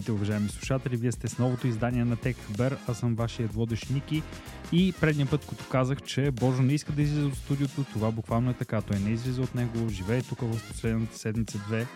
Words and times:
Здравейте, 0.00 0.22
уважаеми 0.22 0.48
слушатели! 0.48 0.96
Вие 0.96 1.12
сте 1.12 1.28
с 1.28 1.38
новото 1.38 1.66
издание 1.66 2.04
на 2.04 2.16
TechBear. 2.16 2.76
Аз 2.88 2.98
съм 2.98 3.14
вашия 3.14 3.48
водещ 3.48 3.90
Ники. 3.90 4.22
И 4.72 4.94
предния 5.00 5.26
път, 5.26 5.46
като 5.46 5.64
казах, 5.70 6.02
че 6.02 6.30
Божо 6.30 6.62
не 6.62 6.72
иска 6.72 6.92
да 6.92 7.02
излиза 7.02 7.26
от 7.26 7.36
студиото, 7.36 7.84
това 7.84 8.10
буквално 8.10 8.50
е 8.50 8.54
така. 8.54 8.82
Той 8.82 8.98
не 8.98 9.10
излиза 9.10 9.42
от 9.42 9.54
него, 9.54 9.88
живее 9.88 10.22
тук 10.22 10.40
в 10.40 10.68
последната 10.68 11.18
седмица-две. 11.18 11.86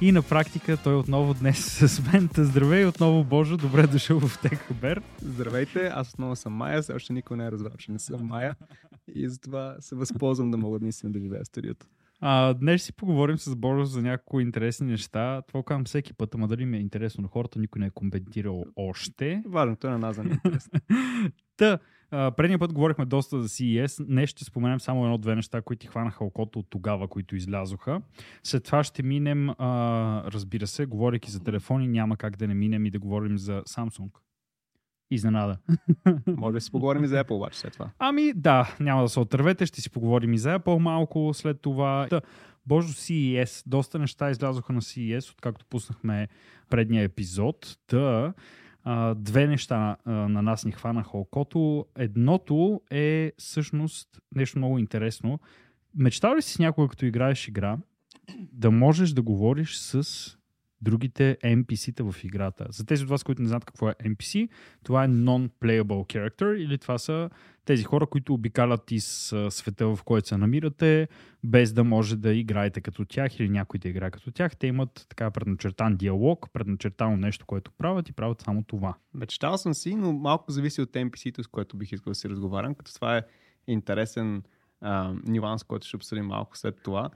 И 0.00 0.12
на 0.12 0.22
практика 0.22 0.76
той 0.76 0.94
отново 0.94 1.34
днес 1.34 1.58
с 1.88 2.12
мен. 2.12 2.28
Здравей 2.38 2.84
отново, 2.84 3.24
Божо! 3.24 3.56
Добре 3.56 3.86
дошъл 3.86 4.20
в 4.20 4.42
TechBear. 4.42 5.02
Здравейте, 5.22 5.90
аз 5.94 6.10
отново 6.10 6.36
съм 6.36 6.52
Майя. 6.52 6.82
Все 6.82 6.92
още 6.92 7.12
никой 7.12 7.36
не 7.36 7.46
е 7.46 7.52
разбрал, 7.52 7.76
че 7.78 7.92
не 7.92 7.98
съм 7.98 8.26
Майя. 8.26 8.54
И 9.14 9.28
затова 9.28 9.76
се 9.80 9.94
възползвам 9.94 10.50
да 10.50 10.56
мога 10.56 10.78
наистина 10.82 11.12
да 11.12 11.20
живея 11.20 11.44
в 11.44 11.46
студиото. 11.46 11.86
А, 12.20 12.54
днес 12.54 12.82
си 12.82 12.92
поговорим 12.92 13.38
с 13.38 13.56
Борис 13.56 13.88
за 13.88 14.02
някои 14.02 14.42
интересни 14.42 14.86
неща. 14.86 15.42
Това 15.48 15.62
казвам 15.62 15.84
всеки 15.84 16.14
път, 16.14 16.34
ама 16.34 16.48
дали 16.48 16.66
ми 16.66 16.76
е 16.76 16.80
интересно 16.80 17.22
на 17.22 17.28
хората, 17.28 17.58
никой 17.58 17.80
не 17.80 17.86
е 17.86 17.90
коментирал 17.90 18.64
още. 18.76 19.42
Важното 19.46 19.86
е 19.86 19.90
на 19.90 19.98
нас 19.98 20.16
да 20.16 20.22
е. 20.22 20.38
Та, 21.56 21.78
предния 22.10 22.58
път 22.58 22.72
говорихме 22.72 23.04
доста 23.04 23.42
за 23.42 23.48
CES. 23.48 24.06
Днес 24.06 24.30
ще 24.30 24.44
споменем 24.44 24.80
само 24.80 25.04
едно-две 25.04 25.34
неща, 25.34 25.62
които 25.62 25.80
ти 25.80 25.86
хванаха 25.86 26.24
окото 26.24 26.58
от 26.58 26.66
тогава, 26.70 27.08
които 27.08 27.36
излязоха. 27.36 28.02
След 28.42 28.64
това 28.64 28.84
ще 28.84 29.02
минем, 29.02 29.50
а, 29.50 30.22
разбира 30.32 30.66
се, 30.66 30.86
говоряки 30.86 31.30
за 31.30 31.40
телефони, 31.40 31.88
няма 31.88 32.16
как 32.16 32.36
да 32.36 32.48
не 32.48 32.54
минем 32.54 32.86
и 32.86 32.90
да 32.90 32.98
говорим 32.98 33.38
за 33.38 33.62
Samsung. 33.62 34.10
Изненада. 35.14 35.56
Може 36.26 36.54
да 36.54 36.60
си 36.60 36.72
поговорим 36.72 37.04
и 37.04 37.08
за 37.08 37.24
Apple 37.24 37.30
обаче 37.30 37.58
след 37.58 37.72
това. 37.72 37.90
Ами 37.98 38.32
да, 38.32 38.76
няма 38.80 39.02
да 39.02 39.08
се 39.08 39.20
отървете, 39.20 39.66
ще 39.66 39.80
си 39.80 39.90
поговорим 39.90 40.32
и 40.32 40.38
за 40.38 40.58
Apple 40.58 40.78
малко 40.78 41.30
след 41.34 41.60
това. 41.60 42.06
Та, 42.10 42.20
Божо 42.66 42.88
CES, 42.88 43.62
доста 43.66 43.98
неща 43.98 44.30
излязоха 44.30 44.72
на 44.72 44.80
CES, 44.80 45.32
откакто 45.32 45.66
пуснахме 45.66 46.28
предния 46.70 47.02
епизод. 47.02 47.78
Та, 47.86 48.32
а, 48.84 49.14
две 49.14 49.46
неща 49.46 49.96
а, 50.04 50.12
на 50.12 50.42
нас 50.42 50.64
ни 50.64 50.72
хванаха 50.72 51.18
окото. 51.18 51.86
Едното 51.98 52.80
е 52.90 53.32
всъщност 53.38 54.08
нещо 54.34 54.58
много 54.58 54.78
интересно. 54.78 55.40
Мечтал 55.96 56.36
ли 56.36 56.42
си 56.42 56.52
с 56.52 56.58
някога, 56.58 56.88
като 56.88 57.06
играеш 57.06 57.48
игра, 57.48 57.78
да 58.52 58.70
можеш 58.70 59.10
да 59.10 59.22
говориш 59.22 59.76
с 59.76 60.36
другите 60.84 61.38
NPC-та 61.44 62.12
в 62.12 62.24
играта. 62.24 62.66
За 62.70 62.86
тези 62.86 63.02
от 63.02 63.08
вас, 63.08 63.24
които 63.24 63.42
не 63.42 63.48
знаят 63.48 63.64
какво 63.64 63.88
е 63.88 63.94
NPC, 64.04 64.48
това 64.84 65.04
е 65.04 65.08
Non-Playable 65.08 65.82
Character 65.84 66.56
или 66.56 66.78
това 66.78 66.98
са 66.98 67.30
тези 67.64 67.84
хора, 67.84 68.06
които 68.06 68.34
обикалят 68.34 68.90
из 68.90 69.34
света, 69.48 69.86
в 69.86 70.02
който 70.04 70.28
се 70.28 70.36
намирате, 70.36 71.08
без 71.44 71.72
да 71.72 71.84
може 71.84 72.16
да 72.16 72.32
играете 72.32 72.80
като 72.80 73.04
тях 73.04 73.40
или 73.40 73.48
някой 73.48 73.78
да 73.78 73.88
играе 73.88 74.10
като 74.10 74.30
тях. 74.30 74.56
Те 74.56 74.66
имат 74.66 75.06
така 75.08 75.30
предначертан 75.30 75.96
диалог, 75.96 76.46
предначертано 76.52 77.16
нещо, 77.16 77.46
което 77.46 77.72
правят 77.72 78.08
и 78.08 78.12
правят 78.12 78.40
само 78.40 78.62
това. 78.62 78.94
Мечтал 79.14 79.58
съм 79.58 79.74
си, 79.74 79.94
но 79.94 80.12
малко 80.12 80.52
зависи 80.52 80.80
от 80.82 80.92
NPC-то, 80.92 81.42
с 81.42 81.46
което 81.46 81.76
бих 81.76 81.92
искал 81.92 82.10
да 82.10 82.14
си 82.14 82.28
разговарям, 82.28 82.74
като 82.74 82.94
това 82.94 83.16
е 83.16 83.22
интересен 83.66 84.42
а, 84.80 85.14
нюанс, 85.26 85.64
който 85.64 85.86
ще 85.86 85.96
обсъдим 85.96 86.26
малко 86.26 86.58
след 86.58 86.82
това. 86.82 87.10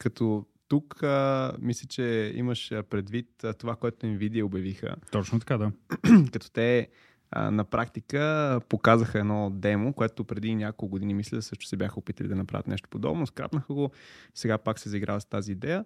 Като 0.00 0.46
тук 0.68 1.02
а, 1.02 1.52
мисля, 1.60 1.88
че 1.88 2.32
имаш 2.34 2.72
предвид 2.90 3.44
а, 3.44 3.54
това, 3.54 3.76
което 3.76 4.06
Nvidia 4.06 4.42
обявиха. 4.42 4.96
Точно 5.12 5.40
така, 5.40 5.58
да. 5.58 5.72
Като 6.32 6.50
те 6.50 6.88
а, 7.30 7.50
на 7.50 7.64
практика 7.64 8.60
показаха 8.68 9.18
едно 9.18 9.50
демо, 9.50 9.92
което 9.92 10.24
преди 10.24 10.54
няколко 10.54 10.90
години, 10.90 11.14
мисля, 11.14 11.42
също 11.42 11.66
се 11.66 11.76
бяха 11.76 11.98
опитали 11.98 12.28
да 12.28 12.36
направят 12.36 12.66
нещо 12.66 12.88
подобно. 12.88 13.26
Скрапнаха 13.26 13.74
го, 13.74 13.90
сега 14.34 14.58
пак 14.58 14.78
се 14.78 14.88
заиграва 14.88 15.20
с 15.20 15.26
тази 15.26 15.52
идея. 15.52 15.84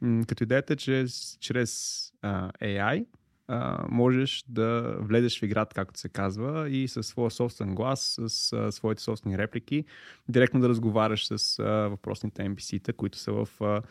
М- 0.00 0.24
като 0.26 0.44
идеята 0.44 0.72
е, 0.72 0.76
че 0.76 1.06
чрез 1.40 2.02
а, 2.22 2.52
AI 2.52 3.06
а, 3.48 3.86
можеш 3.90 4.44
да 4.48 4.96
влезеш 5.00 5.40
в 5.40 5.42
играта, 5.42 5.74
както 5.74 6.00
се 6.00 6.08
казва, 6.08 6.70
и 6.70 6.88
със 6.88 7.06
своя 7.06 7.30
собствен 7.30 7.74
глас, 7.74 8.18
с 8.26 8.52
а, 8.52 8.72
своите 8.72 9.02
собствени 9.02 9.38
реплики, 9.38 9.84
директно 10.28 10.60
да 10.60 10.68
разговаряш 10.68 11.26
с 11.26 11.58
а, 11.58 11.64
въпросните 11.64 12.42
NPC-та, 12.42 12.92
които 12.92 13.18
са 13.18 13.32
в 13.32 13.48
а, 13.60 13.82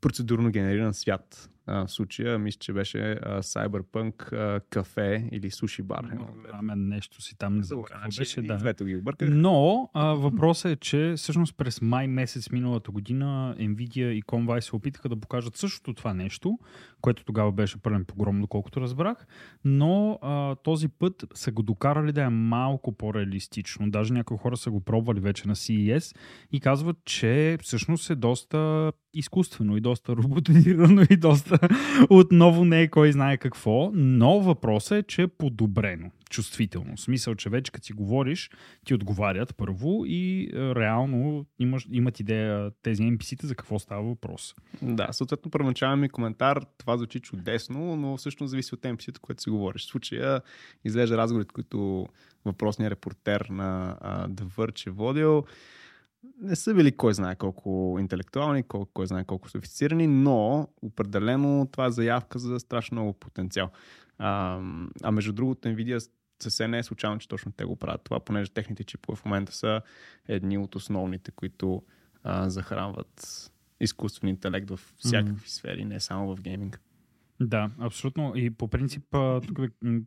процедурно 0.00 0.50
генериран 0.50 0.94
свят. 0.94 1.48
А, 1.67 1.87
в 1.87 1.91
случая, 1.91 2.39
мисля, 2.39 2.59
че 2.59 2.73
беше 2.73 3.11
а, 3.11 3.41
Cyberpunk 3.41 4.33
а, 4.33 4.59
кафе 4.69 5.29
или 5.31 5.51
суши 5.51 5.83
бар. 5.83 6.05
Рамен 6.53 6.87
нещо 6.87 7.21
си 7.21 7.37
там. 7.37 7.57
Не 7.57 7.63
знам 7.63 7.83
значи, 8.01 8.19
беше, 8.19 8.41
да. 8.41 8.57
Двете 8.57 8.85
ги 8.85 8.95
обърках. 8.95 9.29
Но 9.31 9.89
а, 9.93 10.05
въпросът 10.05 10.71
е, 10.71 10.75
че 10.75 11.13
всъщност 11.17 11.57
през 11.57 11.81
май 11.81 12.07
месец 12.07 12.49
миналата 12.51 12.91
година 12.91 13.55
Nvidia 13.59 14.11
и 14.11 14.23
Convai 14.23 14.59
се 14.59 14.75
опитаха 14.75 15.09
да 15.09 15.15
покажат 15.15 15.57
същото 15.57 15.93
това 15.93 16.13
нещо, 16.13 16.59
което 17.01 17.25
тогава 17.25 17.51
беше 17.51 17.77
пълен 17.77 18.05
погром, 18.05 18.41
доколкото 18.41 18.81
разбрах, 18.81 19.27
но 19.65 20.19
а, 20.21 20.55
този 20.55 20.87
път 20.87 21.25
са 21.33 21.51
го 21.51 21.63
докарали 21.63 22.11
да 22.11 22.21
е 22.21 22.29
малко 22.29 22.91
по-реалистично. 22.91 23.91
Даже 23.91 24.13
някои 24.13 24.37
хора 24.37 24.57
са 24.57 24.71
го 24.71 24.79
пробвали 24.81 25.19
вече 25.19 25.47
на 25.47 25.55
CES 25.55 26.17
и 26.51 26.59
казват, 26.59 26.97
че 27.05 27.57
всъщност 27.61 28.09
е 28.09 28.15
доста 28.15 28.91
изкуствено 29.13 29.77
и 29.77 29.81
доста 29.81 30.15
роботизирано 30.15 31.01
и 31.09 31.17
доста 31.17 31.56
отново 32.09 32.65
не 32.65 32.81
е 32.81 32.87
кой 32.87 33.11
знае 33.11 33.37
какво, 33.37 33.91
но 33.93 34.39
въпросът 34.39 34.97
е, 34.97 35.03
че 35.03 35.21
е 35.21 35.27
подобрено 35.27 36.11
чувствително. 36.29 36.95
В 36.95 37.01
смисъл, 37.01 37.35
че 37.35 37.49
вече 37.49 37.71
като 37.71 37.85
си 37.85 37.93
говориш, 37.93 38.49
ти 38.85 38.93
отговарят 38.93 39.55
първо 39.57 40.03
и 40.05 40.49
е, 40.53 40.75
реално 40.75 41.45
имаш, 41.59 41.87
имат 41.91 42.19
идея 42.19 42.71
тези 42.81 43.03
NPC-та 43.03 43.47
за 43.47 43.55
какво 43.55 43.79
става 43.79 44.03
въпрос. 44.03 44.55
Да, 44.81 45.07
съответно 45.11 45.51
първоначален 45.51 45.99
ми 45.99 46.09
коментар, 46.09 46.59
това 46.77 46.97
звучи 46.97 47.19
чудесно, 47.19 47.95
но 47.95 48.17
всъщност 48.17 48.49
зависи 48.49 48.75
от 48.75 48.81
NPC-та, 48.81 49.19
което 49.19 49.41
си 49.41 49.49
говориш. 49.49 49.81
В 49.81 49.89
случая 49.89 50.41
изглежда 50.85 51.17
разговорите, 51.17 51.53
които 51.53 52.07
въпросният 52.45 52.91
репортер 52.91 53.47
на 53.49 53.97
The 54.29 54.43
Verge 54.57 54.87
е 54.87 54.89
водил, 54.89 55.43
не 56.41 56.55
са 56.55 56.73
били 56.73 56.97
кой 56.97 57.13
знае 57.13 57.35
колко 57.35 57.97
интелектуални, 57.99 58.63
кой, 58.63 58.85
кой 58.93 59.07
знае 59.07 59.25
колко 59.25 59.49
софистицирани, 59.49 60.07
но 60.07 60.67
определено 60.81 61.67
това 61.71 61.85
е 61.85 61.91
заявка 61.91 62.39
за 62.39 62.59
страшно 62.59 62.95
много 62.95 63.13
потенциал. 63.13 63.69
А, 64.17 64.61
а 65.03 65.11
между 65.11 65.33
другото, 65.33 65.67
Nvidia 65.67 66.09
съвсем 66.39 66.71
не 66.71 66.77
е 66.77 66.83
случайно, 66.83 67.19
че 67.19 67.27
точно 67.27 67.51
те 67.51 67.65
го 67.65 67.75
правят 67.75 68.01
това, 68.03 68.19
понеже 68.19 68.51
техните 68.51 68.83
чипове 68.83 69.15
в 69.15 69.25
момента 69.25 69.55
са 69.55 69.81
едни 70.27 70.57
от 70.57 70.75
основните, 70.75 71.31
които 71.31 71.83
а, 72.23 72.49
захранват 72.49 73.51
изкуствен 73.79 74.29
интелект 74.29 74.69
в 74.69 74.79
всякакви 74.97 75.45
mm-hmm. 75.45 75.49
сфери, 75.49 75.85
не 75.85 75.99
само 75.99 76.35
в 76.35 76.41
гейминг. 76.41 76.81
Да, 77.39 77.71
абсолютно. 77.79 78.33
И 78.35 78.49
по 78.49 78.67
принцип, 78.67 79.03
тук 79.47 79.59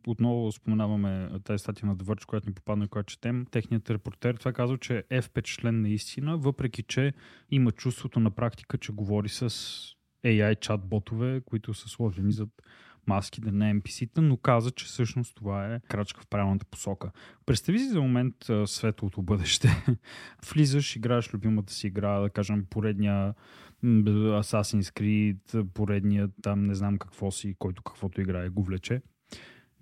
отново 0.07 0.51
споменаваме 0.51 1.29
тази 1.43 1.61
статия 1.61 1.87
на 1.87 1.95
Verge, 1.95 2.25
която 2.25 2.49
ни 2.49 2.53
попадна 2.53 2.85
и 2.85 2.87
която 2.87 3.11
четем. 3.11 3.45
Техният 3.51 3.89
репортер 3.89 4.35
това 4.35 4.53
казва, 4.53 4.77
че 4.77 5.03
е 5.09 5.21
впечатлен 5.21 5.81
наистина, 5.81 6.37
въпреки 6.37 6.83
че 6.83 7.13
има 7.49 7.71
чувството 7.71 8.19
на 8.19 8.31
практика, 8.31 8.77
че 8.77 8.91
говори 8.91 9.29
с 9.29 9.49
AI 10.25 10.55
чат-ботове, 10.55 11.43
които 11.45 11.73
са 11.73 11.89
сложени 11.89 12.31
зад 12.31 12.49
маските 13.07 13.51
на 13.51 13.73
NPC-та, 13.73 14.21
но 14.21 14.37
каза, 14.37 14.71
че 14.71 14.85
всъщност 14.85 15.35
това 15.35 15.73
е 15.73 15.79
крачка 15.79 16.21
в 16.21 16.27
правилната 16.27 16.65
посока. 16.65 17.11
Представи 17.45 17.79
си 17.79 17.85
за 17.85 18.01
момент 18.01 18.35
светлото 18.65 19.21
бъдеще. 19.21 19.85
Влизаш, 20.53 20.95
играеш 20.95 21.33
любимата 21.33 21.73
си 21.73 21.87
игра, 21.87 22.19
да 22.19 22.29
кажем 22.29 22.65
поредния 22.69 23.33
Assassin's 23.83 24.99
Creed, 24.99 25.63
поредния 25.73 26.29
там 26.41 26.63
не 26.63 26.75
знам 26.75 26.97
какво 26.97 27.31
си, 27.31 27.55
който 27.59 27.83
каквото 27.83 28.21
играе 28.21 28.49
го 28.49 28.63
влече. 28.63 29.01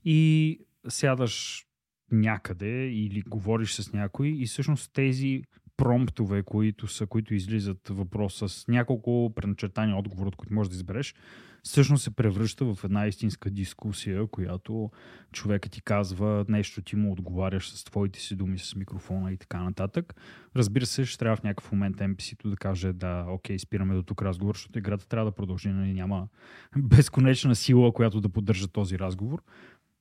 И 0.05 0.59
сядаш 0.87 1.65
някъде 2.11 2.89
или 2.89 3.21
говориш 3.21 3.73
с 3.73 3.93
някой 3.93 4.27
и 4.27 4.45
всъщност 4.45 4.93
тези 4.93 5.43
промптове, 5.77 6.43
които 6.43 6.87
са, 6.87 7.07
които 7.07 7.33
излизат 7.33 7.87
въпрос 7.89 8.43
с 8.45 8.67
няколко 8.67 9.33
предначертани 9.35 9.93
отговори, 9.93 10.27
от 10.27 10.35
които 10.35 10.53
можеш 10.53 10.69
да 10.69 10.75
избереш, 10.75 11.15
всъщност 11.63 12.03
се 12.03 12.15
превръща 12.15 12.65
в 12.65 12.83
една 12.83 13.07
истинска 13.07 13.49
дискусия, 13.49 14.27
която 14.27 14.91
човекът 15.31 15.71
ти 15.71 15.81
казва 15.81 16.45
нещо, 16.49 16.81
ти 16.81 16.95
му 16.95 17.11
отговаряш 17.11 17.69
с 17.69 17.83
твоите 17.83 18.19
си 18.19 18.35
думи, 18.35 18.59
с 18.59 18.75
микрофона 18.75 19.31
и 19.31 19.37
така 19.37 19.63
нататък. 19.63 20.15
Разбира 20.55 20.85
се, 20.85 21.05
ще 21.05 21.17
трябва 21.17 21.35
в 21.35 21.43
някакъв 21.43 21.71
момент 21.71 21.97
NPC-то 21.97 22.49
да 22.49 22.55
каже 22.55 22.93
да, 22.93 23.25
окей, 23.29 23.59
спираме 23.59 23.95
до 23.95 24.03
тук 24.03 24.21
разговор, 24.21 24.55
защото 24.55 24.79
играта 24.79 25.07
трябва 25.07 25.31
да 25.31 25.35
продължи, 25.35 25.69
нали 25.69 25.93
няма 25.93 26.27
безконечна 26.77 27.55
сила, 27.55 27.93
която 27.93 28.21
да 28.21 28.29
поддържа 28.29 28.67
този 28.67 28.99
разговор. 28.99 29.43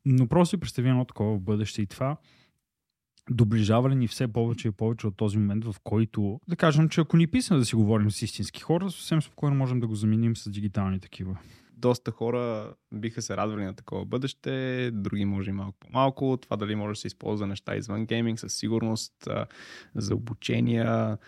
Но 0.04 0.26
просто 0.26 0.50
си 0.50 0.60
представи 0.60 0.88
едно 0.88 1.04
такова 1.04 1.38
бъдеще 1.38 1.82
и 1.82 1.86
това 1.86 2.16
доближава 3.30 3.90
ли 3.90 3.94
ни 3.94 4.08
все 4.08 4.28
повече 4.28 4.68
и 4.68 4.70
повече 4.70 5.06
от 5.06 5.16
този 5.16 5.38
момент, 5.38 5.64
в 5.64 5.74
който, 5.84 6.40
да 6.48 6.56
кажем, 6.56 6.88
че 6.88 7.00
ако 7.00 7.16
ни 7.16 7.26
писаме 7.26 7.60
да 7.60 7.64
си 7.64 7.76
говорим 7.76 8.10
с 8.10 8.22
истински 8.22 8.60
хора, 8.60 8.90
съвсем 8.90 9.22
спокойно 9.22 9.56
можем 9.56 9.80
да 9.80 9.86
го 9.86 9.94
заменим 9.94 10.36
с 10.36 10.50
дигитални 10.50 11.00
такива. 11.00 11.38
доста 11.76 12.10
хора 12.10 12.74
биха 12.92 13.22
се 13.22 13.36
радвали 13.36 13.64
на 13.64 13.74
такова 13.74 14.04
бъдеще, 14.04 14.90
други 14.90 15.24
може 15.24 15.50
и 15.50 15.52
малко 15.52 15.78
по-малко. 15.80 16.38
Това 16.42 16.56
дали 16.56 16.74
може 16.74 16.92
да 16.92 17.00
се 17.00 17.06
използва 17.06 17.46
неща 17.46 17.76
извън 17.76 18.06
гейминг, 18.06 18.40
със 18.40 18.54
сигурност, 18.54 19.28
за 19.94 20.14
обучения, 20.14 21.18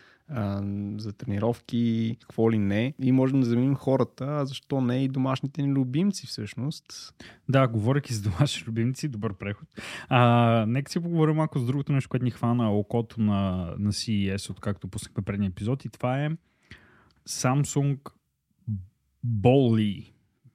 за 0.99 1.13
тренировки, 1.13 2.17
какво 2.21 2.51
ли 2.51 2.59
не. 2.59 2.95
И 3.03 3.13
можем 3.13 3.41
да 3.41 3.47
заменим 3.47 3.75
хората, 3.75 4.27
а 4.29 4.47
защо 4.47 4.81
не 4.81 5.05
и 5.05 5.09
домашните 5.09 5.63
ни 5.63 5.73
любимци 5.73 6.27
всъщност. 6.27 7.15
Да, 7.49 7.69
говоряки 7.69 8.15
за 8.15 8.23
домашни 8.23 8.67
любимци, 8.67 9.09
добър 9.09 9.35
преход. 9.35 9.69
А, 10.09 10.65
нека 10.69 10.93
си 10.93 11.01
поговорим 11.01 11.37
малко 11.37 11.59
с 11.59 11.67
другото 11.67 11.93
нещо, 11.93 12.09
което 12.09 12.25
ни 12.25 12.31
хвана 12.31 12.73
окото 12.73 13.21
на, 13.21 13.75
на 13.79 13.93
CES, 13.93 14.51
откакто 14.51 14.89
пуснахме 14.89 15.23
предния 15.23 15.49
епизод 15.49 15.85
и 15.85 15.89
това 15.89 16.25
е 16.25 16.31
Samsung 17.29 17.99
Bolly. 19.27 20.13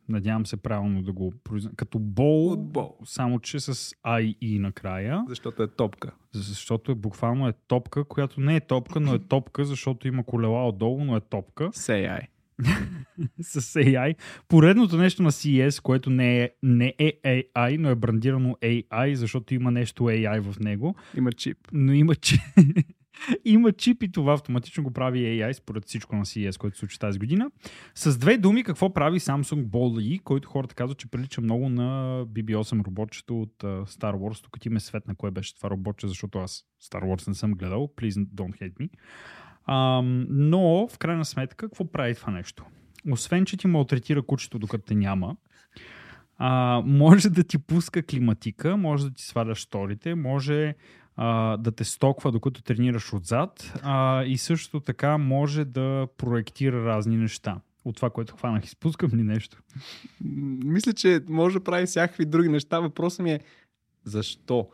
Надявам 0.09 0.45
се 0.45 0.57
правилно 0.57 1.01
да 1.01 1.11
го 1.11 1.33
произнеса. 1.43 1.75
Като 1.75 1.99
бол, 1.99 2.57
бол, 2.57 2.97
само 3.05 3.39
че 3.39 3.59
с 3.59 3.73
IE 4.05 4.59
накрая. 4.59 5.23
Защото 5.29 5.63
е 5.63 5.67
топка. 5.67 6.11
Защото 6.31 6.91
е, 6.91 6.95
буквално 6.95 7.47
е 7.47 7.53
топка, 7.67 8.03
която 8.03 8.41
не 8.41 8.55
е 8.55 8.59
топка, 8.59 8.99
но 8.99 9.13
е 9.13 9.19
топка, 9.19 9.65
защото 9.65 10.07
има 10.07 10.23
колела 10.23 10.67
отдолу, 10.67 11.03
но 11.03 11.15
е 11.15 11.21
топка. 11.21 11.63
Say 11.63 12.19
I. 12.21 12.27
с 13.41 13.61
AI. 13.61 14.15
Поредното 14.47 14.97
нещо 14.97 15.23
на 15.23 15.31
CES, 15.31 15.81
което 15.81 16.09
не 16.09 16.43
е, 16.43 16.49
не 16.63 16.93
е 16.99 17.13
AI, 17.25 17.77
но 17.77 17.89
е 17.89 17.95
брандирано 17.95 18.57
AI, 18.61 19.13
защото 19.13 19.53
има 19.53 19.71
нещо 19.71 20.03
AI 20.03 20.41
в 20.41 20.59
него. 20.59 20.95
Има 21.17 21.31
чип. 21.31 21.57
Но 21.73 21.93
има 21.93 22.15
чип. 22.15 22.41
Има 23.45 23.71
чип 23.71 24.03
и 24.03 24.12
това 24.12 24.33
автоматично 24.33 24.83
го 24.83 24.91
прави 24.91 25.19
AI 25.19 25.51
според 25.51 25.85
всичко 25.85 26.15
на 26.15 26.25
CES, 26.25 26.57
което 26.57 26.75
се 26.75 26.79
случи 26.79 27.00
тази 27.00 27.19
година. 27.19 27.51
С 27.95 28.17
две 28.17 28.38
думи, 28.38 28.63
какво 28.63 28.94
прави 28.94 29.19
Samsung 29.19 29.65
Ball 29.65 30.23
който 30.23 30.50
хората 30.50 30.75
казват, 30.75 30.97
че 30.97 31.07
прилича 31.07 31.41
много 31.41 31.69
на 31.69 32.21
BB-8 32.25 32.85
роботчето 32.85 33.41
от 33.41 33.56
Star 33.63 34.15
Wars. 34.15 34.44
Тук 34.44 34.59
ти 34.59 34.69
ме 34.69 34.79
свет 34.79 35.07
на 35.07 35.15
кое 35.15 35.31
беше 35.31 35.56
това 35.56 35.69
роботче, 35.69 36.07
защото 36.07 36.39
аз 36.39 36.65
Star 36.83 37.03
Wars 37.03 37.27
не 37.27 37.33
съм 37.33 37.51
гледал. 37.51 37.89
Please 37.97 38.25
don't 38.25 38.62
hate 38.62 38.73
me. 38.73 38.89
Um, 39.69 40.25
но, 40.29 40.88
в 40.88 40.97
крайна 40.97 41.25
сметка, 41.25 41.56
какво 41.56 41.91
прави 41.91 42.15
това 42.15 42.33
нещо? 42.33 42.65
Освен, 43.12 43.45
че 43.45 43.57
ти 43.57 43.67
малтретира 43.67 44.21
кучето, 44.21 44.59
докато 44.59 44.85
те 44.85 44.95
няма, 44.95 45.35
а, 46.38 46.81
може 46.85 47.29
да 47.29 47.44
ти 47.44 47.57
пуска 47.57 48.03
климатика, 48.03 48.77
може 48.77 49.03
да 49.03 49.13
ти 49.13 49.23
сваля 49.23 49.56
шторите, 49.56 50.15
може 50.15 50.75
а, 51.15 51.57
да 51.57 51.71
те 51.71 51.83
стоква 51.83 52.31
докато 52.31 52.63
тренираш 52.63 53.13
отзад 53.13 53.73
а, 53.83 54.23
и 54.23 54.38
също 54.38 54.79
така 54.79 55.17
може 55.17 55.65
да 55.65 56.07
проектира 56.17 56.85
разни 56.85 57.17
неща. 57.17 57.62
От 57.85 57.95
това, 57.95 58.09
което 58.09 58.35
хванах, 58.35 58.65
изпускам 58.65 59.12
ли 59.13 59.23
нещо? 59.23 59.62
Мисля, 60.65 60.94
че 60.94 61.21
може 61.29 61.59
да 61.59 61.63
прави 61.63 61.85
всякакви 61.85 62.25
други 62.25 62.50
неща. 62.50 62.79
Въпросът 62.79 63.19
ми 63.19 63.31
е 63.31 63.39
защо? 64.03 64.69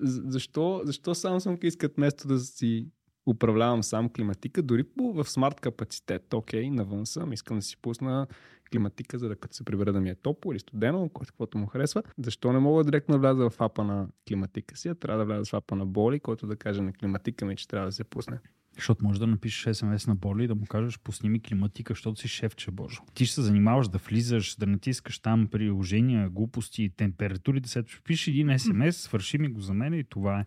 Защо, 0.00 0.80
защо 0.84 1.14
Samsung 1.14 1.64
искат 1.64 1.98
место 1.98 2.28
да 2.28 2.38
си 2.38 2.86
управлявам 3.26 3.82
сам 3.82 4.08
климатика, 4.08 4.62
дори 4.62 4.84
в 4.98 5.24
смарт 5.24 5.60
капацитет, 5.60 6.34
окей, 6.34 6.70
навън 6.70 7.06
съм, 7.06 7.32
искам 7.32 7.56
да 7.56 7.62
си 7.62 7.76
пусна 7.76 8.26
климатика, 8.72 9.18
за 9.18 9.28
да 9.28 9.36
като 9.36 9.54
се 9.54 9.64
прибера 9.64 9.92
да 9.92 10.00
ми 10.00 10.10
е 10.10 10.14
топло 10.14 10.52
или 10.52 10.58
студено, 10.58 11.08
каквото 11.08 11.58
му 11.58 11.66
харесва. 11.66 12.02
Защо 12.18 12.52
не 12.52 12.58
мога 12.58 12.84
директно 12.84 13.12
да 13.12 13.18
вляза 13.18 13.50
в 13.50 13.60
апа 13.60 13.84
на 13.84 14.08
климатика 14.28 14.76
си, 14.76 14.88
а 14.88 14.94
трябва 14.94 15.18
да 15.18 15.24
вляза 15.24 15.50
в 15.50 15.54
апа 15.54 15.76
на 15.76 15.86
боли, 15.86 16.20
който 16.20 16.46
да 16.46 16.56
каже 16.56 16.82
на 16.82 16.92
климатика 16.92 17.44
ми, 17.44 17.56
че 17.56 17.68
трябва 17.68 17.86
да 17.88 17.92
се 17.92 18.04
пусне. 18.04 18.38
Защото 18.74 19.04
може 19.04 19.20
да 19.20 19.26
напишеш 19.26 19.76
смс 19.76 20.06
на 20.06 20.14
Боли 20.14 20.44
и 20.44 20.46
да 20.46 20.54
му 20.54 20.66
кажеш 20.66 20.98
пусни 20.98 21.28
ми 21.28 21.42
климатика, 21.42 21.90
защото 21.92 22.20
си 22.20 22.28
шефче, 22.28 22.70
боже. 22.70 22.98
Ти 23.14 23.26
ще 23.26 23.34
се 23.34 23.42
занимаваш 23.42 23.88
да 23.88 23.98
влизаш, 23.98 24.56
да 24.56 24.66
натискаш 24.66 25.18
там 25.18 25.46
приложения, 25.46 26.28
глупости, 26.28 26.90
температури, 26.96 27.60
да 27.60 27.68
се 27.68 27.84
пишеш 28.04 28.26
един 28.26 28.58
смс, 28.58 28.96
свърши 28.96 29.38
ми 29.38 29.48
го 29.48 29.60
за 29.60 29.74
мен 29.74 29.94
и 29.94 30.04
това 30.04 30.40
е. 30.40 30.44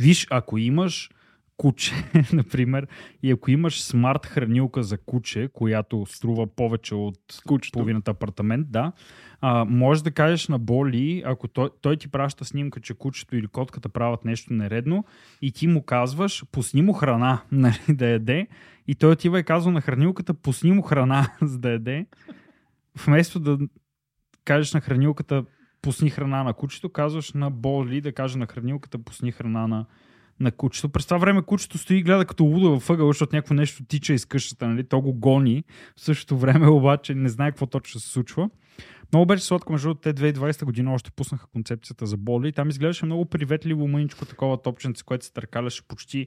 Виж, 0.00 0.26
ако 0.30 0.58
имаш 0.58 1.10
куче, 1.56 1.94
например, 2.32 2.86
и 3.22 3.30
ако 3.30 3.50
имаш 3.50 3.82
смарт 3.82 4.26
хранилка 4.26 4.82
за 4.82 4.98
куче, 4.98 5.48
която 5.52 6.06
струва 6.08 6.46
повече 6.46 6.94
от 6.94 7.18
Кучето. 7.46 7.72
половината 7.72 8.10
апартамент, 8.10 8.70
да, 8.70 8.92
а, 9.40 9.64
можеш 9.64 10.02
да 10.02 10.10
кажеш 10.10 10.48
на 10.48 10.58
Боли, 10.58 11.22
ако 11.26 11.48
той, 11.48 11.70
той 11.80 11.96
ти 11.96 12.08
праща 12.08 12.44
снимка, 12.44 12.80
че 12.80 12.94
кучето 12.94 13.36
или 13.36 13.46
котката 13.46 13.88
правят 13.88 14.24
нещо 14.24 14.52
нередно 14.52 15.04
и 15.42 15.52
ти 15.52 15.66
му 15.66 15.82
казваш, 15.82 16.44
пусни 16.52 16.82
му 16.82 16.92
храна 16.92 17.42
нали, 17.52 17.78
да 17.88 18.06
яде. 18.06 18.46
И 18.86 18.94
той 18.94 19.12
отива 19.12 19.40
и 19.40 19.44
казва 19.44 19.72
на 19.72 19.80
хранилката, 19.80 20.34
пусни 20.34 20.72
му 20.72 20.82
храна 20.82 21.28
за 21.42 21.58
да 21.58 21.70
яде, 21.70 22.06
вместо 23.06 23.40
да 23.40 23.58
кажеш 24.44 24.72
на 24.72 24.80
хранилката, 24.80 25.44
пусни 25.82 26.10
храна 26.10 26.42
на 26.42 26.54
кучето, 26.54 26.90
казваш 26.92 27.32
на 27.32 27.50
Боли 27.50 28.00
да 28.00 28.12
каже 28.12 28.38
на 28.38 28.46
хранилката, 28.46 28.98
пусни 28.98 29.32
храна 29.32 29.66
на 29.66 29.86
на 30.40 30.52
кучето. 30.52 30.88
През 30.88 31.04
това 31.06 31.18
време 31.18 31.42
кучето 31.42 31.78
стои 31.78 31.96
и 31.96 32.02
гледа 32.02 32.24
като 32.24 32.44
лудо 32.44 32.70
във 32.70 32.90
ъгъл, 32.90 33.08
защото 33.08 33.36
някакво 33.36 33.54
нещо 33.54 33.84
тича 33.84 34.14
из 34.14 34.24
къщата, 34.24 34.68
нали? 34.68 34.84
То 34.84 35.00
го 35.00 35.12
гони. 35.12 35.64
В 35.96 36.00
същото 36.00 36.38
време 36.38 36.68
обаче 36.68 37.14
не 37.14 37.28
знае 37.28 37.50
какво 37.50 37.66
точно 37.66 38.00
се 38.00 38.08
случва. 38.08 38.50
Много 39.12 39.26
беше 39.26 39.44
сладко, 39.44 39.72
между 39.72 39.94
те 39.94 40.14
2020 40.14 40.64
година 40.64 40.94
още 40.94 41.10
пуснаха 41.10 41.46
концепцията 41.46 42.06
за 42.06 42.16
боли 42.16 42.52
там 42.52 42.68
изглеждаше 42.68 43.06
много 43.06 43.24
приветливо 43.24 43.88
мъничко 43.88 44.24
такова 44.24 44.62
топченце, 44.62 45.04
което 45.04 45.24
се 45.24 45.32
търкаляше 45.32 45.82
почти 45.88 46.26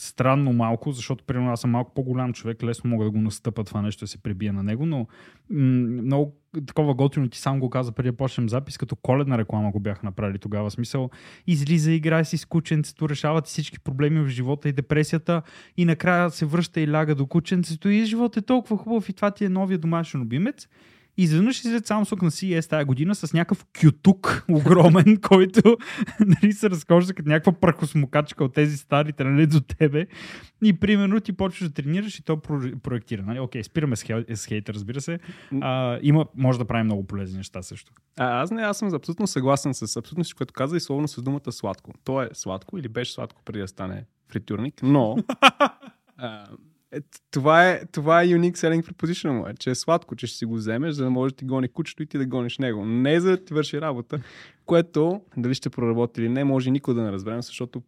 странно 0.00 0.52
малко, 0.52 0.92
защото 0.92 1.24
примерно 1.24 1.52
аз 1.52 1.60
съм 1.60 1.70
малко 1.70 1.94
по-голям 1.94 2.32
човек, 2.32 2.62
лесно 2.62 2.90
мога 2.90 3.04
да 3.04 3.10
го 3.10 3.18
настъпа 3.18 3.64
това 3.64 3.82
нещо 3.82 4.04
да 4.04 4.08
се 4.08 4.18
прибия 4.18 4.52
на 4.52 4.62
него, 4.62 4.86
но 4.86 5.06
много 5.50 6.36
такова 6.66 6.94
готино 6.94 7.28
ти 7.28 7.38
сам 7.38 7.60
го 7.60 7.70
каза 7.70 7.92
преди 7.92 8.10
да 8.10 8.16
почнем 8.16 8.48
запис, 8.48 8.78
като 8.78 8.96
коледна 8.96 9.38
реклама 9.38 9.70
го 9.70 9.80
бяха 9.80 10.06
направили 10.06 10.38
тогава. 10.38 10.70
Смисъл, 10.70 11.10
излиза, 11.46 11.92
играй 11.92 12.24
си 12.24 12.38
с 12.38 12.44
кученцето, 12.44 13.08
решават 13.08 13.46
всички 13.46 13.80
проблеми 13.80 14.20
в 14.20 14.28
живота 14.28 14.68
и 14.68 14.72
депресията 14.72 15.42
и 15.76 15.84
накрая 15.84 16.30
се 16.30 16.46
връща 16.46 16.80
и 16.80 16.88
ляга 16.88 17.14
до 17.14 17.26
кученцето 17.26 17.88
и 17.88 18.04
живот 18.04 18.36
е 18.36 18.42
толкова 18.42 18.76
хубав 18.76 19.08
и 19.08 19.12
това 19.12 19.30
ти 19.30 19.44
е 19.44 19.48
новия 19.48 19.78
домашен 19.78 20.20
любимец. 20.20 20.68
И 21.16 21.22
изведнъж 21.22 21.58
излезе 21.58 21.80
Samsung 21.80 22.22
на 22.22 22.30
CES 22.30 22.70
тази 22.70 22.84
година 22.84 23.14
с 23.14 23.32
някакъв 23.32 23.66
кютук 23.80 24.44
огромен, 24.50 25.20
който 25.20 25.76
нали, 26.20 26.52
се 26.52 26.70
разхожда 26.70 27.14
като 27.14 27.28
някаква 27.28 27.52
прахосмокачка 27.52 28.44
от 28.44 28.54
тези 28.54 28.76
старите 28.76 29.24
нали, 29.24 29.46
до 29.46 29.60
тебе. 29.60 30.06
И 30.64 30.80
примерно 30.80 31.20
ти 31.20 31.32
почваш 31.32 31.68
да 31.68 31.74
тренираш 31.74 32.18
и 32.18 32.24
то 32.24 32.40
проектира. 32.82 33.22
Нали? 33.22 33.40
Окей, 33.40 33.64
спираме 33.64 33.96
с, 33.96 34.02
хей, 34.02 34.24
с 34.34 34.46
хейта, 34.46 34.74
разбира 34.74 35.00
се. 35.00 35.18
А, 35.60 35.98
има, 36.02 36.26
може 36.36 36.58
да 36.58 36.64
прави 36.64 36.84
много 36.84 37.06
полезни 37.06 37.36
неща 37.36 37.62
също. 37.62 37.92
А, 38.16 38.42
аз 38.42 38.50
не, 38.50 38.62
аз 38.62 38.78
съм 38.78 38.94
абсолютно 38.94 39.26
съгласен 39.26 39.74
с 39.74 39.96
абсолютно 39.96 40.24
всичко, 40.24 40.38
което 40.38 40.52
каза 40.52 40.76
и 40.76 40.80
словно 40.80 41.08
с 41.08 41.22
думата 41.22 41.52
сладко. 41.52 41.92
То 42.04 42.22
е 42.22 42.28
сладко 42.32 42.78
или 42.78 42.88
беше 42.88 43.12
сладко 43.12 43.42
преди 43.44 43.60
да 43.60 43.68
стане 43.68 44.04
фритюрник, 44.28 44.74
но 44.82 45.16
а, 46.16 46.46
е, 46.94 47.00
това, 47.30 47.70
е, 47.70 47.86
това 47.86 48.22
е 48.22 48.26
unique 48.26 48.56
selling 48.56 48.92
proposition 48.92 49.30
му, 49.30 49.54
че 49.58 49.70
е 49.70 49.74
сладко, 49.74 50.16
че 50.16 50.26
ще 50.26 50.38
си 50.38 50.44
го 50.44 50.54
вземеш, 50.54 50.94
за 50.94 51.04
да 51.04 51.10
може 51.10 51.34
да 51.34 51.36
ти 51.36 51.44
гони 51.44 51.68
кучето 51.68 52.02
и 52.02 52.06
ти 52.06 52.18
да 52.18 52.26
гониш 52.26 52.58
него. 52.58 52.84
Не 52.84 53.20
за 53.20 53.30
да 53.30 53.44
ти 53.44 53.54
върши 53.54 53.80
работа, 53.80 54.20
което 54.66 55.20
дали 55.36 55.54
ще 55.54 55.70
проработи 55.70 56.20
или 56.20 56.28
не, 56.28 56.44
може 56.44 56.70
никой 56.70 56.94
да 56.94 57.02
не 57.02 57.12
разберем, 57.12 57.42
защото 57.42 57.82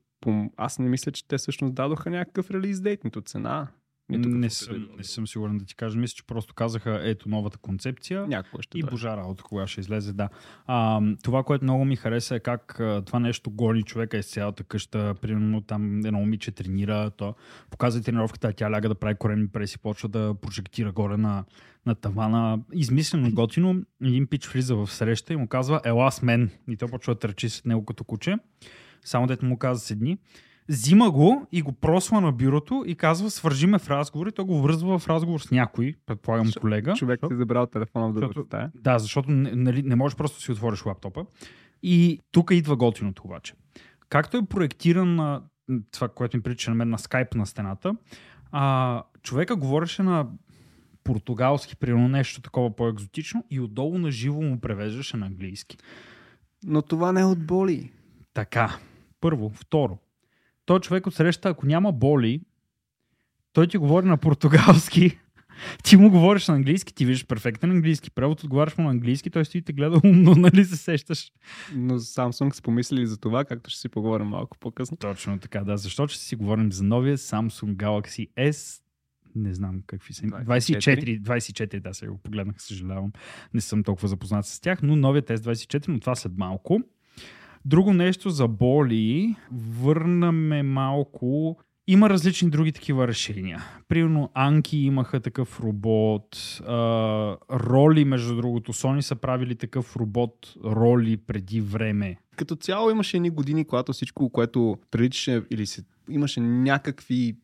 аз 0.56 0.78
не 0.78 0.88
мисля, 0.88 1.12
че 1.12 1.28
те 1.28 1.38
всъщност 1.38 1.75
дадоха 1.75 2.10
някакъв 2.10 2.50
релиз 2.50 2.80
дейт, 2.80 3.04
нито 3.04 3.20
цена, 3.20 3.68
нито 4.08 4.28
не, 4.28 4.50
съм, 4.50 4.88
не 4.96 5.04
съм 5.04 5.26
сигурен 5.26 5.58
да 5.58 5.64
ти 5.64 5.75
кажа. 5.75 5.98
Мисля, 5.98 6.14
че 6.14 6.26
просто 6.26 6.54
казаха 6.54 7.00
ето 7.02 7.28
новата 7.28 7.58
концепция 7.58 8.26
Някой 8.26 8.62
ще 8.62 8.78
и 8.78 8.82
да. 8.82 8.90
божа 8.90 9.16
работа, 9.16 9.42
кога 9.42 9.66
ще 9.66 9.80
излезе. 9.80 10.12
Да. 10.12 10.28
А, 10.66 11.00
това, 11.22 11.42
което 11.42 11.64
много 11.64 11.84
ми 11.84 11.96
хареса 11.96 12.34
е 12.34 12.40
как 12.40 12.80
а, 12.80 13.02
това 13.06 13.18
нещо 13.18 13.50
гони 13.50 13.82
човека 13.82 14.18
из 14.18 14.26
цялата 14.26 14.64
къща. 14.64 15.14
Примерно 15.20 15.60
там 15.60 16.06
едно 16.06 16.18
момиче 16.18 16.50
тренира, 16.50 17.10
то 17.10 17.34
показва 17.70 18.02
тренировката, 18.02 18.48
а 18.48 18.52
тя 18.52 18.70
ляга 18.70 18.88
да 18.88 18.94
прави 18.94 19.14
коремни 19.14 19.48
преси, 19.48 19.78
почва 19.78 20.08
да 20.08 20.34
прожектира 20.34 20.92
горе 20.92 21.16
на, 21.16 21.44
на 21.86 21.94
тавана. 21.94 22.58
Измислено 22.72 23.30
готино. 23.32 23.82
Един 24.02 24.26
пич 24.26 24.48
влиза 24.48 24.76
в 24.76 24.86
среща 24.86 25.32
и 25.32 25.36
му 25.36 25.46
казва 25.46 25.80
ела 25.84 26.12
с 26.12 26.22
мен. 26.22 26.50
И 26.68 26.76
той 26.76 26.88
почва 26.88 27.14
да 27.14 27.18
търчи 27.18 27.48
след 27.48 27.66
него 27.66 27.84
като 27.84 28.04
куче. 28.04 28.36
Само 29.04 29.26
дето 29.26 29.46
му 29.46 29.58
каза 29.58 29.80
седни 29.80 30.18
взима 30.68 31.11
го 31.11 31.46
и 31.52 31.62
го 31.62 31.73
просва 31.73 32.20
на 32.20 32.32
бюрото 32.32 32.85
и 32.87 32.94
казва, 32.94 33.30
свържи 33.30 33.66
ме 33.66 33.78
в 33.78 33.90
разговор 33.90 34.26
и 34.26 34.32
той 34.32 34.44
го 34.44 34.62
връзва 34.62 34.99
в 34.99 35.08
разговор 35.08 35.40
с 35.40 35.50
някой, 35.50 35.94
предполагам 36.06 36.50
колега. 36.61 36.94
Човек 36.94 37.20
ти 37.28 37.35
е 37.35 37.37
забрал 37.37 37.66
телефона 37.66 38.08
в 38.08 38.12
другата 38.12 38.42
стая. 38.42 38.73
Да, 38.75 38.99
защото 38.99 39.30
нали, 39.30 39.82
не 39.82 39.96
можеш 39.96 40.16
просто 40.16 40.38
да 40.38 40.42
си 40.42 40.52
отвориш 40.52 40.87
лаптопа. 40.87 41.26
И 41.82 42.20
тук 42.32 42.50
идва 42.50 42.76
готиното 42.76 43.23
обаче. 43.25 43.54
Както 44.08 44.37
е 44.37 44.46
проектиран 44.46 45.14
на 45.14 45.42
това, 45.90 46.08
което 46.08 46.37
ми 46.37 46.42
прилича 46.42 46.70
на 46.70 46.75
мен 46.75 46.88
на 46.88 46.99
скайп 46.99 47.35
на 47.35 47.46
стената, 47.46 47.96
а, 48.52 49.02
човека 49.23 49.56
говореше 49.56 50.02
на 50.02 50.28
португалски, 51.04 51.76
примерно 51.76 52.08
нещо 52.08 52.42
такова 52.42 52.76
по-екзотично 52.76 53.44
и 53.50 53.61
отдолу 53.61 53.99
на 53.99 54.11
живо 54.11 54.42
му 54.42 54.61
превеждаше 54.61 55.16
на 55.16 55.26
английски. 55.26 55.76
Но 56.64 56.82
това 56.82 57.12
не 57.12 57.20
е 57.20 57.25
от 57.25 57.46
боли. 57.46 57.92
Така. 58.35 58.76
Първо. 59.20 59.50
Второ 59.50 59.99
той 60.66 60.80
човек 60.80 61.06
от 61.06 61.14
среща, 61.14 61.49
ако 61.49 61.66
няма 61.66 61.92
боли, 61.92 62.40
той 63.52 63.66
ти 63.66 63.78
говори 63.78 64.06
на 64.06 64.16
португалски 64.16 65.18
Ти 65.85 65.96
му 65.96 66.11
говориш 66.11 66.49
на 66.49 66.54
английски, 66.54 66.94
ти 66.94 67.04
виждаш 67.04 67.26
перфектен 67.26 67.70
английски 67.70 68.11
превод, 68.11 68.44
отговаряш 68.44 68.78
му 68.78 68.85
на 68.85 68.90
английски, 68.90 69.30
той 69.30 69.44
стои 69.44 69.58
и 69.58 69.62
те 69.62 69.73
гледа 69.73 70.00
умно, 70.04 70.35
нали 70.37 70.64
се 70.64 70.76
сещаш? 70.76 71.32
Но 71.75 71.94
Samsung 71.94 72.52
са 72.52 72.62
помислили 72.62 73.06
за 73.06 73.18
това, 73.18 73.44
както 73.44 73.70
ще 73.70 73.80
си 73.80 73.88
поговорим 73.88 74.26
малко 74.26 74.58
по-късно. 74.58 74.96
Точно 74.96 75.38
така, 75.38 75.64
да. 75.64 75.76
Защо 75.76 76.08
ще 76.08 76.23
си 76.23 76.37
говорим 76.37 76.73
за 76.73 76.85
новия 76.85 77.18
Samsung 77.18 77.76
Galaxy 77.76 78.28
S 78.37 78.82
не 79.37 79.54
знам 79.54 79.82
какви 79.87 80.14
са. 80.14 80.23
24, 80.23 81.20
24, 81.20 81.80
да, 81.80 81.94
сега 81.94 82.12
го 82.12 82.18
погледнах, 82.18 82.62
съжалявам. 82.62 83.12
Не 83.54 83.61
съм 83.61 83.82
толкова 83.82 84.08
запознат 84.08 84.46
с 84.46 84.61
тях, 84.61 84.82
но 84.82 84.96
новият 84.96 85.28
S24, 85.28 85.88
но 85.88 86.00
това 86.00 86.14
след 86.14 86.32
малко. 86.37 86.80
Друго 87.66 87.92
нещо 87.92 88.30
за 88.30 88.49
боли, 88.49 89.37
върнаме 89.52 90.62
малко 90.62 91.56
има 91.87 92.11
различни 92.11 92.50
други 92.50 92.73
такива 92.73 93.08
решения. 93.08 93.64
Примерно 93.88 94.30
Анки 94.35 94.78
имаха 94.78 95.20
такъв 95.20 95.61
робот, 95.61 96.61
роли, 97.50 98.04
между 98.04 98.37
другото, 98.37 98.73
Sony 98.73 99.00
са 99.00 99.16
правили 99.16 99.54
такъв 99.54 99.96
робот 99.96 100.54
роли 100.64 101.16
преди 101.16 101.61
време. 101.61 102.16
Като 102.37 102.56
цяло 102.56 102.90
имаше 102.90 103.16
едни 103.16 103.30
години, 103.30 103.64
когато 103.64 103.92
всичко, 103.92 104.30
което 104.30 104.78
приличаше 104.90 105.42
или 105.50 105.66
се, 105.66 105.85
имаше 106.11 106.40
някакви 106.40 107.37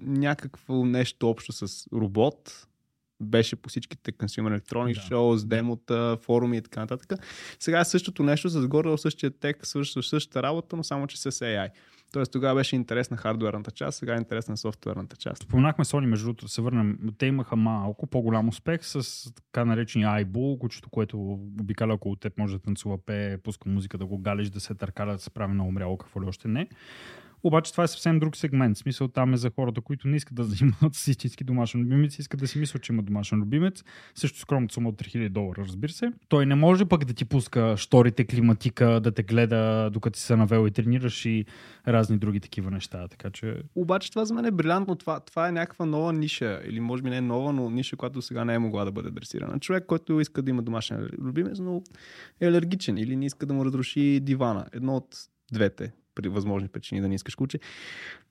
някакво 0.00 0.84
нещо 0.84 1.30
общо 1.30 1.52
с 1.52 1.86
робот, 1.92 2.66
беше 3.20 3.56
по 3.56 3.68
всичките 3.68 4.12
Consumer 4.12 4.60
Electronics 4.60 5.08
да. 5.08 5.14
Shows, 5.14 5.46
демота, 5.46 6.18
форуми 6.22 6.56
и 6.56 6.62
така 6.62 6.80
нататък. 6.80 7.20
Сега 7.60 7.80
е 7.80 7.84
същото 7.84 8.22
нещо, 8.22 8.48
с 8.48 8.68
горе 8.68 8.98
същия 8.98 9.30
тек, 9.30 9.66
свършва 9.66 10.02
същата 10.02 10.42
работа, 10.42 10.76
но 10.76 10.84
само 10.84 11.06
че 11.06 11.20
с 11.20 11.32
AI. 11.32 11.70
Тоест 12.12 12.32
тогава 12.32 12.54
беше 12.54 12.76
интересна 12.76 13.16
хардуерната 13.16 13.70
част, 13.70 13.98
сега 13.98 14.14
е 14.14 14.18
интересна 14.18 14.56
софтуерната 14.56 15.16
част. 15.16 15.42
Споменахме 15.42 15.84
Sony, 15.84 16.06
между 16.06 16.26
другото, 16.26 16.48
се 16.48 16.62
върнем. 16.62 16.98
Те 17.18 17.26
имаха 17.26 17.56
малко 17.56 18.06
по-голям 18.06 18.48
успех 18.48 18.80
с 18.82 19.24
така 19.34 19.64
наречения 19.64 20.08
iBull, 20.08 20.58
кучето, 20.58 20.90
което 20.90 21.18
обикаля 21.60 21.94
около 21.94 22.16
теб, 22.16 22.38
може 22.38 22.54
да 22.54 22.62
танцува, 22.62 22.98
пее, 23.06 23.38
пуска 23.38 23.68
музика, 23.68 23.98
да 23.98 24.06
го 24.06 24.18
галиш, 24.18 24.50
да 24.50 24.60
се 24.60 24.74
търкаля, 24.74 25.12
да 25.12 25.18
се 25.18 25.30
прави 25.30 25.54
на 25.54 25.66
умряло, 25.66 25.98
какво 25.98 26.22
ли 26.22 26.26
още 26.26 26.48
не. 26.48 26.68
Обаче 27.46 27.72
това 27.72 27.84
е 27.84 27.88
съвсем 27.88 28.18
друг 28.18 28.36
сегмент. 28.36 28.76
Смисъл 28.76 29.08
там 29.08 29.34
е 29.34 29.36
за 29.36 29.50
хората, 29.50 29.80
които 29.80 30.08
не 30.08 30.16
искат 30.16 30.34
да 30.34 30.44
занимават 30.44 30.94
с 30.94 31.08
истински 31.08 31.44
домашен 31.44 31.80
любимец, 31.80 32.18
искат 32.18 32.40
да 32.40 32.48
си 32.48 32.58
мислят, 32.58 32.82
че 32.82 32.92
има 32.92 33.02
домашен 33.02 33.38
любимец. 33.38 33.84
Също 34.14 34.38
скромната 34.38 34.74
сума 34.74 34.88
от 34.88 35.02
3000 35.02 35.28
долара, 35.28 35.58
разбира 35.58 35.92
се. 35.92 36.12
Той 36.28 36.46
не 36.46 36.54
може 36.54 36.84
пък 36.84 37.04
да 37.04 37.14
ти 37.14 37.24
пуска 37.24 37.74
шторите, 37.76 38.24
климатика, 38.24 39.00
да 39.00 39.12
те 39.12 39.22
гледа 39.22 39.90
докато 39.92 40.18
си 40.18 40.24
се 40.24 40.36
навел 40.36 40.66
и 40.66 40.70
тренираш 40.70 41.24
и 41.24 41.44
разни 41.88 42.18
други 42.18 42.40
такива 42.40 42.70
неща. 42.70 43.08
Така 43.08 43.30
че... 43.30 43.62
Обаче 43.74 44.10
това 44.10 44.24
за 44.24 44.34
мен 44.34 44.44
е 44.44 44.50
брилянтно. 44.50 44.96
Това, 44.96 45.20
това 45.20 45.48
е 45.48 45.52
някаква 45.52 45.86
нова 45.86 46.12
ниша. 46.12 46.60
Или 46.64 46.80
може 46.80 47.02
би 47.02 47.10
не 47.10 47.16
е 47.16 47.20
нова, 47.20 47.52
но 47.52 47.70
ниша, 47.70 47.96
която 47.96 48.22
сега 48.22 48.44
не 48.44 48.54
е 48.54 48.58
могла 48.58 48.84
да 48.84 48.92
бъде 48.92 49.08
адресирана. 49.08 49.58
Човек, 49.60 49.86
който 49.86 50.20
иска 50.20 50.42
да 50.42 50.50
има 50.50 50.62
домашен 50.62 51.08
любимец, 51.18 51.58
но 51.58 51.82
е 52.40 52.46
алергичен 52.46 52.98
или 52.98 53.16
не 53.16 53.26
иска 53.26 53.46
да 53.46 53.54
му 53.54 53.64
разруши 53.64 54.20
дивана. 54.20 54.66
Едно 54.72 54.96
от 54.96 55.16
двете 55.52 55.92
при 56.16 56.28
възможни 56.28 56.68
причини 56.68 57.00
да 57.00 57.08
не 57.08 57.14
искаш 57.14 57.34
куче. 57.34 57.58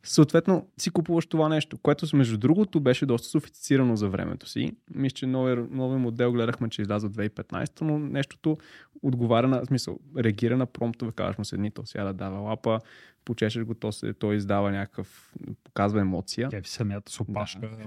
Съответно, 0.03 0.67
си 0.77 0.89
купуваш 0.89 1.25
това 1.25 1.49
нещо, 1.49 1.77
което 1.77 2.17
между 2.17 2.37
другото 2.37 2.79
беше 2.79 3.05
доста 3.05 3.27
софистицирано 3.27 3.95
за 3.95 4.09
времето 4.09 4.49
си. 4.49 4.71
Мисля, 4.95 5.15
че 5.15 5.27
нови, 5.27 5.55
нови 5.71 5.97
модел 5.97 6.31
гледахме, 6.31 6.69
че 6.69 6.81
изляза 6.81 7.09
2015, 7.09 7.81
но 7.81 7.99
нещото 7.99 8.57
отговаря 9.03 9.47
на, 9.47 9.65
смисъл, 9.65 9.99
реагира 10.17 10.57
на 10.57 10.65
промптове, 10.65 11.11
казваш 11.11 11.37
му 11.37 11.45
седни, 11.45 11.71
то 11.71 11.85
сега 11.85 12.03
да 12.03 12.13
дава 12.13 12.39
лапа, 12.39 12.79
почешеш 13.25 13.63
го, 13.63 13.73
то 13.73 13.91
се, 13.91 14.13
той 14.13 14.35
издава 14.35 14.71
някакъв, 14.71 15.35
показва 15.63 16.01
емоция. 16.01 16.49
Тя 16.49 16.59
ви 16.59 16.67
самията 16.67 17.11
с 17.11 17.19
опашка, 17.19 17.59
да. 17.59 17.85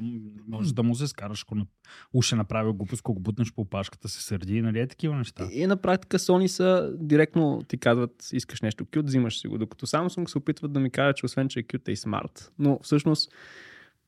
може 0.49 0.75
да 0.75 0.83
му 0.83 0.95
се 0.95 1.09
скараш, 1.09 1.43
ако 1.43 1.57
уше 2.13 2.37
направил 2.37 2.75
глупост, 2.75 3.01
ако 3.01 3.15
го 3.15 3.21
бутнеш 3.21 3.53
по 3.53 3.61
опашката, 3.61 4.09
се 4.09 4.23
сърди, 4.23 4.63
нали 4.63 4.81
е 4.81 4.87
такива 4.87 5.17
неща. 5.17 5.49
И 5.53 5.67
на 5.67 5.77
практика 5.77 6.19
Sony 6.19 6.47
са 6.47 6.93
директно 7.01 7.63
ти 7.69 7.79
казват, 7.79 8.29
искаш 8.33 8.63
нещо 8.63 8.87
кют, 8.93 9.07
взимаш 9.07 9.41
си 9.41 9.49
го, 9.49 9.59
докато 9.59 9.87
Samsung 9.87 10.27
се 10.27 10.39
опитват 10.39 10.73
да 10.73 10.81
ми 10.81 10.91
кажат, 10.91 11.17
че 11.17 11.27
освен, 11.27 11.49
че 11.49 11.61
е 11.61 11.63
кют 11.63 11.89
е 11.89 11.93
и 11.93 11.97
смарт, 11.97 12.53
но 12.59 12.79
всъщност 12.83 13.33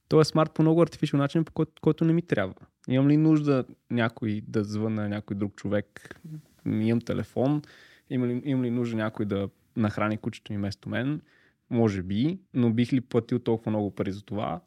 той 0.09 0.21
е 0.21 0.25
смарт 0.25 0.55
по 0.55 0.63
много 0.63 0.83
артифичен 0.83 1.19
начин, 1.19 1.45
по 1.45 1.53
който, 1.53 1.73
който 1.81 2.05
не 2.05 2.13
ми 2.13 2.23
трябва. 2.23 2.55
Имам 2.89 3.09
ли 3.09 3.17
нужда 3.17 3.65
някой 3.91 4.43
да 4.49 4.65
звъна 4.65 5.09
някой 5.09 5.37
друг 5.37 5.55
човек? 5.55 6.21
Имам 6.67 7.01
телефон. 7.01 7.63
Имам 8.11 8.29
ли, 8.29 8.43
имам 8.45 8.65
ли 8.65 8.71
нужда 8.71 8.97
някой 8.97 9.27
да 9.27 9.49
нахрани 9.77 10.19
кучето 10.19 10.53
ми 10.53 10.59
вместо 10.59 10.89
мен. 10.89 11.23
Може 11.71 12.03
би, 12.03 12.39
но 12.55 12.73
бих 12.73 12.93
ли 12.93 13.01
платил 13.01 13.39
толкова 13.39 13.71
много 13.71 13.95
пари 13.95 14.13
за 14.13 14.23
това? 14.23 14.61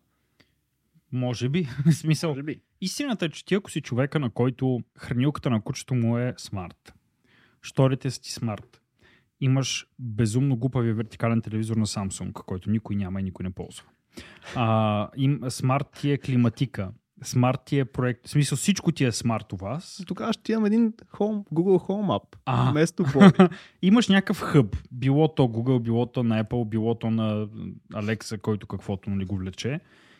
Може 1.12 1.50
би. 1.50 1.68
Смисъл. 1.92 2.30
Може 2.30 2.44
би. 2.44 2.62
Истината 2.82 3.26
е, 3.26 3.30
че 3.30 3.46
ти 3.46 3.56
ако 3.56 3.72
си 3.72 3.82
човека, 3.82 4.20
на 4.20 4.30
който 4.30 4.80
хранилката 4.98 5.50
на 5.50 5.62
кучето 5.62 5.96
му 5.96 6.18
е 6.18 6.34
смарт, 6.38 6.94
шторите 7.62 8.12
са 8.12 8.22
ти 8.22 8.32
смарт, 8.32 8.82
имаш 9.42 9.88
безумно 10.00 10.58
глупавия 10.58 10.94
вертикален 10.94 11.42
телевизор 11.42 11.78
на 11.78 11.86
Samsung, 11.86 12.34
който 12.34 12.70
никой 12.70 12.96
няма 12.96 13.20
и 13.20 13.24
никой 13.24 13.44
не 13.44 13.50
ползва. 13.50 13.86
А, 14.56 15.10
им, 15.18 15.40
смарт 15.50 15.88
ти 16.02 16.12
е 16.12 16.18
климатика, 16.18 16.92
смарт 17.24 17.60
ти 17.66 17.80
е 17.80 17.86
проект. 17.86 18.28
В 18.28 18.30
смисъл 18.30 18.56
всичко 18.56 18.92
ти 18.92 19.06
е 19.06 19.12
смарт 19.12 19.54
у 19.54 19.56
вас. 19.56 20.04
Тогава 20.08 20.34
ще 20.34 20.52
имам 20.52 20.66
един 20.66 20.92
home, 20.92 21.44
Google 21.54 21.88
Home 21.88 22.20
App. 22.20 22.38
А. 22.46 22.72
Вместо 22.72 23.06
Имаш 23.82 24.08
някакъв 24.08 24.40
хъб. 24.40 24.78
Било 24.92 25.28
то 25.28 25.44
Google, 25.44 25.82
било 25.82 26.06
то 26.06 26.24
на 26.24 26.44
Apple, 26.44 26.70
било 26.70 26.96
то 26.96 27.12
на 27.12 27.48
Alexa, 27.94 28.42
който 28.42 28.68
каквото 28.68 29.10
нали 29.10 29.26
го 29.26 29.38
влече. 29.38 29.80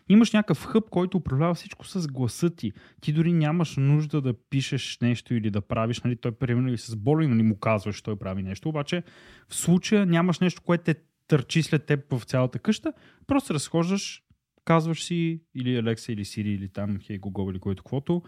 Имаш 0.10 0.32
някакъв 0.32 0.66
хъб, 0.66 0.90
който 0.90 1.18
управлява 1.18 1.54
всичко 1.54 1.86
с 1.86 2.08
гласа 2.08 2.50
ти. 2.50 2.72
Ти 3.02 3.14
дори 3.14 3.34
нямаш 3.34 3.76
нужда 3.78 4.22
да 4.22 4.34
пишеш 4.50 4.98
нещо 5.02 5.34
или 5.34 5.50
да 5.50 5.62
правиш, 5.62 6.02
нали, 6.02 6.16
той 6.16 6.32
примерно 6.32 6.74
и 6.74 6.78
с 6.78 6.96
боли 6.96 7.28
нали, 7.28 7.44
му 7.44 7.60
казваш, 7.60 8.02
той 8.02 8.16
прави 8.16 8.44
нещо, 8.44 8.70
обаче 8.70 9.04
в 9.50 9.56
случая 9.56 10.06
нямаш 10.06 10.40
нещо, 10.40 10.62
което 10.62 10.84
те 10.84 10.96
търчи 11.28 11.64
след 11.64 11.86
теб 11.86 12.14
в 12.14 12.24
цялата 12.24 12.60
къща, 12.60 12.94
просто 13.28 13.54
разхождаш 13.54 14.23
казваш 14.66 15.04
си 15.04 15.42
или 15.56 15.70
Alexa 15.70 16.14
или 16.14 16.26
Siri 16.26 16.48
или 16.48 16.70
там 16.70 16.98
Hey 16.98 17.20
Google 17.20 17.52
или 17.52 17.60
което 17.60 17.84
каквото, 17.84 18.22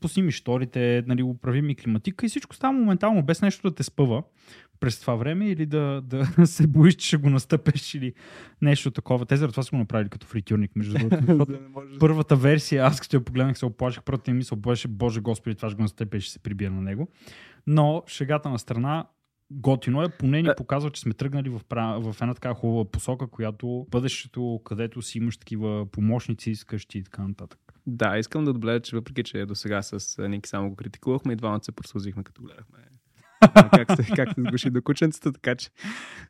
пусни 0.00 0.22
ми 0.22 0.32
шторите, 0.32 1.04
нали, 1.06 1.22
управи 1.22 1.62
ми 1.62 1.74
климатика 1.74 2.26
и 2.26 2.28
всичко 2.28 2.54
става 2.54 2.72
моментално, 2.72 3.22
без 3.22 3.42
нещо 3.42 3.68
да 3.68 3.74
те 3.74 3.82
спъва 3.82 4.22
през 4.80 5.00
това 5.00 5.14
време 5.14 5.48
или 5.48 5.66
да, 5.66 6.02
да 6.04 6.26
се 6.46 6.66
боиш, 6.66 6.94
че 6.94 7.06
ще 7.06 7.16
го 7.16 7.30
настъпеш 7.30 7.94
или 7.94 8.12
нещо 8.62 8.90
такова. 8.90 9.26
Те 9.26 9.36
заради 9.36 9.52
това 9.52 9.62
са 9.62 9.70
го 9.70 9.76
направили 9.76 10.08
като 10.08 10.26
фритюрник, 10.26 10.76
между 10.76 10.98
другото. 10.98 11.46
първата 12.00 12.36
версия, 12.36 12.84
аз 12.84 13.00
като 13.00 13.16
я 13.16 13.24
погледнах, 13.24 13.58
се 13.58 13.66
оплаших, 13.66 14.02
първата 14.02 14.30
ми 14.30 14.36
мисъл 14.36 14.58
беше, 14.58 14.88
боже 14.88 15.20
господи, 15.20 15.56
това 15.56 15.68
ще 15.68 15.76
го 15.76 15.82
настъпя 15.82 16.16
и 16.16 16.20
ще 16.20 16.32
се 16.32 16.38
прибия 16.38 16.70
на 16.70 16.82
него. 16.82 17.08
Но 17.66 18.02
шегата 18.06 18.48
на 18.48 18.58
страна, 18.58 19.06
готино 19.50 20.02
е, 20.02 20.08
поне 20.08 20.42
ни 20.42 20.48
е. 20.48 20.54
показва, 20.54 20.90
че 20.90 21.00
сме 21.00 21.14
тръгнали 21.14 21.48
в, 21.48 21.60
в 22.00 22.16
една 22.20 22.34
така 22.34 22.54
хубава 22.54 22.90
посока, 22.90 23.26
която 23.26 23.86
бъдещето, 23.90 24.60
където 24.64 25.02
си 25.02 25.18
имаш 25.18 25.36
такива 25.36 25.86
помощници, 25.86 26.66
къщи 26.66 26.98
и 26.98 27.04
така 27.04 27.28
нататък. 27.28 27.60
Да, 27.86 28.18
искам 28.18 28.44
да 28.44 28.50
отбележа, 28.50 28.80
че 28.80 28.96
въпреки, 28.96 29.22
че 29.22 29.46
до 29.46 29.54
сега 29.54 29.82
с 29.82 30.28
Ники 30.28 30.48
само 30.48 30.70
го 30.70 30.76
критикувахме 30.76 31.32
и 31.32 31.36
двамата 31.36 31.64
се 31.64 31.72
прослузихме, 31.72 32.24
като 32.24 32.42
гледахме 32.42 32.78
как 33.70 33.96
се, 33.96 34.12
как 34.16 34.34
се 34.34 34.42
сгуши 34.42 34.70
до 34.70 34.82
кученцата, 34.82 35.32
така 35.32 35.54
че... 35.54 35.70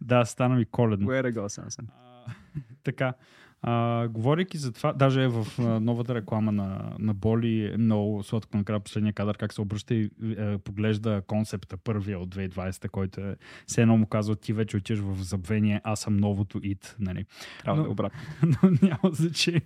Да, 0.00 0.24
стана 0.24 0.56
ми 0.56 0.64
коледно. 0.64 1.08
Where 1.08 1.34
go, 1.34 1.60
Samsung? 1.60 1.86
така. 2.84 3.14
А, 3.62 4.08
говорейки 4.08 4.58
за 4.58 4.72
това, 4.72 4.92
даже 4.92 5.28
в 5.28 5.46
а, 5.58 5.80
новата 5.80 6.14
реклама 6.14 6.52
на, 6.52 6.92
на 6.98 7.14
Боли 7.14 7.74
много 7.78 8.22
сладко 8.22 8.56
накрая 8.56 8.80
последния 8.80 9.12
кадър, 9.12 9.36
как 9.36 9.52
се 9.52 9.60
обръща 9.60 9.94
и 9.94 10.10
е, 10.38 10.58
поглежда 10.58 11.22
концепта 11.26 11.76
първия 11.76 12.18
от 12.18 12.34
2020, 12.34 12.88
който 12.88 13.20
е 13.20 13.36
все 13.66 13.82
едно 13.82 13.96
му 13.96 14.06
казва, 14.06 14.36
ти 14.36 14.52
вече 14.52 14.76
отиваш 14.76 15.00
в 15.00 15.22
забвение, 15.22 15.80
аз 15.84 16.00
съм 16.00 16.16
новото 16.16 16.60
ит. 16.62 16.96
Нали? 17.00 17.24
Трябва 17.62 17.78
но, 17.80 17.84
да 17.84 17.90
обратно. 17.90 18.20
но 18.62 18.70
няма 18.82 19.14
значение. 19.14 19.62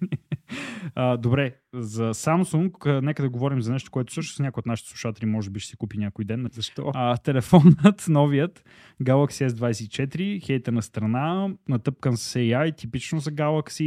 А, 0.95 1.17
добре, 1.17 1.55
за 1.75 2.15
Samsung, 2.15 3.01
нека 3.01 3.23
да 3.23 3.29
говорим 3.29 3.63
за 3.63 3.73
нещо, 3.73 3.91
което 3.91 4.13
също 4.13 4.35
с 4.35 4.39
някои 4.39 4.61
от 4.61 4.67
нашите 4.67 4.91
слушатели 4.91 5.27
може 5.27 5.51
би 5.51 5.61
ще 5.61 5.71
си 5.71 5.77
купи 5.77 5.99
някой 5.99 6.25
ден. 6.25 6.49
Защо? 6.53 6.91
А, 6.95 7.17
телефонът, 7.17 8.05
новият 8.09 8.65
Galaxy 9.03 9.49
S24, 9.49 10.47
хейта 10.47 10.73
на 10.73 10.83
страна, 10.83 11.49
натъпкан 11.69 12.17
с 12.17 12.39
AI, 12.39 12.77
типично 12.77 13.21
за 13.21 13.31
Galaxy, 13.31 13.84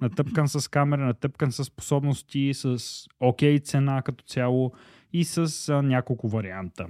натъпкан 0.00 0.48
с 0.48 0.70
камера, 0.70 1.06
натъпкан 1.06 1.52
с 1.52 1.64
способности, 1.64 2.54
с 2.54 2.78
окей 3.20 3.58
okay 3.58 3.64
цена 3.64 4.02
като 4.02 4.24
цяло 4.24 4.72
и 5.12 5.24
с 5.24 5.68
а, 5.68 5.82
няколко 5.82 6.28
варианта. 6.28 6.86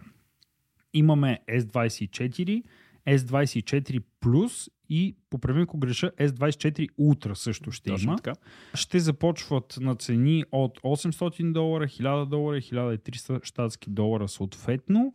Имаме 0.94 1.38
S24, 1.48 2.62
S24 3.08 4.02
Plus 4.22 4.68
и 4.88 5.16
поправим 5.30 5.62
ако 5.62 5.78
греша, 5.78 6.10
S24 6.20 6.88
Ultra 6.90 7.34
също 7.34 7.72
ще 7.72 7.90
Точно 7.90 8.08
има. 8.08 8.16
Така. 8.16 8.32
Ще 8.74 9.00
започват 9.00 9.78
на 9.80 9.96
цени 9.96 10.44
от 10.52 10.80
800 10.80 11.52
долара, 11.52 11.86
1000 11.86 12.28
долара 12.28 12.58
и 12.58 12.62
1300 12.62 13.44
щатски 13.44 13.90
долара 13.90 14.28
съответно 14.28 15.12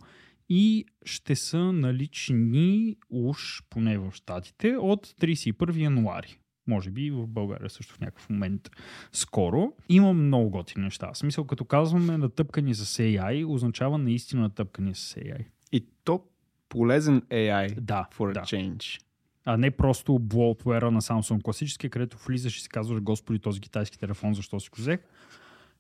и 0.50 0.86
ще 1.06 1.36
са 1.36 1.58
налични 1.58 2.96
уж 3.10 3.64
поне 3.70 3.98
в 3.98 4.12
щатите 4.14 4.78
от 4.78 5.08
31 5.08 5.78
януари. 5.78 6.40
Може 6.68 6.92
би 6.92 7.06
и 7.06 7.12
в 7.12 7.28
България 7.28 7.70
също 7.70 7.94
в 7.94 8.00
някакъв 8.00 8.30
момент 8.30 8.70
скоро. 9.12 9.74
Има 9.90 10.14
много 10.14 10.50
готини 10.50 10.84
неща. 10.84 11.12
В 11.14 11.18
смисъл, 11.18 11.44
като 11.46 11.66
казваме 11.66 12.18
натъпкани 12.18 12.76
с 12.76 13.02
AI, 13.04 13.46
означава 13.48 13.98
наистина 13.98 14.42
натъпкани 14.42 14.96
с 14.96 15.16
AI. 15.16 15.46
И 15.72 15.88
то 16.04 16.24
полезен 16.70 17.22
AI 17.22 17.80
Да, 17.80 18.08
for 18.18 18.32
a 18.32 18.34
да. 18.34 18.40
change. 18.42 19.02
а 19.46 19.58
не 19.58 19.72
просто 19.72 20.12
bloatware 20.12 20.90
на 20.90 21.02
Samsung 21.02 21.42
класически, 21.44 21.90
където 21.90 22.18
влизаш 22.28 22.58
и 22.58 22.62
си 22.62 22.70
казваш, 22.70 23.02
господи, 23.02 23.40
този 23.40 23.62
китайски 23.62 24.00
телефон, 24.00 24.34
защо 24.34 24.60
си 24.60 24.70
го 24.70 24.76
взех. 24.78 25.00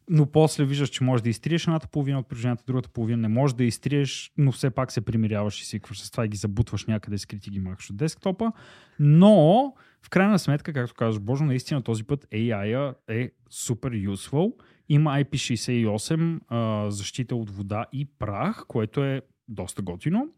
Но 0.09 0.25
после 0.31 0.65
виждаш, 0.65 0.89
че 0.89 1.03
можеш 1.03 1.21
да 1.23 1.29
изтриеш 1.29 1.67
едната 1.67 1.87
половина 1.87 2.19
от 2.19 2.27
приложението, 2.27 2.63
другата 2.67 2.89
половина 2.89 3.21
не 3.21 3.27
можеш 3.27 3.55
да 3.55 3.63
изтриеш, 3.63 4.31
но 4.37 4.51
все 4.51 4.69
пак 4.69 4.91
се 4.91 5.01
примиряваш 5.01 5.61
и 5.61 5.65
свикваш 5.65 6.01
с 6.01 6.11
това 6.11 6.25
и 6.25 6.27
ги 6.27 6.37
забутваш 6.37 6.85
някъде 6.85 7.17
скрити 7.17 7.49
ги 7.49 7.59
махаш 7.59 7.89
от 7.89 7.97
десктопа. 7.97 8.51
Но, 8.99 9.73
в 10.05 10.09
крайна 10.09 10.39
сметка, 10.39 10.73
както 10.73 10.95
казваш, 10.95 11.23
Боже, 11.23 11.43
наистина 11.43 11.81
този 11.81 12.03
път 12.03 12.27
AI 12.31 12.93
е 13.07 13.31
супер 13.49 13.91
useful. 13.91 14.53
Има 14.89 15.11
IP68 15.11 16.39
а, 16.47 16.91
защита 16.91 17.35
от 17.35 17.49
вода 17.49 17.85
и 17.93 18.05
прах, 18.05 18.65
което 18.67 19.03
е 19.03 19.21
доста 19.47 19.81
готино 19.81 20.29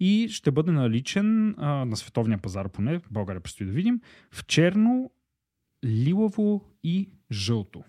и 0.00 0.28
ще 0.30 0.50
бъде 0.50 0.72
наличен 0.72 1.54
а, 1.58 1.84
на 1.84 1.96
световния 1.96 2.38
пазар 2.38 2.68
поне, 2.68 2.98
в 2.98 3.08
България 3.10 3.40
предстои 3.40 3.66
да 3.66 3.72
видим, 3.72 4.00
в 4.32 4.46
черно, 4.46 5.10
лилаво 5.84 6.64
и 6.84 7.10
жълто. 7.32 7.84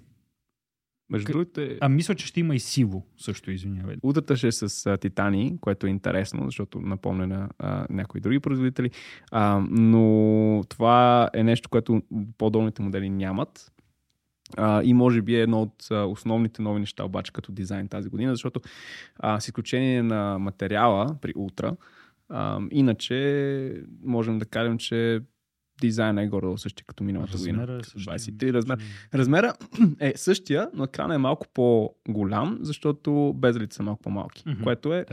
Между 1.10 1.32
другото, 1.32 1.62
е- 1.62 1.78
А 1.82 1.90
мисля, 1.90 2.16
че 2.16 2.28
ще 2.28 2.40
има 2.40 2.56
и 2.56 2.60
сиво 2.60 3.06
също, 3.18 3.52
извинявай. 3.52 3.96
Удрата 4.04 4.36
ще 4.36 4.48
е 4.48 4.52
с 4.52 4.86
а, 4.86 4.98
титани, 4.98 5.58
което 5.62 5.88
е 5.88 5.90
интересно, 5.90 6.46
защото 6.46 6.82
напомня 6.82 7.28
на 7.28 7.50
а, 7.60 7.88
някои 7.90 8.22
други 8.22 8.40
производители. 8.40 8.92
А, 9.32 9.64
но 9.70 10.64
това 10.70 11.30
е 11.34 11.44
нещо, 11.44 11.70
което 11.70 12.02
по-долните 12.38 12.82
модели 12.82 13.10
нямат. 13.10 13.72
А, 14.58 14.84
и 14.84 14.94
може 14.94 15.22
би 15.22 15.36
е 15.36 15.42
едно 15.42 15.62
от 15.62 15.88
а, 15.92 16.06
основните 16.06 16.62
нови 16.62 16.80
неща, 16.80 17.04
обаче 17.04 17.34
като 17.34 17.52
дизайн 17.52 17.88
тази 17.88 18.10
година, 18.10 18.34
защото 18.34 18.62
а, 19.16 19.40
с 19.40 19.48
изключение 19.48 20.04
на 20.04 20.40
материала 20.40 21.18
при 21.22 21.34
Ултра, 21.36 21.76
а, 22.30 22.60
иначе 22.72 23.84
можем 24.04 24.40
да 24.40 24.46
кажем, 24.46 24.78
че 24.78 25.20
дизайна 25.82 26.24
е 26.24 26.27
горе 26.27 26.58
същия 26.58 26.86
като 26.86 27.03
миналата 27.03 27.38
година. 27.38 27.63
Е 27.63 27.84
същия. 27.84 28.17
23 28.17 28.53
размер. 28.53 28.77
Размера 29.13 29.53
е 30.00 30.13
същия, 30.15 30.70
но 30.74 30.84
екрана 30.84 31.15
е 31.15 31.17
малко 31.17 31.48
по-голям, 31.53 32.58
защото 32.62 33.34
безелите 33.36 33.75
са 33.75 33.84
малко 33.84 34.01
по-малки. 34.01 34.44
Мгм. 34.46 34.63
Което 34.63 34.94
е... 34.94 35.05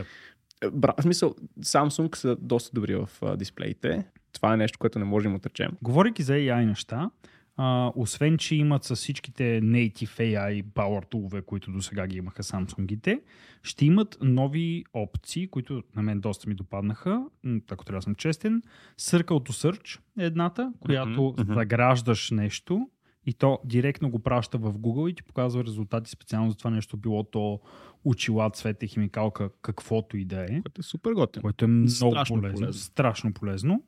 Бра, 0.72 0.94
в 0.98 1.02
смисъл, 1.02 1.34
Samsung 1.60 2.16
са 2.16 2.36
доста 2.40 2.70
добри 2.74 2.94
в 2.94 3.08
а, 3.22 3.36
дисплеите. 3.36 4.06
Това 4.32 4.54
е 4.54 4.56
нещо, 4.56 4.78
което 4.78 4.98
не 4.98 5.04
можем 5.04 5.32
да 5.32 5.36
отречем. 5.36 5.72
Говорейки 5.82 6.22
за 6.22 6.32
AI 6.32 6.64
неща, 6.64 7.10
а, 7.56 7.92
освен, 7.96 8.38
че 8.38 8.56
имат 8.56 8.84
с 8.84 8.96
всичките 8.96 9.60
native 9.62 10.18
AI 10.18 10.64
power 10.64 11.12
tool 11.12 11.42
които 11.42 11.72
до 11.72 11.82
сега 11.82 12.06
ги 12.06 12.16
имаха 12.16 12.42
Samsung-ите, 12.42 13.20
ще 13.62 13.86
имат 13.86 14.18
нови 14.20 14.84
опции, 14.94 15.48
които 15.48 15.82
на 15.96 16.02
мен 16.02 16.20
доста 16.20 16.48
ми 16.48 16.54
допаднаха, 16.54 17.24
ако 17.70 17.84
трябва 17.84 17.98
да 17.98 18.02
съм 18.02 18.14
честен. 18.14 18.62
Circle 19.00 19.24
to 19.24 19.50
Search 19.50 20.00
е 20.18 20.24
едната, 20.24 20.72
която 20.80 21.34
мгм. 21.38 21.54
заграждаш 21.54 22.30
нещо 22.30 22.88
и 23.26 23.34
то 23.34 23.58
директно 23.64 24.10
го 24.10 24.18
праща 24.18 24.58
в 24.58 24.72
Google 24.72 25.10
и 25.10 25.14
ти 25.14 25.22
показва 25.22 25.64
резултати 25.64 26.10
специално 26.10 26.50
за 26.50 26.56
това 26.56 26.70
нещо, 26.70 26.96
било 26.96 27.24
то 27.24 27.60
очила, 28.04 28.50
цвете, 28.50 28.86
химикалка, 28.86 29.50
каквото 29.62 30.16
и 30.16 30.24
да 30.24 30.44
е 30.44 30.46
Което 30.46 30.80
е 30.80 30.82
супер 30.82 31.12
готино. 31.12 31.42
което 31.42 31.64
е 31.64 31.68
много 31.68 31.90
Страшно 31.90 32.36
полезно, 32.36 32.58
полезно. 32.58 32.80
Страшно 32.80 33.32
полезно. 33.32 33.82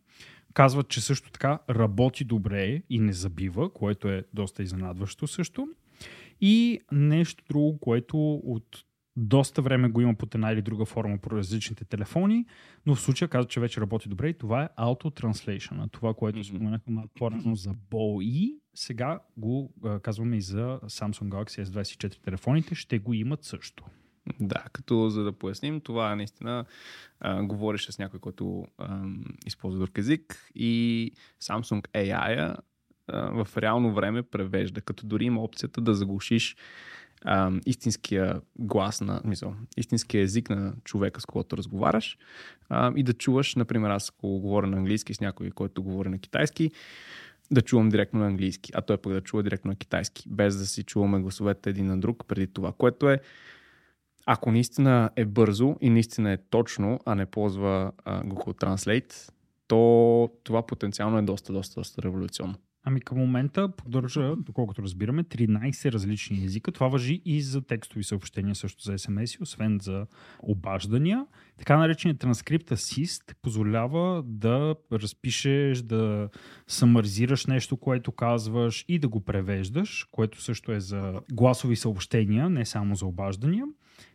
Казват, 0.55 0.89
че 0.89 1.01
също 1.01 1.31
така 1.31 1.59
работи 1.71 2.25
добре 2.25 2.83
и 2.91 2.99
не 2.99 3.13
забива, 3.13 3.73
което 3.73 4.09
е 4.09 4.25
доста 4.35 4.63
изненадващо 4.63 5.27
също. 5.27 5.69
И 6.41 6.81
нещо 6.93 7.45
друго, 7.49 7.79
което 7.79 8.35
от 8.35 8.85
доста 9.17 9.63
време 9.63 9.89
го 9.89 10.01
има 10.01 10.15
под 10.15 10.35
една 10.35 10.53
или 10.53 10.63
друга 10.63 10.85
форма 10.85 11.19
по 11.19 11.31
различните 11.31 11.85
телефони, 11.85 12.47
но 12.87 12.95
в 12.95 13.01
случая 13.01 13.29
казва, 13.29 13.49
че 13.49 13.61
вече 13.61 13.81
работи 13.81 14.09
добре 14.09 14.29
и 14.29 14.39
това 14.39 14.63
е 14.63 14.69
Auto 14.79 15.23
Translation. 15.23 15.93
Това, 15.93 16.15
което 16.15 16.45
споменахме 16.45 16.95
малко 16.95 17.11
по-рано 17.15 17.57
за 17.57 17.71
BOE, 17.71 18.55
сега 18.75 19.21
го 19.37 19.75
а, 19.85 20.01
казваме 20.01 20.37
и 20.37 20.41
за 20.41 20.81
Samsung 20.83 21.29
Galaxy 21.29 21.65
S24 21.65 22.25
телефоните, 22.25 22.75
ще 22.75 22.99
го 22.99 23.15
имат 23.15 23.45
също. 23.45 23.85
Да, 24.41 24.65
като 24.73 25.09
за 25.09 25.25
да 25.25 25.33
поясним, 25.33 25.81
това 25.81 26.17
наистина 26.17 26.65
а, 27.21 27.43
говориш 27.43 27.87
с 27.87 27.99
някой, 27.99 28.21
който 28.21 28.67
ам, 28.79 29.25
използва 29.47 29.81
друг 29.81 29.99
език 29.99 30.51
и 30.55 31.13
Samsung 31.43 31.89
AI 31.89 32.57
а, 33.07 33.45
в 33.45 33.57
реално 33.57 33.95
време 33.95 34.23
превежда, 34.23 34.81
като 34.81 35.07
дори 35.07 35.25
има 35.25 35.43
опцията 35.43 35.81
да 35.81 35.95
заглушиш 35.95 36.57
ам, 37.25 37.61
истинския 37.67 38.41
глас 38.59 39.01
на, 39.01 39.21
мисъл, 39.25 39.55
истинския 39.77 40.23
език 40.23 40.51
на 40.51 40.75
човека, 40.85 41.21
с 41.21 41.27
когото 41.27 41.57
разговаряш 41.57 42.19
ам, 42.69 42.97
и 42.97 43.03
да 43.03 43.13
чуваш, 43.13 43.55
например, 43.55 43.91
аз 43.91 44.11
ако 44.11 44.41
говоря 44.41 44.67
на 44.67 44.77
английски 44.77 45.15
с 45.15 45.21
някой, 45.21 45.51
който 45.51 45.83
говори 45.83 46.09
на 46.09 46.19
китайски, 46.19 46.71
да 47.51 47.63
чувам 47.63 47.89
директно 47.89 48.21
на 48.21 48.27
английски, 48.27 48.73
а 48.75 48.83
той 48.83 48.97
пък 48.97 49.13
да 49.13 49.21
чува 49.21 49.43
директно 49.43 49.69
на 49.69 49.77
китайски, 49.77 50.25
без 50.29 50.57
да 50.57 50.67
си 50.67 50.83
чуваме 50.83 51.21
гласовете 51.21 51.71
един 51.71 51.87
на 51.87 52.01
друг 52.01 52.25
преди 52.29 52.47
това, 52.47 52.73
което 52.73 53.11
е 53.11 53.21
ако 54.27 54.53
наистина 54.53 55.11
е 55.17 55.25
бързо 55.25 55.77
и 55.81 55.91
наистина 55.91 56.33
е 56.33 56.39
точно, 56.51 57.01
а 57.07 57.15
не 57.15 57.27
ползва 57.27 57.93
Google 58.07 58.65
Translate, 58.65 59.33
то 59.69 60.31
това 60.45 60.67
потенциално 60.67 61.19
е 61.19 61.23
доста, 61.23 61.53
доста, 61.53 61.81
доста 61.81 62.03
революционно. 62.03 62.55
Ами 62.87 63.01
към 63.01 63.19
момента 63.19 63.69
поддържа, 63.69 64.37
доколкото 64.37 64.83
разбираме, 64.83 65.25
13 65.25 65.93
различни 65.93 66.45
езика. 66.45 66.73
Това 66.73 66.89
въжи 66.89 67.23
и 67.25 67.43
за 67.43 67.61
текстови 67.61 68.05
съобщения, 68.05 68.55
също 68.55 68.83
за 68.83 68.93
SMS, 68.93 69.43
освен 69.43 69.79
за 69.83 70.07
обаждания. 70.43 71.27
Така 71.59 71.77
нареченият 71.77 72.21
транскрипт 72.21 72.71
Assist 72.71 73.35
позволява 73.43 74.23
да 74.27 74.75
разпишеш, 74.93 75.83
да 75.83 76.29
самаризираш 76.67 77.47
нещо, 77.47 77.77
което 77.77 78.13
казваш 78.13 78.85
и 78.89 78.99
да 78.99 79.09
го 79.09 79.21
превеждаш, 79.21 80.09
което 80.11 80.43
също 80.43 80.73
е 80.73 80.81
за 80.81 81.21
гласови 81.33 81.77
съобщения, 81.77 82.51
не 82.51 82.65
само 82.65 82.95
за 82.95 83.07
обаждания. 83.07 83.65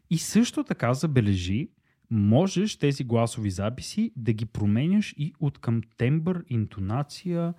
И 0.09 0.17
също 0.17 0.63
така 0.63 0.93
забележи, 0.93 1.69
можеш 2.11 2.75
тези 2.75 3.03
гласови 3.03 3.51
записи 3.51 4.11
да 4.15 4.33
ги 4.33 4.45
променяш 4.45 5.13
и 5.17 5.33
от 5.39 5.57
към 5.57 5.81
тембър, 5.97 6.43
интонация, 6.49 7.53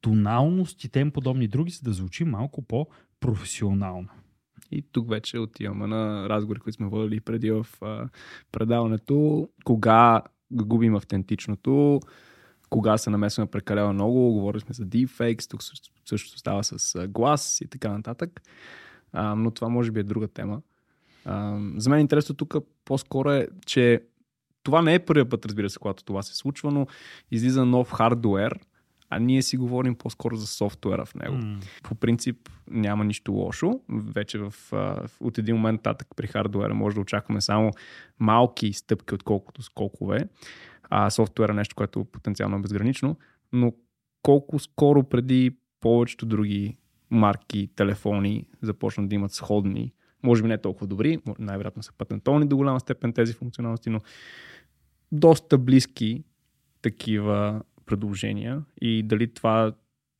тоналност 0.00 0.84
и 0.84 0.88
тем 0.88 1.10
подобни 1.10 1.48
други, 1.48 1.70
за 1.70 1.82
да 1.82 1.92
звучи 1.92 2.24
малко 2.24 2.62
по-професионално. 2.62 4.08
И 4.70 4.82
тук 4.92 5.10
вече 5.10 5.38
отиваме 5.38 5.86
на 5.86 6.28
разговори, 6.28 6.60
които 6.60 6.76
сме 6.76 6.86
водили 6.86 7.20
преди 7.20 7.50
в 7.50 7.66
а, 7.82 8.08
предаването. 8.52 9.48
Кога 9.64 10.22
губим 10.50 10.94
автентичното, 10.94 12.00
кога 12.70 12.98
се 12.98 13.10
намесваме 13.10 13.50
прекалено 13.50 13.92
много, 13.92 14.32
говорили 14.32 14.60
сме 14.60 14.74
за 14.74 14.86
deepfakes, 14.86 15.50
тук 15.50 15.62
също, 16.04 16.38
става 16.38 16.64
с 16.64 17.08
глас 17.08 17.60
и 17.60 17.66
така 17.66 17.92
нататък. 17.92 18.42
А, 19.12 19.34
но 19.34 19.50
това 19.50 19.68
може 19.68 19.90
би 19.90 20.00
е 20.00 20.02
друга 20.02 20.28
тема. 20.28 20.62
А, 21.24 21.58
за 21.76 21.90
мен 21.90 22.00
интересно 22.00 22.34
тук 22.34 22.56
по-скоро 22.84 23.30
е, 23.30 23.48
че 23.66 24.00
това 24.62 24.82
не 24.82 24.94
е 24.94 25.04
първият 25.04 25.30
път, 25.30 25.46
разбира 25.46 25.70
се, 25.70 25.78
когато 25.78 26.04
това 26.04 26.22
се 26.22 26.36
случва, 26.36 26.70
но 26.70 26.86
излиза 27.30 27.64
нов 27.64 27.92
хардуер, 27.92 28.58
а 29.10 29.18
ние 29.18 29.42
си 29.42 29.56
говорим 29.56 29.94
по-скоро 29.94 30.36
за 30.36 30.46
софтуера 30.46 31.04
в 31.04 31.14
него. 31.14 31.34
М. 31.34 31.60
По 31.82 31.94
принцип 31.94 32.48
няма 32.70 33.04
нищо 33.04 33.32
лошо. 33.32 33.80
Вече 33.88 34.38
в, 34.38 34.54
от 35.20 35.38
един 35.38 35.56
момент 35.56 35.82
татък 35.82 36.08
при 36.16 36.26
хардуера 36.26 36.74
може 36.74 36.94
да 36.94 37.00
очакваме 37.00 37.40
само 37.40 37.70
малки 38.18 38.72
стъпки, 38.72 39.14
отколкото 39.14 39.62
скокове. 39.62 40.28
А 40.90 41.10
софтуера 41.10 41.52
е 41.52 41.56
нещо, 41.56 41.74
което 41.74 42.04
потенциално 42.04 42.56
е 42.56 42.60
безгранично. 42.60 43.16
Но 43.52 43.72
колко 44.22 44.58
скоро 44.58 45.02
преди 45.02 45.56
повечето 45.80 46.26
други 46.26 46.76
марки, 47.10 47.68
телефони 47.76 48.46
започнат 48.62 49.08
да 49.08 49.14
имат 49.14 49.32
сходни, 49.32 49.92
може 50.24 50.42
би 50.42 50.48
не 50.48 50.58
толкова 50.58 50.86
добри, 50.86 51.18
най-вероятно 51.38 51.82
са 51.82 51.92
патентовани 51.98 52.48
до 52.48 52.56
голяма 52.56 52.80
степен 52.80 53.12
тези 53.12 53.32
функционалности, 53.32 53.90
но 53.90 54.00
доста 55.12 55.58
близки 55.58 56.24
такива 56.82 57.62
предложения 57.86 58.62
и 58.80 59.02
дали 59.02 59.34
това 59.34 59.72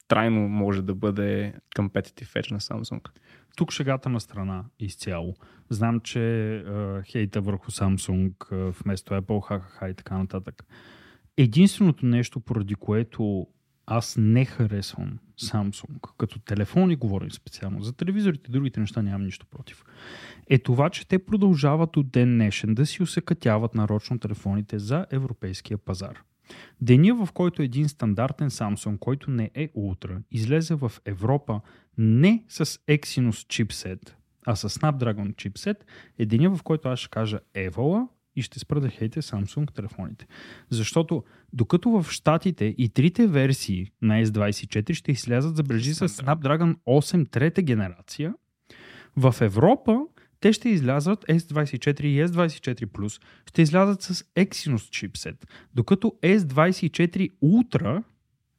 трайно 0.08 0.48
може 0.48 0.82
да 0.82 0.94
бъде 0.94 1.54
competitive 1.76 2.42
edge 2.42 2.52
на 2.52 2.60
Samsung. 2.60 3.08
Тук 3.56 3.72
шегата 3.72 4.08
на 4.08 4.20
страна 4.20 4.64
изцяло. 4.78 5.34
Знам, 5.70 6.00
че 6.00 6.54
е, 6.56 6.62
хейта 7.02 7.40
върху 7.40 7.70
Samsung 7.70 8.52
е, 8.52 8.70
вместо 8.82 9.14
Apple, 9.14 9.40
ха-ха-ха 9.40 9.88
и 9.88 9.94
така 9.94 10.18
нататък. 10.18 10.64
Единственото 11.36 12.06
нещо, 12.06 12.40
поради 12.40 12.74
което 12.74 13.46
аз 13.87 14.16
не 14.18 14.44
харесвам 14.44 15.18
Samsung 15.40 16.16
като 16.18 16.38
телефони, 16.38 16.97
говорим 16.97 17.31
специално 17.31 17.83
за 17.83 17.92
телевизорите, 17.92 18.51
другите 18.51 18.81
неща 18.81 19.03
нямам 19.03 19.25
нищо 19.25 19.47
против, 19.47 19.85
е 20.51 20.59
това, 20.59 20.90
че 20.90 21.09
те 21.09 21.18
продължават 21.18 21.97
от 21.97 22.11
ден 22.11 22.35
днешен 22.35 22.75
да 22.75 22.87
си 22.87 23.03
усъкътяват 23.03 23.75
нарочно 23.75 24.18
телефоните 24.18 24.79
за 24.79 25.07
европейския 25.11 25.79
пазар. 25.79 26.23
Деня, 26.81 27.27
в 27.27 27.33
който 27.33 27.62
един 27.62 27.88
стандартен 27.88 28.51
Samsung, 28.51 28.99
който 28.99 29.31
не 29.31 29.51
е 29.55 29.68
Ultra, 29.68 30.23
излезе 30.31 30.75
в 30.75 30.92
Европа 31.05 31.61
не 31.99 32.44
с 32.49 32.66
Exynos 32.66 33.49
чипсет, 33.49 34.16
а 34.47 34.57
с 34.57 34.68
Snapdragon 34.68 35.37
чипсет, 35.37 35.87
е 36.18 36.27
деня, 36.27 36.57
в 36.57 36.62
който 36.62 36.88
аз 36.88 36.99
ще 36.99 37.09
кажа 37.09 37.40
Евала 37.55 38.09
и 38.37 38.42
ще 38.42 38.59
спра 38.59 38.81
да 38.81 38.88
хейте 38.88 39.23
Samsung 39.23 39.75
телефоните. 39.75 40.27
Защото 40.70 41.25
докато 41.53 41.90
в 41.90 42.07
Штатите 42.11 42.75
и 42.79 42.88
трите 42.88 43.27
версии 43.27 43.90
на 44.03 44.25
S24 44.25 44.92
ще 44.92 45.12
излязат, 45.12 45.57
забележи 45.57 45.94
с 45.94 46.09
Snapdragon 46.09 46.77
8 46.87 47.31
трета 47.31 47.62
генерация, 47.62 48.35
в 49.16 49.35
Европа 49.40 50.01
те 50.40 50.53
ще 50.53 50.68
излязат 50.68 51.25
S24 51.25 52.01
и 52.01 52.27
S24 52.27 52.87
Plus, 52.87 53.23
ще 53.47 53.62
излязат 53.62 54.03
с 54.03 54.14
Exynos 54.23 54.90
чипсет, 54.90 55.47
докато 55.75 56.14
S24 56.23 57.31
Ultra 57.42 58.03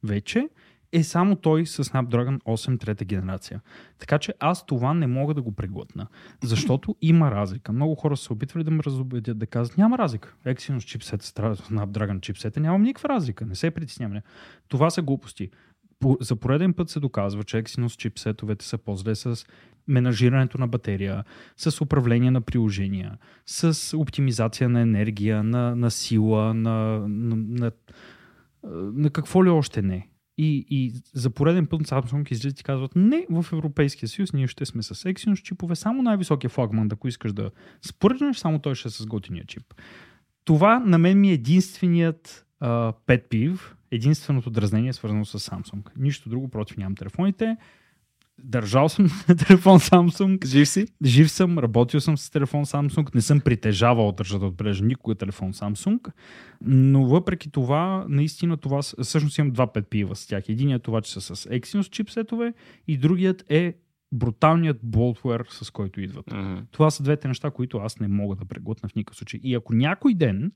вече 0.02 0.48
е 0.92 1.02
само 1.02 1.36
той 1.36 1.66
с 1.66 1.84
Snapdragon 1.84 2.42
8 2.42 2.80
трета 2.80 3.04
генерация. 3.04 3.60
Така 3.98 4.18
че 4.18 4.34
аз 4.40 4.66
това 4.66 4.94
не 4.94 5.06
мога 5.06 5.34
да 5.34 5.42
го 5.42 5.52
преглътна, 5.52 6.06
защото 6.42 6.96
има 7.02 7.30
разлика. 7.30 7.72
Много 7.72 7.94
хора 7.94 8.16
са 8.16 8.32
опитвали 8.32 8.64
да 8.64 8.70
ме 8.70 8.82
разобедят, 8.82 9.38
да 9.38 9.46
казват, 9.46 9.78
няма 9.78 9.98
разлика. 9.98 10.34
Exynos 10.46 10.84
чипсет, 10.84 11.22
Snapdragon 11.22 12.20
чипсета, 12.20 12.60
нямам 12.60 12.82
никаква 12.82 13.08
разлика, 13.08 13.46
не 13.46 13.54
се 13.54 13.70
притеснявам. 13.70 14.20
Това 14.68 14.90
са 14.90 15.02
глупости. 15.02 15.50
За 16.20 16.36
пореден 16.36 16.72
път 16.72 16.90
се 16.90 17.00
доказва, 17.00 17.44
че 17.44 17.62
Exynos 17.62 17.96
чипсетовете 17.96 18.64
са 18.64 18.78
по-зле 18.78 19.14
с 19.14 19.46
менажирането 19.88 20.58
на 20.58 20.68
батерия, 20.68 21.24
с 21.56 21.80
управление 21.80 22.30
на 22.30 22.40
приложения, 22.40 23.18
с 23.46 23.96
оптимизация 23.96 24.68
на 24.68 24.80
енергия, 24.80 25.42
на, 25.42 25.76
на 25.76 25.90
сила, 25.90 26.54
на, 26.54 27.08
на, 27.08 27.36
на, 27.36 27.72
на 28.92 29.10
какво 29.10 29.44
ли 29.44 29.48
още 29.48 29.82
не. 29.82 30.08
И, 30.38 30.66
и 30.70 30.92
за 31.14 31.30
пореден 31.30 31.66
път 31.66 31.82
Samsung 31.82 32.32
излизат 32.32 32.60
и 32.60 32.64
казват, 32.64 32.96
не, 32.96 33.26
в 33.30 33.46
Европейския 33.52 34.08
съюз 34.08 34.32
ние 34.32 34.46
ще 34.46 34.66
сме 34.66 34.82
с 34.82 34.94
Exynos 34.94 35.42
чипове, 35.42 35.76
само 35.76 36.02
най-високия 36.02 36.50
флагман, 36.50 36.88
ако 36.92 37.08
искаш 37.08 37.32
да 37.32 37.50
спърнеш, 37.82 38.36
само 38.36 38.58
той 38.58 38.74
ще 38.74 38.88
е 38.88 38.90
с 38.90 39.06
готиния 39.06 39.44
чип. 39.44 39.74
Това 40.44 40.78
на 40.78 40.98
мен 40.98 41.20
ми 41.20 41.30
е 41.30 41.32
единственият 41.32 42.46
пет 43.06 43.28
пив, 43.28 43.76
единственото 43.90 44.50
дразнение 44.50 44.92
свързано 44.92 45.24
с 45.24 45.50
Samsung. 45.50 45.90
Нищо 45.96 46.28
друго 46.28 46.48
против 46.48 46.76
нямам 46.76 46.94
телефоните. 46.94 47.56
Държал 48.38 48.88
съм 48.88 49.06
телефон 49.26 49.78
Samsung. 49.78 50.46
Жив 50.46 50.68
си? 50.68 50.86
Жив 51.04 51.30
съм, 51.30 51.58
работил 51.58 52.00
съм 52.00 52.18
с 52.18 52.30
телефон 52.30 52.64
Samsung, 52.64 53.14
не 53.14 53.20
съм 53.20 53.40
притежавал, 53.40 54.12
държа 54.12 54.38
да 54.38 54.46
отбележа 54.46 54.84
никога 54.84 55.14
телефон 55.14 55.52
Samsung, 55.52 56.12
но 56.60 57.06
въпреки 57.06 57.50
това, 57.50 58.06
наистина 58.08 58.56
това, 58.56 58.82
всъщност 58.82 59.38
имам 59.38 59.52
два 59.52 59.72
пива 59.72 60.16
с 60.16 60.26
тях. 60.26 60.48
Единият 60.48 60.80
е 60.80 60.82
това, 60.82 61.00
че 61.00 61.12
са 61.12 61.20
с 61.20 61.48
Exynos 61.48 61.90
чипсетове 61.90 62.52
и 62.88 62.98
другият 62.98 63.44
е 63.48 63.74
бруталният 64.12 64.78
болтвер, 64.82 65.46
с 65.50 65.70
който 65.70 66.00
идват. 66.00 66.26
Mm-hmm. 66.26 66.64
Това 66.70 66.90
са 66.90 67.02
двете 67.02 67.28
неща, 67.28 67.50
които 67.50 67.78
аз 67.78 68.00
не 68.00 68.08
мога 68.08 68.36
да 68.36 68.44
преглътна 68.44 68.88
в 68.88 68.94
никакъв 68.94 69.16
случай. 69.16 69.40
И 69.42 69.54
ако 69.54 69.74
някой 69.74 70.14
ден, 70.14 70.52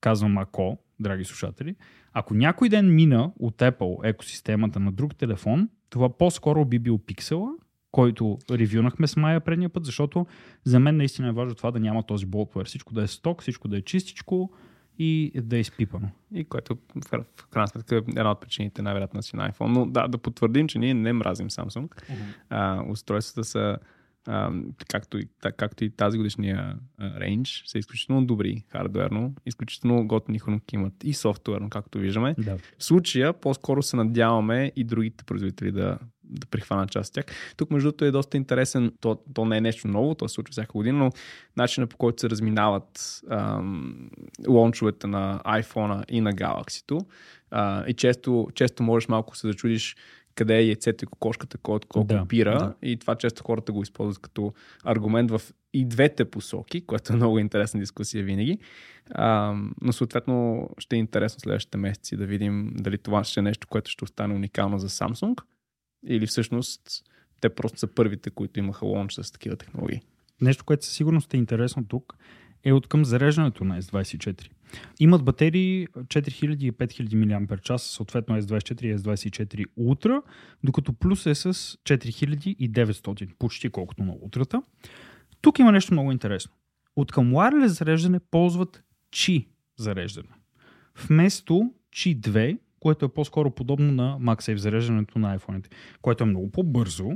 казвам 0.00 0.38
ако, 0.38 0.78
драги 1.00 1.24
слушатели, 1.24 1.76
ако 2.12 2.34
някой 2.34 2.68
ден 2.68 2.94
мина 2.94 3.32
от 3.38 3.56
Apple 3.56 4.08
екосистемата 4.08 4.80
на 4.80 4.92
друг 4.92 5.16
телефон, 5.16 5.68
това 5.90 6.18
по-скоро 6.18 6.64
би 6.64 6.78
бил 6.78 6.98
пиксела, 6.98 7.50
който 7.90 8.38
ревюнахме 8.50 9.06
с 9.06 9.16
Майя 9.16 9.40
предния 9.40 9.68
път, 9.68 9.84
защото 9.84 10.26
за 10.64 10.80
мен 10.80 10.96
наистина 10.96 11.28
е 11.28 11.32
важно 11.32 11.54
това 11.54 11.70
да 11.70 11.80
няма 11.80 12.02
този 12.02 12.26
болтвер. 12.26 12.66
Всичко 12.66 12.94
да 12.94 13.02
е 13.02 13.06
сток, 13.06 13.42
всичко 13.42 13.68
да 13.68 13.76
е 13.76 13.82
чистичко 13.82 14.50
и 14.98 15.32
да 15.34 15.56
е 15.56 15.60
изпипано. 15.60 16.08
И 16.34 16.44
което 16.44 16.74
в, 16.74 17.24
в 17.36 17.46
крайна 17.46 17.68
сметка 17.68 17.96
е 17.96 17.98
една 17.98 18.30
от 18.30 18.40
причините 18.40 18.82
най-вероятно 18.82 19.22
си 19.22 19.36
на 19.36 19.50
iPhone. 19.52 19.66
Но 19.66 19.86
да, 19.86 20.08
да 20.08 20.18
потвърдим, 20.18 20.68
че 20.68 20.78
ние 20.78 20.94
не 20.94 21.12
мразим 21.12 21.48
Samsung. 21.48 21.88
Uh-huh. 21.88 22.16
А, 22.50 22.84
устройствата 22.90 23.44
са 23.44 23.76
както, 24.88 25.18
и, 25.18 25.28
както 25.56 25.84
и 25.84 25.90
тази 25.90 26.18
годишния 26.18 26.78
рейндж, 27.00 27.62
са 27.66 27.78
изключително 27.78 28.26
добри 28.26 28.64
хардуерно, 28.68 29.34
изключително 29.46 30.06
готини 30.06 30.38
хронки 30.38 30.74
имат 30.74 31.04
и 31.04 31.14
софтуерно, 31.14 31.70
както 31.70 31.98
виждаме. 31.98 32.34
Да. 32.38 32.56
В 32.78 32.84
случая 32.84 33.32
по-скоро 33.32 33.82
се 33.82 33.96
надяваме 33.96 34.72
и 34.76 34.84
другите 34.84 35.24
производители 35.24 35.72
да, 35.72 35.98
да 36.24 36.46
прихванат 36.46 36.90
част 36.90 37.08
от 37.08 37.14
тях. 37.14 37.24
Тук 37.56 37.70
между 37.70 37.88
другото 37.88 38.04
е 38.04 38.10
доста 38.10 38.36
интересен, 38.36 38.92
то, 39.00 39.18
то 39.34 39.44
не 39.44 39.56
е 39.56 39.60
нещо 39.60 39.88
ново, 39.88 40.14
то 40.14 40.28
се 40.28 40.34
случва 40.34 40.52
всяка 40.52 40.72
година, 40.72 40.98
но 40.98 41.10
начинът 41.56 41.90
по 41.90 41.96
който 41.96 42.20
се 42.20 42.30
разминават 42.30 43.20
ам, 43.30 44.10
лончовете 44.48 45.06
на 45.06 45.40
iPhone 45.46 46.04
и 46.08 46.20
на 46.20 46.32
Galaxy-то. 46.32 47.06
Uh, 47.52 47.86
и 47.86 47.94
често, 47.94 48.48
често 48.54 48.82
можеш 48.82 49.08
малко 49.08 49.36
се 49.36 49.46
зачудиш 49.46 49.96
къде 50.36 50.58
е 50.58 50.66
яйцето 50.66 51.04
и 51.04 51.06
кокошката, 51.06 51.58
кой 51.58 51.80
колко 51.88 52.06
да, 52.06 52.26
пира. 52.28 52.58
Да. 52.58 52.88
И 52.88 52.96
това 52.96 53.14
често 53.14 53.44
хората 53.44 53.72
го 53.72 53.82
използват 53.82 54.18
като 54.18 54.52
аргумент 54.84 55.30
в 55.30 55.40
и 55.72 55.84
двете 55.84 56.24
посоки, 56.24 56.86
което 56.86 57.12
е 57.12 57.16
много 57.16 57.38
интересна 57.38 57.80
дискусия 57.80 58.24
винаги. 58.24 58.58
А, 59.10 59.54
но 59.80 59.92
съответно 59.92 60.68
ще 60.78 60.96
е 60.96 60.98
интересно 60.98 61.40
следващите 61.40 61.78
месеци 61.78 62.16
да 62.16 62.26
видим 62.26 62.72
дали 62.74 62.98
това 62.98 63.24
ще 63.24 63.40
е 63.40 63.42
нещо, 63.42 63.66
което 63.68 63.90
ще 63.90 64.04
остане 64.04 64.34
уникално 64.34 64.78
за 64.78 64.88
Samsung 64.88 65.42
или 66.06 66.26
всъщност 66.26 66.82
те 67.40 67.48
просто 67.48 67.78
са 67.78 67.86
първите, 67.86 68.30
които 68.30 68.58
имаха 68.58 68.86
лонч 68.86 69.12
с 69.12 69.32
такива 69.32 69.56
технологии. 69.56 70.00
Нещо, 70.40 70.64
което 70.64 70.84
със 70.84 70.94
сигурност 70.94 71.34
е 71.34 71.36
интересно 71.36 71.88
тук, 71.88 72.16
е 72.64 72.72
от 72.72 72.86
към 72.86 73.04
зареждането 73.04 73.64
на 73.64 73.82
S24. 73.82 74.50
Имат 75.00 75.24
батерии 75.24 75.86
4000 75.86 76.62
и 76.62 76.72
5000 76.72 77.50
мАч, 77.50 77.80
съответно 77.80 78.42
S24 78.42 78.84
и 78.84 78.98
S24 78.98 79.66
Ultra, 79.78 80.22
докато 80.64 80.92
плюс 80.92 81.26
е 81.26 81.34
с 81.34 81.52
4900, 81.54 83.34
почти 83.38 83.68
колкото 83.68 84.04
на 84.04 84.12
Ultra. 84.12 84.62
Тук 85.40 85.58
има 85.58 85.72
нещо 85.72 85.94
много 85.94 86.12
интересно. 86.12 86.52
От 86.96 87.12
към 87.12 87.32
wireless 87.32 87.66
зареждане 87.66 88.20
ползват 88.30 88.82
Qi 89.14 89.46
зареждане. 89.76 90.28
Вместо 91.08 91.70
Qi 91.96 92.20
2, 92.20 92.58
което 92.80 93.04
е 93.04 93.08
по-скоро 93.08 93.50
подобно 93.50 93.92
на 93.92 94.18
MagSafe 94.20 94.56
зареждането 94.56 95.18
на 95.18 95.38
iPhone, 95.38 95.72
което 96.02 96.24
е 96.24 96.26
много 96.26 96.50
по-бързо 96.50 97.10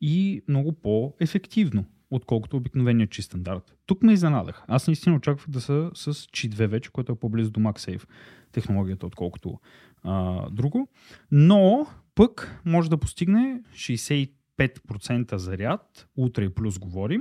и 0.00 0.42
много 0.48 0.72
по-ефективно 0.72 1.84
отколкото 2.14 2.56
обикновения 2.56 3.06
чи 3.06 3.22
стандарт. 3.22 3.74
Тук 3.86 4.02
ме 4.02 4.12
изненадах. 4.12 4.64
Аз 4.68 4.86
наистина 4.86 5.16
очаквах 5.16 5.50
да 5.50 5.60
са 5.60 5.90
с 5.94 6.26
чи 6.32 6.50
2 6.50 6.66
вече, 6.66 6.90
което 6.90 7.12
е 7.12 7.14
по-близо 7.14 7.50
до 7.50 7.60
MagSafe 7.60 8.06
технологията, 8.52 9.06
отколкото 9.06 9.60
а, 10.02 10.46
друго. 10.50 10.88
Но 11.30 11.86
пък 12.14 12.60
може 12.64 12.90
да 12.90 12.98
постигне 12.98 13.62
65% 13.74 15.36
заряд, 15.36 16.08
утре 16.16 16.44
и 16.44 16.48
плюс 16.48 16.78
говорим, 16.78 17.20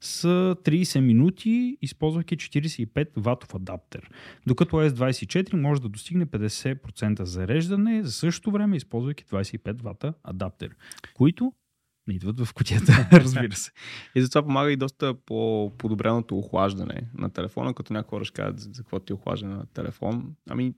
с 0.00 0.28
30 0.64 1.00
минути, 1.00 1.78
използвайки 1.82 2.36
45 2.36 3.08
ватов 3.16 3.54
адаптер. 3.54 4.10
Докато 4.46 4.76
S24 4.76 5.54
може 5.54 5.82
да 5.82 5.88
достигне 5.88 6.26
50% 6.26 7.22
зареждане 7.22 8.04
за 8.04 8.12
същото 8.12 8.50
време, 8.50 8.76
използвайки 8.76 9.24
25 9.24 9.82
вата 9.82 10.14
адаптер, 10.24 10.76
които 11.14 11.52
не 12.08 12.14
идват 12.14 12.40
в 12.40 12.54
кутията, 12.54 13.08
разбира 13.12 13.52
се. 13.52 13.70
и 14.14 14.22
затова 14.22 14.42
помага 14.42 14.72
и 14.72 14.76
доста 14.76 15.14
по 15.14 15.72
подобреното 15.78 16.38
охлаждане 16.38 17.10
на 17.14 17.30
телефона, 17.30 17.74
като 17.74 17.92
някои 17.92 18.10
хора 18.10 18.24
ще 18.24 18.34
кажат 18.34 18.60
за 18.60 18.82
какво 18.82 18.98
ти 18.98 19.12
е 19.12 19.14
охлаждане 19.14 19.54
на 19.54 19.66
телефон. 19.66 20.34
Ами, 20.50 20.74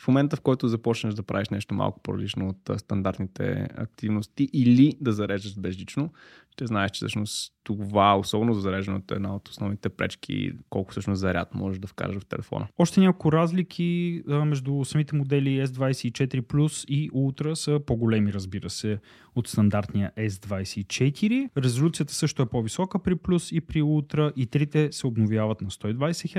в 0.00 0.08
момента, 0.08 0.36
в 0.36 0.40
който 0.40 0.68
започнеш 0.68 1.14
да 1.14 1.22
правиш 1.22 1.48
нещо 1.48 1.74
малко 1.74 2.00
по-различно 2.00 2.48
от 2.48 2.80
стандартните 2.80 3.68
активности 3.76 4.48
или 4.52 4.96
да 5.00 5.12
зареждаш 5.12 5.58
безжично, 5.58 6.12
ще 6.50 6.66
знаеш, 6.66 6.90
че 6.90 6.96
всъщност 6.96 7.52
това, 7.64 8.16
особено 8.18 8.54
за 8.54 8.60
зареждането, 8.60 9.14
е 9.14 9.16
една 9.16 9.34
от 9.34 9.48
основните 9.48 9.88
пречки, 9.88 10.52
колко 10.70 10.90
всъщност 10.90 11.20
заряд 11.20 11.54
можеш 11.54 11.78
да 11.78 11.86
вкараш 11.86 12.18
в 12.18 12.26
телефона. 12.26 12.66
Още 12.78 13.00
няколко 13.00 13.32
разлики 13.32 14.22
между 14.26 14.84
самите 14.84 15.16
модели 15.16 15.66
S24 15.66 16.42
Plus 16.42 16.86
и 16.88 17.10
Ultra 17.10 17.54
са 17.54 17.80
по-големи, 17.86 18.32
разбира 18.32 18.70
се, 18.70 18.98
от 19.34 19.48
стандартния 19.48 20.12
S24. 20.18 21.50
Резолюцията 21.58 22.14
също 22.14 22.42
е 22.42 22.46
по-висока 22.46 23.02
при 23.02 23.14
Plus 23.14 23.54
и 23.54 23.60
при 23.60 23.82
Ultra 23.82 24.32
и 24.36 24.46
трите 24.46 24.88
се 24.92 25.06
обновяват 25.06 25.60
на 25.60 25.70
120 25.70 25.96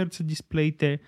Hz 0.07 0.23
дисплеите 0.23 0.99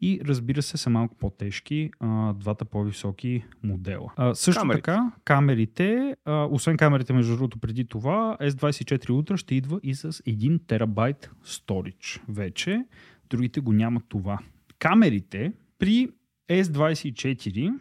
и 0.00 0.20
разбира 0.24 0.62
се 0.62 0.76
са 0.76 0.90
малко 0.90 1.14
по-тежки 1.14 1.90
а, 2.00 2.32
двата 2.32 2.64
по-високи 2.64 3.44
модела. 3.62 4.12
А, 4.16 4.34
също 4.34 4.60
камерите. 4.60 4.82
така, 4.82 5.12
камерите, 5.24 6.16
а, 6.24 6.48
освен 6.50 6.76
камерите 6.76 7.12
между 7.12 7.32
другото 7.32 7.58
преди 7.58 7.84
това, 7.84 8.36
S24 8.40 9.08
Ultra 9.08 9.36
ще 9.36 9.54
идва 9.54 9.80
и 9.82 9.94
с 9.94 10.12
1 10.12 10.60
терабайт 10.66 11.30
storage 11.44 12.20
вече. 12.28 12.84
Другите 13.30 13.60
го 13.60 13.72
нямат 13.72 14.04
това. 14.08 14.38
Камерите 14.78 15.52
при 15.78 16.08
S24 16.50 17.78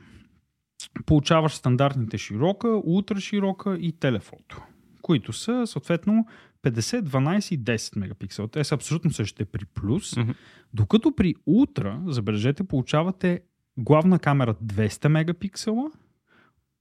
получаваш 1.05 1.53
стандартните 1.53 2.17
широка, 2.17 2.81
ултра 2.83 3.19
широка 3.19 3.77
и 3.81 3.91
телефото, 3.91 4.61
които 5.01 5.33
са 5.33 5.67
съответно 5.67 6.25
50, 6.65 7.01
12 7.01 7.53
и 7.53 7.59
10 7.59 7.99
мегапиксела. 7.99 8.47
Те 8.47 8.63
са 8.63 8.75
абсолютно 8.75 9.11
същите 9.11 9.45
при 9.45 9.65
плюс. 9.65 10.17
Мгм. 10.17 10.31
Докато 10.73 11.15
при 11.15 11.35
ултра, 11.45 12.01
забележете, 12.07 12.63
получавате 12.63 13.41
главна 13.77 14.19
камера 14.19 14.55
200 14.63 15.07
мегапиксела, 15.07 15.91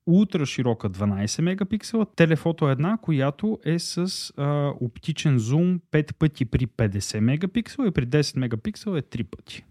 ултра 0.07 0.47
широка 0.47 0.91
12 0.91 1.43
мегапиксела, 1.43 2.07
телефото 2.17 2.69
една, 2.69 2.99
която 3.03 3.59
е 3.65 3.79
с 3.79 4.33
а, 4.37 4.73
оптичен 4.81 5.39
зум 5.39 5.81
5 5.93 6.15
пъти 6.15 6.45
при 6.45 6.67
50 6.67 7.21
мегапиксела 7.21 7.89
и 7.89 7.91
при 7.91 8.07
10 8.07 8.39
мегапиксела 8.39 8.99
е 8.99 9.03
3 9.03 9.25
пъти. 9.25 9.65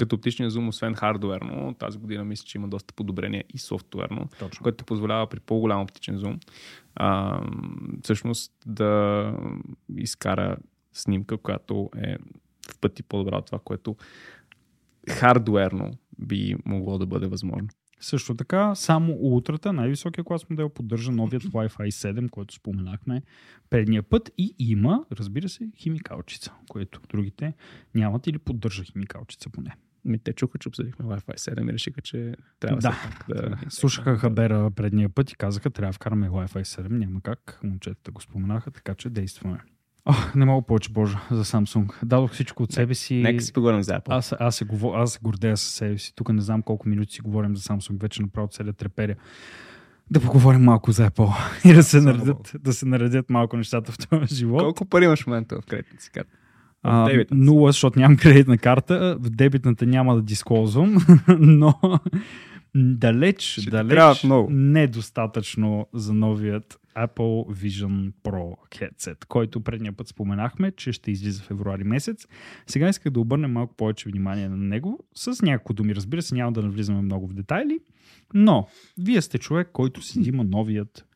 Като 0.00 0.16
оптичния 0.16 0.50
зум, 0.50 0.68
освен 0.68 0.94
хардуерно, 0.94 1.74
тази 1.74 1.98
година 1.98 2.24
мисля, 2.24 2.44
че 2.44 2.58
има 2.58 2.68
доста 2.68 2.94
подобрение 2.94 3.44
и 3.54 3.58
софтуерно, 3.58 4.28
Точно. 4.38 4.62
което 4.62 4.84
позволява 4.84 5.26
при 5.26 5.40
по-голям 5.40 5.82
оптичен 5.82 6.18
зум 6.18 6.38
а, 6.94 7.40
всъщност 8.02 8.52
да 8.66 9.34
изкара 9.96 10.56
снимка, 10.92 11.38
която 11.38 11.90
е 11.96 12.16
в 12.72 12.78
пъти 12.80 13.02
по-добра 13.02 13.36
от 13.36 13.46
това, 13.46 13.58
което 13.64 13.96
хардуерно 15.10 15.90
би 16.18 16.54
могло 16.64 16.98
да 16.98 17.06
бъде 17.06 17.26
възможно. 17.26 17.68
Също 18.00 18.34
така, 18.34 18.74
само 18.74 19.12
ултрата, 19.12 19.72
най-високия 19.72 20.24
клас 20.24 20.50
модел, 20.50 20.68
поддържа 20.68 21.12
новият 21.12 21.42
Wi-Fi 21.42 21.88
7, 21.88 22.30
който 22.30 22.54
споменахме 22.54 23.22
предния 23.70 24.02
път 24.02 24.30
и 24.38 24.54
има, 24.58 25.04
разбира 25.12 25.48
се, 25.48 25.70
химикалчица, 25.76 26.52
което 26.68 27.00
другите 27.08 27.54
нямат 27.94 28.26
или 28.26 28.38
поддържа 28.38 28.84
химикалчица 28.84 29.50
поне. 29.50 29.76
Ми, 30.04 30.18
те 30.18 30.32
чуха, 30.32 30.58
че 30.58 30.68
обсъдихме 30.68 31.06
Wi-Fi 31.06 31.36
7 31.36 31.70
и 31.70 31.72
решиха, 31.72 32.00
че 32.00 32.34
трябва 32.60 32.80
Да. 32.80 32.96
да... 33.28 33.56
Слушаха 33.68 34.18
Хабера 34.18 34.70
предния 34.70 35.08
път 35.08 35.30
и 35.30 35.36
казаха, 35.36 35.70
трябва 35.70 35.88
да 35.88 35.96
вкараме 35.96 36.28
Wi-Fi 36.28 36.62
7, 36.62 36.88
няма 36.88 37.20
как, 37.20 37.60
момчетата 37.64 38.10
го 38.10 38.20
споменаха, 38.20 38.70
така 38.70 38.94
че 38.94 39.10
действаме. 39.10 39.58
О, 40.04 40.14
не 40.34 40.44
мога 40.44 40.66
повече, 40.66 40.92
Боже, 40.92 41.16
за 41.30 41.44
Samsung. 41.44 42.04
Дадох 42.04 42.32
всичко 42.32 42.62
от 42.62 42.72
себе 42.72 42.94
си. 42.94 43.14
Нека 43.14 43.42
си 43.42 43.52
поговорим 43.52 43.82
за 43.82 43.92
Apple. 43.92 44.06
Аз, 44.08 44.34
аз, 44.38 44.56
се, 44.56 44.64
говор... 44.64 44.98
аз 44.98 45.12
се 45.12 45.18
гордея 45.22 45.56
със 45.56 45.74
себе 45.74 45.98
си. 45.98 46.14
Тук 46.14 46.32
не 46.32 46.40
знам 46.40 46.62
колко 46.62 46.88
минути 46.88 47.14
си 47.14 47.20
говорим 47.20 47.56
за 47.56 47.62
Samsung. 47.62 48.00
Вече 48.00 48.22
направо 48.22 48.48
целият 48.48 48.76
треперя. 48.76 49.14
Да 50.10 50.20
поговорим 50.20 50.60
малко 50.62 50.92
за 50.92 51.10
Apple 51.10 51.34
и 51.70 51.74
да 51.74 51.82
се, 51.82 52.00
наредят, 52.00 52.52
да 52.60 52.72
се 52.72 52.86
наредят 52.86 53.30
малко 53.30 53.56
нещата 53.56 53.92
в 53.92 53.98
този 54.08 54.34
живот. 54.34 54.60
Колко 54.60 54.84
пари 54.84 55.04
имаш 55.04 55.22
в 55.22 55.26
момента 55.26 55.60
в 55.60 55.66
кредитната 55.66 56.04
си 56.04 56.10
карта? 56.10 56.36
А, 56.82 57.24
нула, 57.30 57.68
защото 57.72 57.98
нямам 57.98 58.16
кредитна 58.16 58.58
карта. 58.58 59.16
В 59.20 59.30
дебитната 59.30 59.86
няма 59.86 60.14
да 60.14 60.22
дисклозвам, 60.22 60.96
но 61.38 61.74
далеч, 62.74 63.42
Ще 63.42 63.70
далеч 63.70 64.26
недостатъчно 64.50 65.86
за 65.92 66.14
новият 66.14 66.80
Apple 66.96 67.54
Vision 67.54 68.12
Pro 68.24 68.56
headset, 68.70 69.24
който 69.28 69.60
предния 69.60 69.92
път 69.92 70.08
споменахме, 70.08 70.70
че 70.70 70.92
ще 70.92 71.10
излиза 71.10 71.42
в 71.42 71.46
февруари 71.46 71.84
месец. 71.84 72.26
Сега 72.66 72.88
исках 72.88 73.12
да 73.12 73.20
обърнем 73.20 73.52
малко 73.52 73.74
повече 73.76 74.08
внимание 74.08 74.48
на 74.48 74.56
него, 74.56 75.04
с 75.14 75.42
няколко 75.42 75.72
думи. 75.72 75.94
Разбира 75.94 76.22
се, 76.22 76.34
няма 76.34 76.52
да 76.52 76.62
навлизаме 76.62 77.02
много 77.02 77.28
в 77.28 77.34
детайли, 77.34 77.80
но 78.34 78.68
вие 78.98 79.22
сте 79.22 79.38
човек, 79.38 79.68
който 79.72 80.02
си 80.02 80.20
взима 80.20 80.44
новият 80.44 81.06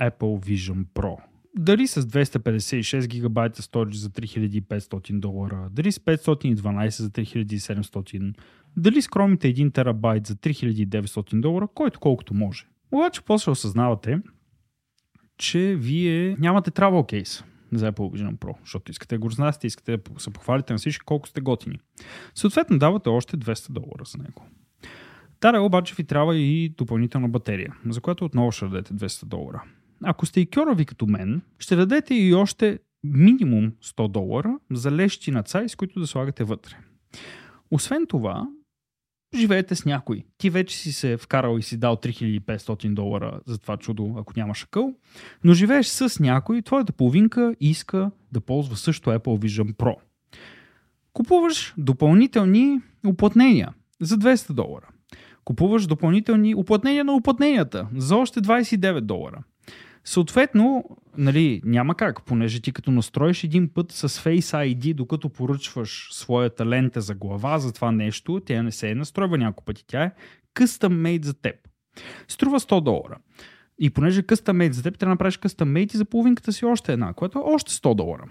Apple 0.00 0.46
Vision 0.46 0.84
Pro. 0.94 1.16
Дали 1.58 1.86
с 1.86 2.02
256 2.02 3.06
гигабайта 3.06 3.62
storage 3.62 3.94
за 3.94 4.10
3500 4.10 5.20
долара, 5.20 5.68
дали 5.72 5.92
с 5.92 5.98
512 5.98 6.88
за 6.88 7.10
3700, 7.10 8.34
дали 8.76 9.02
с 9.02 9.08
хромите 9.08 9.54
1 9.54 9.74
терабайт 9.74 10.26
за 10.26 10.34
3900 10.34 11.40
долара, 11.40 11.68
който 11.74 12.00
колкото 12.00 12.34
може. 12.34 12.66
Обаче 12.92 13.20
после 13.22 13.50
осъзнавате, 13.50 14.20
че 15.38 15.76
вие 15.78 16.36
нямате 16.38 16.70
travel 16.70 17.22
case 17.22 17.44
за 17.72 17.92
Apple 17.92 18.12
Vision 18.16 18.36
Pro, 18.38 18.54
защото 18.60 18.90
искате 18.90 19.14
да 19.14 19.18
го 19.18 19.30
знаете, 19.30 19.66
искате 19.66 19.96
да 19.96 20.20
се 20.20 20.30
похвалите 20.30 20.72
на 20.72 20.78
всички 20.78 21.04
колко 21.04 21.28
сте 21.28 21.40
готини. 21.40 21.78
Съответно 22.34 22.78
давате 22.78 23.08
още 23.08 23.36
200 23.36 23.70
долара 23.70 24.04
за 24.04 24.18
него. 24.18 24.44
Тара 25.40 25.60
обаче 25.60 25.94
ви 25.94 26.04
трябва 26.04 26.36
и 26.36 26.68
допълнителна 26.68 27.28
батерия, 27.28 27.76
за 27.88 28.00
която 28.00 28.24
отново 28.24 28.52
ще 28.52 28.64
дадете 28.64 28.94
200 28.94 29.24
долара. 29.24 29.62
Ако 30.04 30.26
сте 30.26 30.40
и 30.40 30.46
кьорави 30.46 30.84
като 30.84 31.06
мен, 31.06 31.42
ще 31.58 31.76
дадете 31.76 32.14
и 32.14 32.34
още 32.34 32.78
минимум 33.04 33.72
100 33.84 34.08
долара 34.08 34.58
за 34.70 34.92
лещи 34.92 35.30
на 35.30 35.42
цай, 35.42 35.68
с 35.68 35.76
които 35.76 36.00
да 36.00 36.06
слагате 36.06 36.44
вътре. 36.44 36.76
Освен 37.70 38.06
това, 38.08 38.48
живеете 39.34 39.74
с 39.74 39.84
някой. 39.84 40.24
Ти 40.38 40.50
вече 40.50 40.76
си 40.76 40.92
се 40.92 41.16
вкарал 41.16 41.58
и 41.58 41.62
си 41.62 41.76
дал 41.76 41.96
3500 41.96 42.94
долара 42.94 43.40
за 43.46 43.58
това 43.58 43.76
чудо, 43.76 44.14
ако 44.18 44.32
нямаш 44.36 44.64
акъл, 44.64 44.94
но 45.44 45.54
живееш 45.54 45.86
с 45.86 46.20
някой, 46.20 46.62
твоята 46.62 46.92
половинка 46.92 47.54
иска 47.60 48.10
да 48.32 48.40
ползва 48.40 48.76
също 48.76 49.10
Apple 49.10 49.46
Vision 49.46 49.74
Pro. 49.74 49.94
Купуваш 51.12 51.74
допълнителни 51.78 52.80
уплътнения 53.06 53.74
за 54.00 54.18
200 54.18 54.52
долара. 54.52 54.88
Купуваш 55.44 55.86
допълнителни 55.86 56.54
уплътнения 56.54 57.04
на 57.04 57.12
уплътненията 57.12 57.88
за 57.96 58.16
още 58.16 58.40
29 58.40 59.00
долара. 59.00 59.42
Съответно, 60.08 60.84
нали, 61.16 61.60
няма 61.64 61.94
как, 61.94 62.24
понеже 62.24 62.60
ти 62.60 62.72
като 62.72 62.90
настроиш 62.90 63.44
един 63.44 63.68
път 63.68 63.92
с 63.92 64.08
Face 64.08 64.74
ID, 64.74 64.94
докато 64.94 65.28
поръчваш 65.28 66.08
своята 66.12 66.66
лента 66.66 67.00
за 67.00 67.14
глава 67.14 67.58
за 67.58 67.72
това 67.72 67.92
нещо, 67.92 68.40
тя 68.46 68.62
не 68.62 68.72
се 68.72 68.90
е 68.90 68.94
настройва 68.94 69.38
няколко 69.38 69.64
пъти. 69.64 69.84
Тя 69.86 70.02
е 70.02 70.12
custom 70.54 70.88
made 70.88 71.24
за 71.24 71.34
теб. 71.34 71.56
Струва 72.28 72.60
100 72.60 72.80
долара. 72.80 73.18
И 73.78 73.90
понеже 73.90 74.22
custom 74.22 74.52
made 74.52 74.72
за 74.72 74.82
теб, 74.82 74.98
трябва 74.98 75.10
да 75.10 75.14
направиш 75.14 75.38
custom 75.38 75.72
made 75.72 75.94
и 75.94 75.98
за 75.98 76.04
половинката 76.04 76.52
си 76.52 76.64
още 76.64 76.92
една, 76.92 77.12
което 77.12 77.38
е 77.38 77.42
още 77.44 77.72
100 77.72 77.94
долара. 77.94 78.24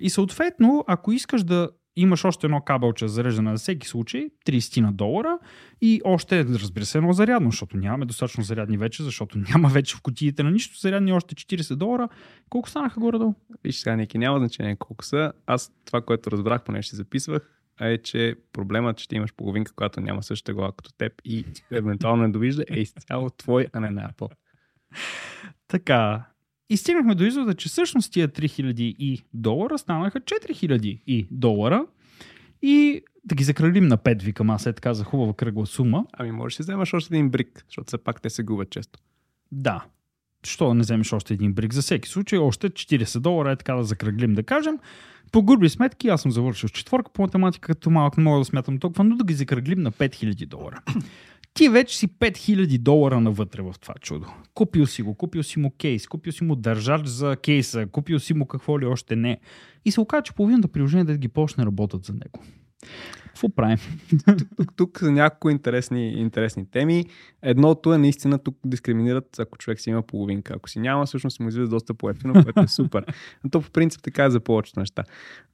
И 0.00 0.10
съответно, 0.10 0.84
ако 0.86 1.12
искаш 1.12 1.42
да 1.42 1.70
имаш 1.96 2.24
още 2.24 2.46
едно 2.46 2.60
кабелче 2.60 3.08
за 3.08 3.14
зареждане 3.14 3.50
на 3.50 3.56
всеки 3.56 3.88
случай, 3.88 4.26
30 4.46 4.80
на 4.80 4.92
долара 4.92 5.38
и 5.80 6.00
още, 6.04 6.44
разбира 6.44 6.84
се, 6.84 6.98
едно 6.98 7.12
зарядно, 7.12 7.50
защото 7.50 7.76
нямаме 7.76 8.06
достатъчно 8.06 8.44
зарядни 8.44 8.78
вече, 8.78 9.02
защото 9.02 9.38
няма 9.38 9.68
вече 9.68 9.96
в 9.96 10.02
кутиите 10.02 10.42
на 10.42 10.50
нищо 10.50 10.78
зарядни 10.78 11.12
още 11.12 11.34
40 11.34 11.74
долара. 11.74 12.08
Колко 12.50 12.68
станаха 12.68 13.00
горе-долу? 13.00 13.34
Виж 13.64 13.76
сега, 13.76 13.96
Ники, 13.96 14.18
няма 14.18 14.38
значение 14.38 14.76
колко 14.76 15.04
са. 15.04 15.32
Аз 15.46 15.72
това, 15.84 16.00
което 16.00 16.30
разбрах, 16.30 16.62
поне 16.62 16.82
ще 16.82 16.96
записвах, 16.96 17.58
е, 17.80 17.98
че 17.98 18.34
проблемът, 18.52 18.96
че 18.98 19.08
ти 19.08 19.16
имаш 19.16 19.34
половинка, 19.34 19.72
която 19.74 20.00
няма 20.00 20.22
същата 20.22 20.54
глава 20.54 20.72
като 20.72 20.90
теб 20.98 21.12
и 21.24 21.44
евентуално 21.70 22.22
не 22.22 22.28
довижда, 22.28 22.64
е 22.70 22.78
изцяло 22.78 23.30
твой, 23.30 23.66
а 23.72 23.80
не 23.80 23.90
на 23.90 24.10
Apple. 24.12 24.30
Така. 25.68 26.24
И 26.70 26.76
стигнахме 26.76 27.14
до 27.14 27.24
извода, 27.24 27.54
че 27.54 27.68
всъщност 27.68 28.12
тия 28.12 28.28
3000 28.28 28.80
и 28.80 29.22
долара 29.34 29.78
станаха 29.78 30.20
4000 30.20 31.00
и 31.06 31.26
долара. 31.30 31.86
И 32.62 33.02
да 33.24 33.34
ги 33.34 33.44
закралим 33.44 33.88
на 33.88 33.98
5, 33.98 34.22
викам 34.22 34.50
аз 34.50 34.66
е 34.66 34.72
така 34.72 34.94
за 34.94 35.04
хубава 35.04 35.32
кръгла 35.32 35.66
сума. 35.66 36.06
Ами 36.12 36.32
можеш 36.32 36.56
да 36.56 36.62
вземаш 36.62 36.94
още 36.94 37.14
един 37.14 37.30
брик, 37.30 37.64
защото 37.68 37.86
все 37.86 37.98
пак 37.98 38.22
те 38.22 38.30
се 38.30 38.42
губят 38.42 38.70
често. 38.70 38.98
Да. 39.52 39.84
Що 40.46 40.74
не 40.74 40.80
вземеш 40.80 41.12
още 41.12 41.34
един 41.34 41.52
брик? 41.52 41.72
За 41.72 41.82
всеки 41.82 42.08
случай, 42.08 42.38
още 42.38 42.70
40 42.70 43.20
долара 43.20 43.52
е 43.52 43.56
така 43.56 43.74
да 43.74 43.84
закръглим, 43.84 44.34
да 44.34 44.42
кажем. 44.42 44.78
По 45.32 45.42
груби 45.42 45.68
сметки, 45.68 46.08
аз 46.08 46.22
съм 46.22 46.32
завършил 46.32 46.68
четворка 46.68 47.12
по 47.12 47.22
математика, 47.22 47.66
като 47.66 47.90
малък 47.90 48.16
не 48.16 48.22
мога 48.24 48.38
да 48.38 48.44
смятам 48.44 48.78
толкова, 48.78 49.04
но 49.04 49.16
да 49.16 49.24
ги 49.24 49.34
закръглим 49.34 49.82
на 49.82 49.92
5000 49.92 50.46
долара. 50.46 50.82
Ти 51.58 51.68
вече 51.68 51.98
си 51.98 52.08
5000 52.08 52.78
долара 52.78 53.20
навътре 53.20 53.62
в 53.62 53.74
това 53.80 53.94
чудо. 53.94 54.26
Купил 54.54 54.86
си 54.86 55.02
го, 55.02 55.14
купил 55.14 55.42
си 55.42 55.58
му 55.58 55.70
кейс, 55.70 56.06
купил 56.06 56.32
си 56.32 56.44
му 56.44 56.56
държач 56.56 57.06
за 57.06 57.36
кейса, 57.36 57.86
купил 57.86 58.18
си 58.18 58.34
му 58.34 58.46
какво 58.46 58.80
ли 58.80 58.86
още 58.86 59.16
не. 59.16 59.40
И 59.84 59.90
се 59.90 60.00
оказа, 60.00 60.22
че 60.22 60.32
половината 60.32 60.68
приложения 60.68 61.04
да 61.04 61.16
ги 61.16 61.28
почне 61.28 61.66
работят 61.66 62.04
за 62.04 62.12
него. 62.12 62.42
Какво 63.24 63.48
правим? 63.48 63.78
Тук, 64.76 64.98
са 64.98 65.10
няколко 65.10 65.50
интересни, 65.50 66.08
интересни 66.08 66.70
теми. 66.70 67.04
Едното 67.42 67.94
е 67.94 67.98
наистина 67.98 68.38
тук 68.38 68.56
дискриминират, 68.64 69.38
ако 69.38 69.58
човек 69.58 69.80
си 69.80 69.90
има 69.90 70.02
половинка. 70.02 70.54
Ако 70.56 70.68
си 70.68 70.78
няма, 70.78 71.06
всъщност 71.06 71.40
му 71.40 71.48
излиза 71.48 71.68
доста 71.68 71.94
по-ефтино, 71.94 72.32
което 72.44 72.60
е 72.60 72.68
супер. 72.68 73.04
Но 73.44 73.50
то 73.50 73.60
по 73.60 73.70
принцип 73.70 74.02
така 74.02 74.24
е 74.24 74.30
за 74.30 74.40
повечето 74.40 74.80
неща. 74.80 75.04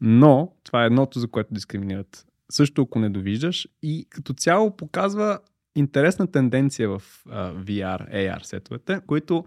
Но 0.01 0.53
това 0.65 0.83
е 0.83 0.87
едното, 0.87 1.19
за 1.19 1.29
което 1.29 1.55
дискриминират. 1.55 2.27
Също 2.51 2.83
ако 2.83 2.99
не 2.99 3.11
довиждаш 3.11 3.69
и 3.83 4.07
като 4.11 4.33
цяло 4.33 4.77
показва 4.77 5.39
интересна 5.75 6.27
тенденция 6.27 6.89
в 6.89 7.03
а, 7.31 7.55
VR, 7.55 8.15
AR 8.15 8.43
сетовете, 8.43 9.01
които 9.07 9.45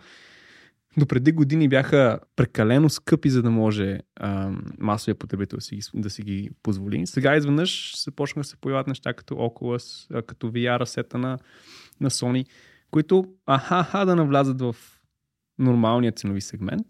до 0.97 1.05
преди 1.05 1.31
години 1.31 1.69
бяха 1.69 2.19
прекалено 2.35 2.89
скъпи, 2.89 3.29
за 3.29 3.41
да 3.41 3.49
може 3.49 3.99
а, 4.15 4.51
масовия 4.79 5.15
потребител 5.15 5.59
си, 5.59 5.79
да 5.93 6.09
си 6.09 6.21
ги 6.21 6.49
позволи. 6.63 7.07
Сега 7.07 7.35
изведнъж 7.35 7.95
се 7.95 8.11
почнаха 8.11 8.39
да 8.39 8.49
се 8.49 8.57
появяват 8.57 8.87
неща 8.87 9.13
като 9.13 9.33
Oculus, 9.33 10.17
а, 10.17 10.21
като 10.21 10.51
VR 10.51 10.83
сета 10.83 11.17
на, 11.17 11.37
на 12.01 12.09
Sony, 12.09 12.45
които 12.91 13.25
аха 13.45 14.05
да 14.05 14.15
навлязат 14.15 14.61
в 14.61 14.75
нормалния 15.59 16.11
ценови 16.11 16.41
сегмент 16.41 16.85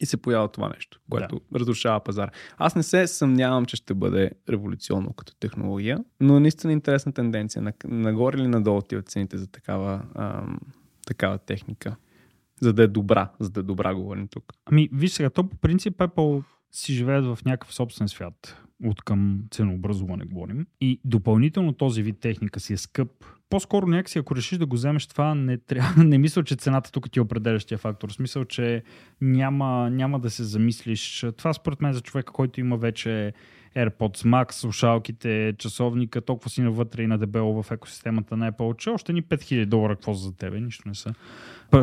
и 0.00 0.06
се 0.06 0.16
появява 0.16 0.48
това 0.48 0.68
нещо, 0.68 1.00
което 1.10 1.40
да. 1.52 1.58
разрушава 1.58 2.00
пазара. 2.00 2.30
Аз 2.56 2.76
не 2.76 2.82
се 2.82 3.06
съмнявам, 3.06 3.64
че 3.64 3.76
ще 3.76 3.94
бъде 3.94 4.30
революционно 4.48 5.12
като 5.12 5.34
технология, 5.34 5.98
но 6.20 6.40
наистина 6.40 6.72
интересна 6.72 7.12
тенденция. 7.12 7.62
На- 7.62 7.72
Нагоре 7.84 8.38
или 8.38 8.48
надолу 8.48 8.78
отиват 8.78 9.08
цените 9.08 9.38
за 9.38 9.46
такава, 9.46 10.02
ам, 10.14 10.58
такава 11.06 11.38
техника. 11.38 11.96
За 12.60 12.72
да 12.72 12.82
е 12.82 12.86
добра, 12.86 13.30
за 13.40 13.50
да 13.50 13.60
е 13.60 13.62
добра, 13.62 13.94
говорим 13.94 14.28
тук. 14.28 14.52
Ами, 14.66 14.88
виж 14.92 15.12
сега, 15.12 15.30
то 15.30 15.48
по 15.48 15.56
принцип 15.56 15.98
Apple 15.98 16.42
си 16.72 16.92
живеят 16.92 17.24
в 17.24 17.38
някакъв 17.44 17.74
собствен 17.74 18.08
свят. 18.08 18.56
От 18.84 19.02
към 19.02 19.44
ценообразуване 19.50 20.24
говорим. 20.24 20.66
И 20.80 21.00
допълнително 21.04 21.72
този 21.72 22.02
вид 22.02 22.18
техника 22.18 22.60
си 22.60 22.72
е 22.72 22.76
скъп. 22.76 23.10
По-скоро 23.54 23.86
някакси, 23.86 24.18
ако 24.18 24.36
решиш 24.36 24.58
да 24.58 24.66
го 24.66 24.76
вземеш 24.76 25.06
това, 25.06 25.34
не, 25.34 25.58
трябва, 25.58 26.04
не 26.04 26.18
мисля, 26.18 26.44
че 26.44 26.56
цената 26.56 26.92
тук 26.92 27.10
ти 27.10 27.18
е 27.18 27.22
определящия 27.22 27.78
фактор. 27.78 28.10
В 28.10 28.14
смисъл, 28.14 28.44
че 28.44 28.82
няма, 29.20 29.90
няма 29.90 30.20
да 30.20 30.30
се 30.30 30.44
замислиш. 30.44 31.26
Това 31.36 31.52
според 31.52 31.80
мен 31.80 31.92
за 31.92 32.00
човека, 32.00 32.32
който 32.32 32.60
има 32.60 32.76
вече 32.76 33.32
AirPods 33.76 34.24
Max, 34.24 34.52
слушалките, 34.52 35.54
часовника, 35.58 36.20
толкова 36.20 36.50
си 36.50 36.62
навътре 36.62 37.02
и 37.02 37.06
на 37.06 37.18
дебело 37.18 37.62
в 37.62 37.70
екосистемата 37.70 38.36
на 38.36 38.52
Apple, 38.52 38.76
че 38.76 38.90
още 38.90 39.12
ни 39.12 39.22
5000 39.22 39.66
долара, 39.66 39.94
какво 39.94 40.14
за 40.14 40.36
тебе, 40.36 40.60
нищо 40.60 40.88
не 40.88 40.94
са. 40.94 41.14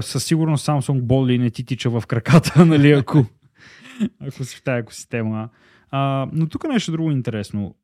Със 0.02 0.26
сигурност 0.26 0.68
Samsung 0.68 1.02
боли 1.02 1.38
не 1.38 1.50
ти 1.50 1.66
тича 1.66 1.90
в 1.90 2.04
краката, 2.08 2.66
нали, 2.66 2.92
ако, 2.92 3.26
ако 4.20 4.44
си 4.44 4.58
в 4.58 4.64
тази 4.64 4.80
екосистема. 4.80 5.50
А, 5.92 6.28
но 6.34 6.50
тук 6.50 6.68
нещо 6.68 6.92
друго 6.92 7.12
интересно. 7.12 7.76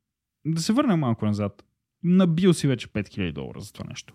Да 0.45 0.61
се 0.61 0.73
върнем 0.73 0.99
малко 0.99 1.25
назад. 1.25 1.63
Набил 2.03 2.53
си 2.53 2.67
вече 2.67 2.87
5000 2.87 3.31
долара 3.31 3.61
за 3.61 3.73
това 3.73 3.85
нещо. 3.89 4.13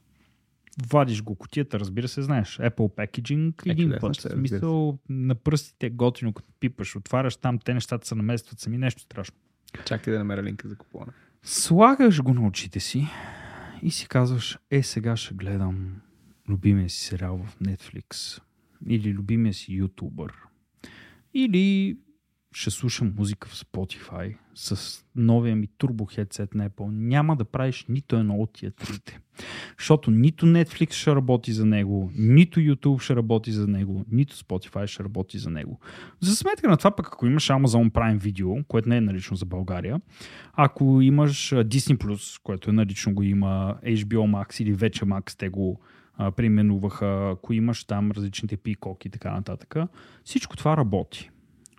Вадиш 0.91 1.23
го 1.23 1.35
кутията, 1.35 1.81
разбира 1.81 2.09
се, 2.09 2.23
знаеш. 2.23 2.59
Apple 2.59 2.71
Packaging 2.97 3.71
един 3.71 3.93
път. 4.01 4.17
В 4.17 4.31
смисъл 4.31 4.99
на 5.09 5.35
пръстите 5.35 5.87
е 5.87 5.91
готино, 5.91 6.33
като 6.33 6.49
пипаш, 6.61 6.97
отваряш 6.97 7.37
там, 7.37 7.59
те 7.59 7.75
нещата 7.75 8.07
се 8.07 8.15
наместват 8.15 8.61
сами, 8.61 8.79
нещо 8.79 9.03
страшно. 9.03 9.37
Чакай 9.85 10.13
да 10.13 10.19
намеря 10.19 10.43
линка 10.43 10.69
за 10.69 10.77
купуване. 10.77 11.13
Слагаш 11.43 12.23
го 12.23 12.35
на 12.35 12.47
очите 12.47 12.81
си 12.81 13.07
и 13.83 13.91
си 13.91 14.09
казваш, 14.09 14.59
е 14.71 14.83
сега 14.83 15.17
ще 15.17 15.35
гледам 15.35 15.97
любимия 16.49 16.91
си 16.91 17.05
сериал 17.05 17.39
в 17.39 17.59
Netflix 17.59 18.41
или 18.87 19.13
любимия 19.13 19.55
си 19.55 19.73
ютубър 19.73 20.33
или 21.35 21.97
ще 22.53 22.71
слушам 22.71 23.15
музика 23.19 23.49
в 23.49 23.55
Spotify 23.55 24.37
с 24.55 24.99
новия 25.17 25.57
ми 25.57 25.67
турбо 25.79 26.05
хедсет 26.05 26.55
на 26.55 26.71
Apple, 26.71 26.91
няма 26.91 27.37
да 27.37 27.45
правиш 27.45 27.87
нито 27.89 28.17
едно 28.17 28.35
от 28.35 28.53
тия 28.53 28.71
трите. 28.71 29.21
Защото 29.79 30.11
нито 30.11 30.47
Netflix 30.47 30.93
ще 30.93 31.15
работи 31.15 31.53
за 31.53 31.67
него, 31.67 32.11
нито 32.15 32.61
YouTube 32.61 33.01
ще 33.01 33.17
работи 33.17 33.53
за 33.53 33.67
него, 33.67 34.05
нито 34.11 34.37
Spotify 34.37 34.87
ще 34.87 35.05
работи 35.05 35.39
за 35.39 35.51
него. 35.51 35.81
За 36.21 36.37
сметка 36.37 36.69
на 36.69 36.77
това 36.77 36.91
пък, 36.91 37.07
ако 37.07 37.27
имаш 37.27 37.49
Amazon 37.49 37.91
Prime 37.91 38.19
Video, 38.19 38.67
което 38.67 38.89
не 38.89 38.97
е 38.97 39.01
налично 39.01 39.37
за 39.37 39.47
България, 39.47 40.01
ако 40.53 41.01
имаш 41.01 41.51
Disney+, 41.51 42.41
което 42.43 42.71
е 42.71 42.73
налично 42.73 43.15
го 43.15 43.23
има, 43.23 43.77
HBO 43.85 44.47
Max 44.47 44.63
или 44.63 44.73
вече 44.73 45.05
Max, 45.05 45.39
те 45.39 45.49
го 45.49 45.81
а, 46.15 46.31
преименуваха, 46.31 47.31
ако 47.33 47.53
имаш 47.53 47.85
там 47.85 48.11
различните 48.11 48.57
пикоки 48.57 49.09
и 49.09 49.11
така 49.11 49.33
нататък, 49.33 49.77
всичко 50.25 50.57
това 50.57 50.77
работи. 50.77 51.31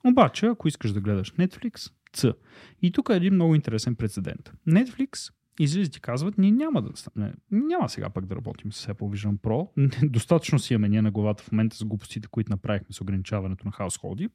Обаче, 0.06 0.46
ако 0.46 0.68
искаш 0.68 0.92
да 0.92 1.02
гледаш 1.02 1.32
Netflix, 1.32 1.92
Ц. 2.13 2.34
И 2.82 2.92
тук 2.92 3.10
е 3.10 3.16
един 3.16 3.34
много 3.34 3.56
интересен 3.56 3.96
прецедент. 3.96 4.52
Netflix 4.68 5.34
излизат 5.60 5.96
и 5.96 6.02
казват, 6.02 6.38
ние 6.38 6.52
няма 6.52 6.82
да 6.82 6.89
не, 7.16 7.34
няма 7.52 7.89
сега 7.89 8.10
пък 8.10 8.26
да 8.26 8.36
работим 8.36 8.72
с 8.72 8.88
Apple 8.88 8.94
Vision 8.94 9.38
Pro. 9.38 9.70
Достатъчно 10.10 10.60
си 10.60 10.74
имаме 10.74 10.89
ние 10.89 11.02
на 11.02 11.12
главата 11.12 11.44
в 11.44 11.52
момента 11.52 11.78
с 11.78 11.84
глупостите, 11.84 12.28
които 12.28 12.52
направихме 12.52 12.88
с 12.94 13.02
ограничаването 13.02 13.66
на 13.66 13.72
хаусхолди. 13.72 14.30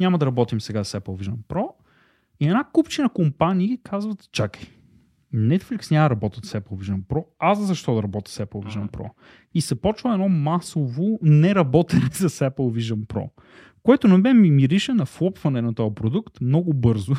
Няма 0.00 0.18
да 0.18 0.26
работим 0.26 0.60
сега 0.60 0.84
с 0.84 1.00
Apple 1.00 1.22
Vision 1.22 1.36
Pro. 1.48 1.68
И 2.40 2.46
една 2.46 2.64
купчина 2.64 3.08
компании 3.08 3.78
казват, 3.82 4.28
чакай, 4.32 4.62
Netflix 5.34 5.90
няма 5.90 6.08
да 6.08 6.10
работят 6.10 6.44
с 6.44 6.60
Apple 6.60 6.76
Vision 6.76 7.02
Pro, 7.02 7.24
аз 7.38 7.66
защо 7.66 7.94
да 7.94 8.02
работя 8.02 8.30
с 8.30 8.44
Apple 8.44 8.66
Vision 8.66 8.90
Pro? 8.90 9.10
И 9.54 9.60
се 9.60 9.80
почва 9.80 10.12
едно 10.12 10.28
масово 10.28 11.18
неработене 11.22 12.08
с 12.12 12.28
Apple 12.28 12.80
Vision 12.80 13.06
Pro, 13.06 13.30
което 13.84 14.08
на 14.08 14.18
мен 14.18 14.40
ми 14.40 14.50
мирише 14.50 14.92
на 14.92 15.06
флопване 15.06 15.62
на 15.62 15.74
този 15.74 15.94
продукт 15.94 16.40
много 16.40 16.74
бързо 16.74 17.14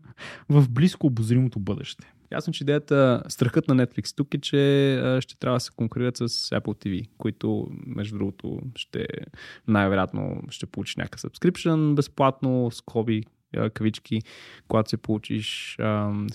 в 0.48 0.70
близко 0.70 1.06
обозримото 1.06 1.60
бъдеще. 1.60 2.12
Ясно, 2.32 2.52
че 2.52 2.64
идеята, 2.64 3.22
страхът 3.28 3.68
на 3.68 3.86
Netflix 3.86 4.16
тук 4.16 4.34
е, 4.34 4.40
че 4.40 5.18
ще 5.20 5.36
трябва 5.36 5.56
да 5.56 5.60
се 5.60 5.70
конкурират 5.76 6.16
с 6.16 6.28
Apple 6.28 6.86
TV, 6.86 7.08
които, 7.18 7.66
между 7.86 8.18
другото, 8.18 8.60
ще 8.76 9.06
най-вероятно 9.68 10.42
ще 10.50 10.66
получи 10.66 10.94
някакъв 10.98 11.20
subscription 11.20 11.94
безплатно, 11.94 12.70
скоби, 12.70 13.22
кавички, 13.74 14.20
когато 14.68 14.90
се 14.90 14.96
получиш 14.96 15.76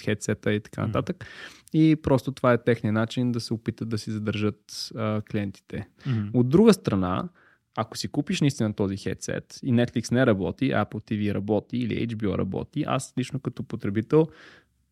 хедсета 0.03 0.53
и 0.53 0.59
така 0.59 0.85
нататък. 0.85 1.17
Mm-hmm. 1.17 1.77
И 1.77 1.95
просто 1.95 2.31
това 2.31 2.53
е 2.53 2.63
техния 2.63 2.93
начин 2.93 3.31
да 3.31 3.39
се 3.39 3.53
опитат 3.53 3.89
да 3.89 3.97
си 3.97 4.11
задържат 4.11 4.91
а, 4.95 5.21
клиентите. 5.31 5.87
Mm-hmm. 6.07 6.29
От 6.33 6.49
друга 6.49 6.73
страна, 6.73 7.29
ако 7.75 7.97
си 7.97 8.07
купиш 8.07 8.41
наистина 8.41 8.73
този 8.73 8.97
хедсет 8.97 9.59
и 9.63 9.73
Netflix 9.73 10.11
не 10.11 10.25
работи, 10.25 10.71
Apple 10.71 11.11
TV 11.11 11.33
работи 11.33 11.77
или 11.77 12.07
HBO 12.07 12.37
работи, 12.37 12.83
аз 12.87 13.13
лично 13.17 13.39
като 13.39 13.63
потребител 13.63 14.27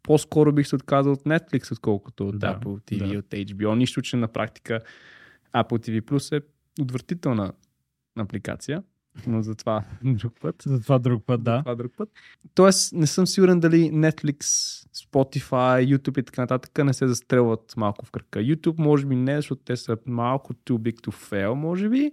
по-скоро 0.04 0.52
бих 0.52 0.67
се 0.67 0.76
отказал 0.76 1.13
от 1.13 1.24
Netflix, 1.24 1.72
отколкото 1.72 2.28
от 2.28 2.39
да, 2.39 2.60
Apple 2.60 2.91
TV 2.91 3.12
да. 3.12 3.19
от 3.19 3.26
HBO. 3.26 3.76
Нищо, 3.76 4.02
че 4.02 4.17
на 4.17 4.28
практика 4.28 4.80
Apple 5.54 5.89
TV 5.89 6.02
Plus 6.02 6.38
е 6.38 6.41
отвратителна 6.82 7.54
апликация 8.15 8.84
но 9.28 9.41
за 9.41 9.56
това 9.56 9.84
друг 10.04 10.34
път. 10.41 10.56
За 10.65 10.82
това 10.82 10.99
друг 10.99 11.23
път, 11.26 11.43
да. 11.43 11.58
За 11.58 11.63
това 11.63 11.76
друг 11.76 11.91
път. 11.97 12.10
Тоест, 12.56 12.93
не 12.93 13.08
съм 13.08 13.28
сигурен 13.28 13.60
дали 13.60 13.91
Netflix, 13.91 14.39
Spotify, 14.93 15.97
YouTube 15.97 16.19
и 16.19 16.23
така 16.23 16.41
нататък 16.41 16.86
не 16.86 16.93
се 16.93 17.08
застрелват 17.08 17.73
малко 17.78 18.06
в 18.06 18.12
кръка. 18.12 18.39
YouTube 18.39 18.80
може 18.80 19.06
би 19.06 19.15
не, 19.15 19.36
защото 19.36 19.62
те 19.65 19.76
са 19.78 19.97
малко 20.06 20.54
too 20.54 20.78
big 20.78 20.95
to 21.08 21.32
fail, 21.32 21.54
може 21.54 21.89
би, 21.89 22.12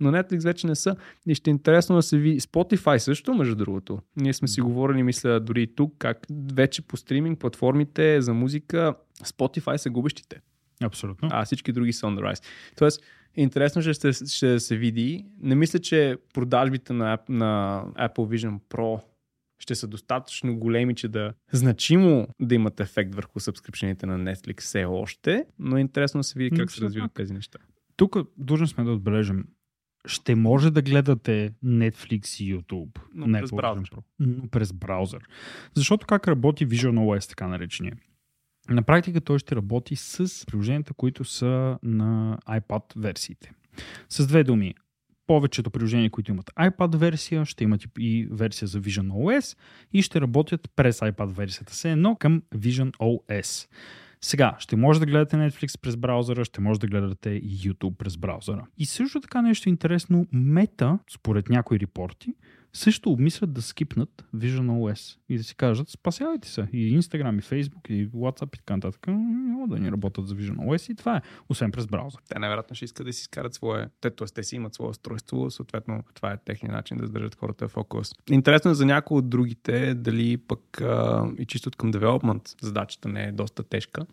но 0.00 0.10
Netflix 0.10 0.44
вече 0.44 0.66
не 0.66 0.74
са. 0.74 0.96
И 1.26 1.34
ще 1.34 1.50
е 1.50 1.52
интересно 1.52 1.96
да 1.96 2.02
се 2.02 2.18
види. 2.18 2.40
Spotify 2.40 2.98
също, 2.98 3.34
между 3.34 3.54
другото. 3.54 3.98
Ние 4.16 4.32
сме 4.32 4.48
си 4.48 4.60
говорили, 4.60 5.02
мисля, 5.02 5.40
дори 5.40 5.62
и 5.62 5.74
тук, 5.74 5.94
как 5.98 6.26
вече 6.52 6.82
по 6.82 6.96
стриминг 6.96 7.38
платформите 7.38 8.20
за 8.20 8.34
музика 8.34 8.94
Spotify 9.24 9.76
са 9.76 9.90
губещите. 9.90 10.40
Абсолютно. 10.84 11.28
А 11.32 11.44
всички 11.44 11.72
други 11.72 11.92
са 11.92 12.06
on 12.06 12.20
the 12.20 12.32
rise. 12.32 12.44
Тоест, 12.76 13.02
Интересно 13.36 13.82
ще, 13.82 13.92
ще, 13.92 14.12
ще 14.12 14.60
се 14.60 14.76
види. 14.76 15.26
Не 15.40 15.54
мисля, 15.54 15.78
че 15.78 16.16
продажбите 16.34 16.92
на, 16.92 17.18
на 17.28 17.84
Apple 17.98 18.14
Vision 18.14 18.60
Pro 18.70 19.02
ще 19.62 19.74
са 19.74 19.86
достатъчно 19.86 20.58
големи, 20.58 20.94
че 20.94 21.08
да 21.08 21.32
значимо 21.52 22.28
да 22.40 22.54
имат 22.54 22.80
ефект 22.80 23.14
върху 23.14 23.40
сабскрипшените 23.40 24.06
на 24.06 24.18
Netflix 24.18 24.60
все 24.60 24.84
още, 24.84 25.44
но 25.58 25.76
е 25.76 25.80
интересно 25.80 26.20
да 26.20 26.24
се 26.24 26.38
види 26.38 26.56
как 26.56 26.70
се 26.70 26.80
развиват 26.80 27.12
тези 27.14 27.32
неща. 27.32 27.58
Тук 27.96 28.16
дължен 28.36 28.66
сме 28.66 28.84
да 28.84 28.92
отбележим. 28.92 29.44
Ще 30.06 30.34
може 30.34 30.70
да 30.70 30.82
гледате 30.82 31.52
Netflix 31.64 32.44
и 32.44 32.56
YouTube. 32.56 32.98
Но 33.14 33.38
през 33.40 33.50
браузър. 33.52 33.90
Но 34.18 34.48
през 34.48 34.72
браузър. 34.72 35.28
Защото 35.74 36.06
как 36.06 36.28
работи 36.28 36.68
Vision 36.68 36.98
OS, 36.98 37.28
така 37.28 37.48
наречения? 37.48 37.96
На 38.70 38.82
практика 38.82 39.20
той 39.20 39.38
ще 39.38 39.56
работи 39.56 39.96
с 39.96 40.46
приложенията, 40.46 40.94
които 40.94 41.24
са 41.24 41.78
на 41.82 42.38
iPad 42.48 42.82
версиите. 42.96 43.52
С 44.08 44.26
две 44.26 44.44
думи, 44.44 44.74
повечето 45.26 45.70
приложения, 45.70 46.10
които 46.10 46.30
имат 46.30 46.50
iPad 46.50 46.96
версия, 46.96 47.44
ще 47.44 47.64
имат 47.64 47.82
и 47.98 48.28
версия 48.30 48.68
за 48.68 48.80
Vision 48.80 49.08
OS 49.08 49.58
и 49.92 50.02
ще 50.02 50.20
работят 50.20 50.70
през 50.76 51.00
iPad 51.00 51.32
версията 51.32 51.74
се 51.74 51.90
едно 51.90 52.16
към 52.16 52.42
Vision 52.54 52.90
OS. 52.96 53.68
Сега, 54.20 54.56
ще 54.58 54.76
може 54.76 55.00
да 55.00 55.06
гледате 55.06 55.36
Netflix 55.36 55.80
през 55.80 55.96
браузъра, 55.96 56.44
ще 56.44 56.60
може 56.60 56.80
да 56.80 56.86
гледате 56.86 57.42
YouTube 57.42 57.96
през 57.96 58.16
браузъра. 58.16 58.66
И 58.78 58.86
също 58.86 59.20
така 59.20 59.42
нещо 59.42 59.68
интересно, 59.68 60.26
Мета, 60.32 60.98
според 61.10 61.48
някои 61.48 61.80
репорти, 61.80 62.34
също 62.72 63.10
обмислят 63.10 63.52
да 63.52 63.62
скипнат 63.62 64.24
Vision 64.34 64.66
OS 64.66 65.18
и 65.28 65.36
да 65.36 65.44
си 65.44 65.56
кажат, 65.56 65.88
спасявайте 65.88 66.48
се. 66.48 66.68
И 66.72 67.00
Instagram, 67.00 67.38
и 67.38 67.42
Facebook, 67.42 67.90
и 67.90 68.10
WhatsApp 68.10 68.56
и 68.56 68.58
така 68.58 68.76
нататък. 68.76 69.06
Няма 69.06 69.68
да 69.68 69.78
ни 69.78 69.92
работят 69.92 70.28
за 70.28 70.34
Vision 70.34 70.56
OS 70.56 70.92
и 70.92 70.94
това 70.94 71.16
е, 71.16 71.20
освен 71.48 71.72
през 71.72 71.86
браузър. 71.86 72.20
Те 72.28 72.38
най-вероятно 72.38 72.76
ще 72.76 72.84
искат 72.84 73.06
да 73.06 73.12
си 73.12 73.20
изкарат 73.20 73.54
свое, 73.54 73.88
те, 74.00 74.10
т.е. 74.10 74.26
те 74.26 74.42
си 74.42 74.56
имат 74.56 74.74
свое 74.74 74.88
устройство, 74.88 75.50
съответно 75.50 76.02
това 76.14 76.32
е 76.32 76.36
техния 76.36 76.72
начин 76.72 76.96
да 76.96 77.06
задържат 77.06 77.34
хората 77.34 77.68
в 77.68 77.70
фокус. 77.70 78.12
Интересно 78.30 78.70
е 78.70 78.74
за 78.74 78.86
някои 78.86 79.18
от 79.18 79.28
другите, 79.28 79.94
дали 79.94 80.36
пък 80.36 80.80
а, 80.80 81.26
и 81.38 81.46
чисто 81.46 81.70
към 81.70 81.92
development 81.92 82.62
задачата 82.62 83.08
не 83.08 83.24
е 83.24 83.32
доста 83.32 83.62
тежка. 83.62 84.06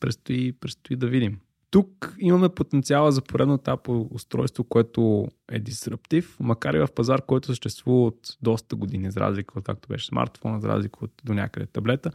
Предстои, 0.00 0.52
предстои 0.52 0.96
да 0.96 1.06
видим. 1.06 1.38
Тук 1.74 2.14
имаме 2.18 2.48
потенциала 2.48 3.12
за 3.12 3.22
поредно 3.22 3.54
етапо 3.54 4.08
устройство, 4.10 4.64
което 4.64 5.28
е 5.52 5.58
дисруптив, 5.58 6.36
макар 6.40 6.74
и 6.74 6.78
в 6.78 6.88
пазар, 6.94 7.22
който 7.22 7.46
съществува 7.46 8.06
от 8.06 8.18
доста 8.42 8.76
години, 8.76 9.10
за 9.10 9.20
разлика 9.20 9.58
от 9.58 9.64
както 9.64 9.88
беше 9.88 10.06
смартфон, 10.06 10.60
за 10.60 10.68
разлика 10.68 10.98
от 11.02 11.10
до 11.24 11.34
някъде 11.34 11.66
таблета. 11.66 12.10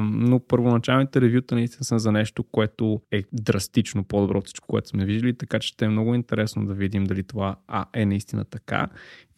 Но 0.00 0.40
първоначалните 0.48 1.20
ревюта 1.20 1.54
наистина 1.54 1.84
са 1.84 1.98
за 1.98 2.12
нещо, 2.12 2.42
което 2.42 3.02
е 3.10 3.22
драстично 3.32 4.04
по-добро 4.04 4.38
от 4.38 4.46
всичко, 4.46 4.66
което 4.66 4.88
сме 4.88 5.04
виждали, 5.04 5.36
така 5.36 5.58
че 5.58 5.68
ще 5.68 5.84
е 5.84 5.88
много 5.88 6.14
интересно 6.14 6.66
да 6.66 6.74
видим 6.74 7.04
дали 7.04 7.22
това 7.22 7.56
А 7.66 7.86
е 7.92 8.06
наистина 8.06 8.44
така 8.44 8.88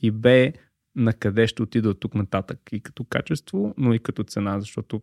и 0.02 0.10
Б 0.10 0.52
на 0.96 1.12
къде 1.12 1.46
ще 1.46 1.62
отида 1.62 1.90
от 1.90 2.00
тук 2.00 2.14
нататък 2.14 2.58
и 2.72 2.80
като 2.80 3.04
качество, 3.04 3.74
но 3.78 3.94
и 3.94 3.98
като 3.98 4.24
цена, 4.24 4.60
защото 4.60 5.00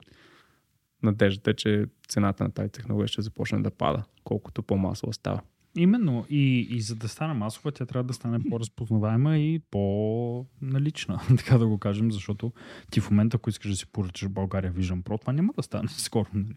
надеждата 1.03 1.51
е, 1.51 1.53
че 1.53 1.85
цената 2.07 2.43
на 2.43 2.51
тази 2.51 2.69
технология 2.69 3.07
ще 3.07 3.21
започне 3.21 3.61
да 3.61 3.71
пада, 3.71 4.03
колкото 4.23 4.63
по-масово 4.63 5.13
става. 5.13 5.41
Именно. 5.77 6.25
И, 6.29 6.67
и 6.69 6.81
за 6.81 6.95
да 6.95 7.07
стане 7.07 7.33
масова, 7.33 7.71
тя 7.71 7.85
трябва 7.85 8.03
да 8.03 8.13
стане 8.13 8.39
по-разпознаваема 8.49 9.37
и 9.37 9.59
по-налична, 9.71 11.19
така 11.37 11.57
да 11.57 11.67
го 11.67 11.77
кажем, 11.77 12.11
защото 12.11 12.51
ти 12.91 13.01
в 13.01 13.11
момента, 13.11 13.37
ако 13.37 13.49
искаш 13.49 13.71
да 13.71 13.77
си 13.77 13.87
поръчаш 13.91 14.29
България 14.29 14.73
Vision 14.73 15.03
Pro, 15.03 15.21
това 15.21 15.33
няма 15.33 15.53
да 15.57 15.63
стане 15.63 15.87
скоро. 15.97 16.27
Нали? 16.33 16.55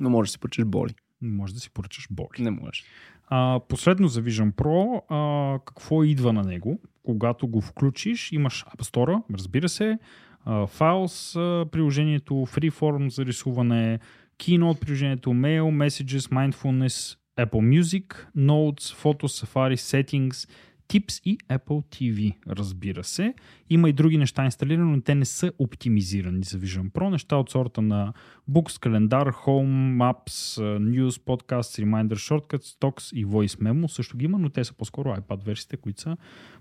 Но 0.00 0.10
можеш 0.10 0.30
да 0.30 0.32
си 0.32 0.38
поръчаш 0.38 0.64
боли. 0.64 0.94
Може 1.22 1.54
да 1.54 1.60
си 1.60 1.70
поръчаш 1.70 2.08
боли. 2.10 2.42
Не 2.42 2.50
можеш. 2.50 2.84
А, 3.26 3.60
последно 3.68 4.08
за 4.08 4.22
Vision 4.22 4.52
Pro, 4.52 5.02
а, 5.08 5.58
какво 5.64 6.04
идва 6.04 6.32
на 6.32 6.42
него? 6.42 6.80
Когато 7.02 7.48
го 7.48 7.60
включиш, 7.60 8.32
имаш 8.32 8.64
App 8.64 8.82
Store, 8.82 9.22
разбира 9.34 9.68
се, 9.68 9.98
Files, 10.46 11.38
приложението, 11.70 12.34
Freeform 12.34 13.08
за 13.08 13.26
рисуване, 13.26 13.98
Keynote 14.38 14.80
приложението, 14.80 15.30
Mail, 15.30 15.62
Messages, 15.62 16.18
Mindfulness, 16.18 17.18
Apple 17.38 17.80
Music, 17.80 18.26
Notes, 18.36 18.94
Photos, 19.02 19.44
Safari, 19.44 19.76
Settings, 19.76 20.50
Tips 20.88 21.22
и 21.24 21.38
Apple 21.38 21.84
TV, 21.86 22.34
разбира 22.48 23.04
се. 23.04 23.34
Има 23.70 23.88
и 23.88 23.92
други 23.92 24.18
неща 24.18 24.44
инсталирани, 24.44 24.96
но 24.96 25.00
те 25.00 25.14
не 25.14 25.24
са 25.24 25.52
оптимизирани 25.58 26.44
за 26.44 26.58
Vision 26.58 26.90
Pro. 26.90 27.10
Неща 27.10 27.36
от 27.36 27.50
сорта 27.50 27.82
на 27.82 28.12
Books, 28.50 28.80
календар, 28.80 29.32
Home, 29.32 29.96
Maps, 29.96 30.60
News, 30.78 31.10
Podcasts, 31.10 31.84
Reminder, 31.84 32.14
Shortcuts, 32.14 32.78
Stocks 32.78 33.16
и 33.16 33.26
Voice 33.26 33.62
Memo 33.62 33.86
също 33.86 34.16
ги 34.16 34.24
има, 34.24 34.38
но 34.38 34.48
те 34.48 34.64
са 34.64 34.74
по-скоро 34.74 35.08
iPad 35.08 35.44
версиите, 35.44 35.76
които 35.76 36.00
са 36.00 36.16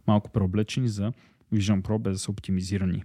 малко 0.08 0.32
преоблечени 0.32 0.88
за 0.88 1.14
Vision 1.54 1.82
Pro, 1.82 2.00
без 2.00 2.14
да 2.14 2.20
са 2.20 2.32
оптимизирани. 2.32 3.04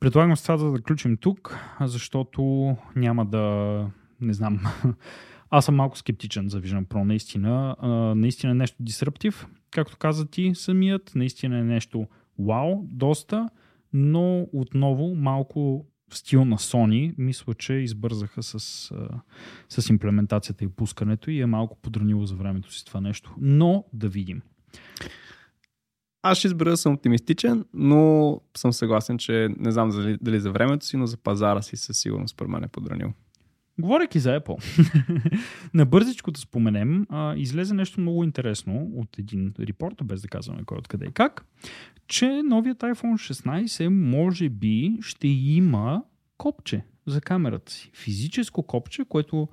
Предлагам 0.00 0.36
с 0.36 0.42
това 0.42 0.56
да 0.56 0.70
заключим 0.70 1.16
тук, 1.16 1.58
защото 1.80 2.76
няма 2.96 3.26
да, 3.26 3.86
не 4.20 4.32
знам, 4.32 4.60
аз 5.50 5.64
съм 5.64 5.74
малко 5.74 5.98
скептичен 5.98 6.48
за 6.48 6.60
Vision 6.60 6.86
Pro, 6.86 7.02
наистина. 7.02 7.76
Наистина 8.16 8.50
е 8.50 8.54
нещо 8.54 8.76
дисруптив, 8.80 9.46
както 9.70 9.96
каза 9.96 10.26
ти 10.26 10.52
самият, 10.54 11.12
наистина 11.14 11.58
е 11.58 11.64
нещо 11.64 12.06
вау, 12.38 12.82
доста, 12.82 13.48
но 13.92 14.46
отново 14.52 15.14
малко 15.14 15.86
в 16.10 16.18
стил 16.18 16.44
на 16.44 16.58
Sony, 16.58 17.14
мисля, 17.18 17.54
че 17.54 17.72
избързаха 17.72 18.42
с, 18.42 18.58
с 19.68 19.88
имплементацията 19.90 20.64
и 20.64 20.68
пускането 20.68 21.30
и 21.30 21.40
е 21.40 21.46
малко 21.46 21.78
подранило 21.82 22.26
за 22.26 22.34
времето 22.34 22.72
си 22.72 22.84
това 22.84 23.00
нещо. 23.00 23.34
Но 23.40 23.84
да 23.92 24.08
видим. 24.08 24.42
Аз 26.30 26.38
ще 26.38 26.46
избера 26.46 26.76
съм 26.76 26.94
оптимистичен, 26.94 27.64
но 27.74 28.40
съм 28.56 28.72
съгласен, 28.72 29.18
че 29.18 29.48
не 29.58 29.70
знам 29.70 29.90
дали, 29.90 30.18
дали 30.20 30.40
за 30.40 30.50
времето 30.50 30.86
си, 30.86 30.96
но 30.96 31.06
за 31.06 31.16
пазара 31.16 31.62
си 31.62 31.76
със 31.76 31.98
сигурност 31.98 32.32
според 32.32 32.50
мен 32.50 32.64
е 32.64 32.68
подранил. 32.68 33.12
Говорейки 33.80 34.18
за 34.18 34.40
Apple, 34.40 34.82
на 35.74 35.86
бързичко 35.86 36.30
да 36.30 36.40
споменем, 36.40 37.06
а, 37.08 37.34
излезе 37.36 37.74
нещо 37.74 38.00
много 38.00 38.24
интересно 38.24 38.90
от 38.96 39.18
един 39.18 39.52
репорт, 39.60 39.94
без 40.04 40.22
да 40.22 40.28
казваме 40.28 40.64
кой 40.66 40.78
откъде 40.78 41.06
и 41.06 41.12
как, 41.12 41.46
че 42.06 42.42
новият 42.42 42.78
iPhone 42.78 43.32
16 43.32 43.88
може 43.88 44.48
би 44.48 44.98
ще 45.00 45.28
има 45.28 46.02
копче 46.38 46.84
за 47.06 47.20
камерата 47.20 47.72
си. 47.72 47.90
Физическо 47.94 48.62
копче, 48.62 49.04
което 49.08 49.48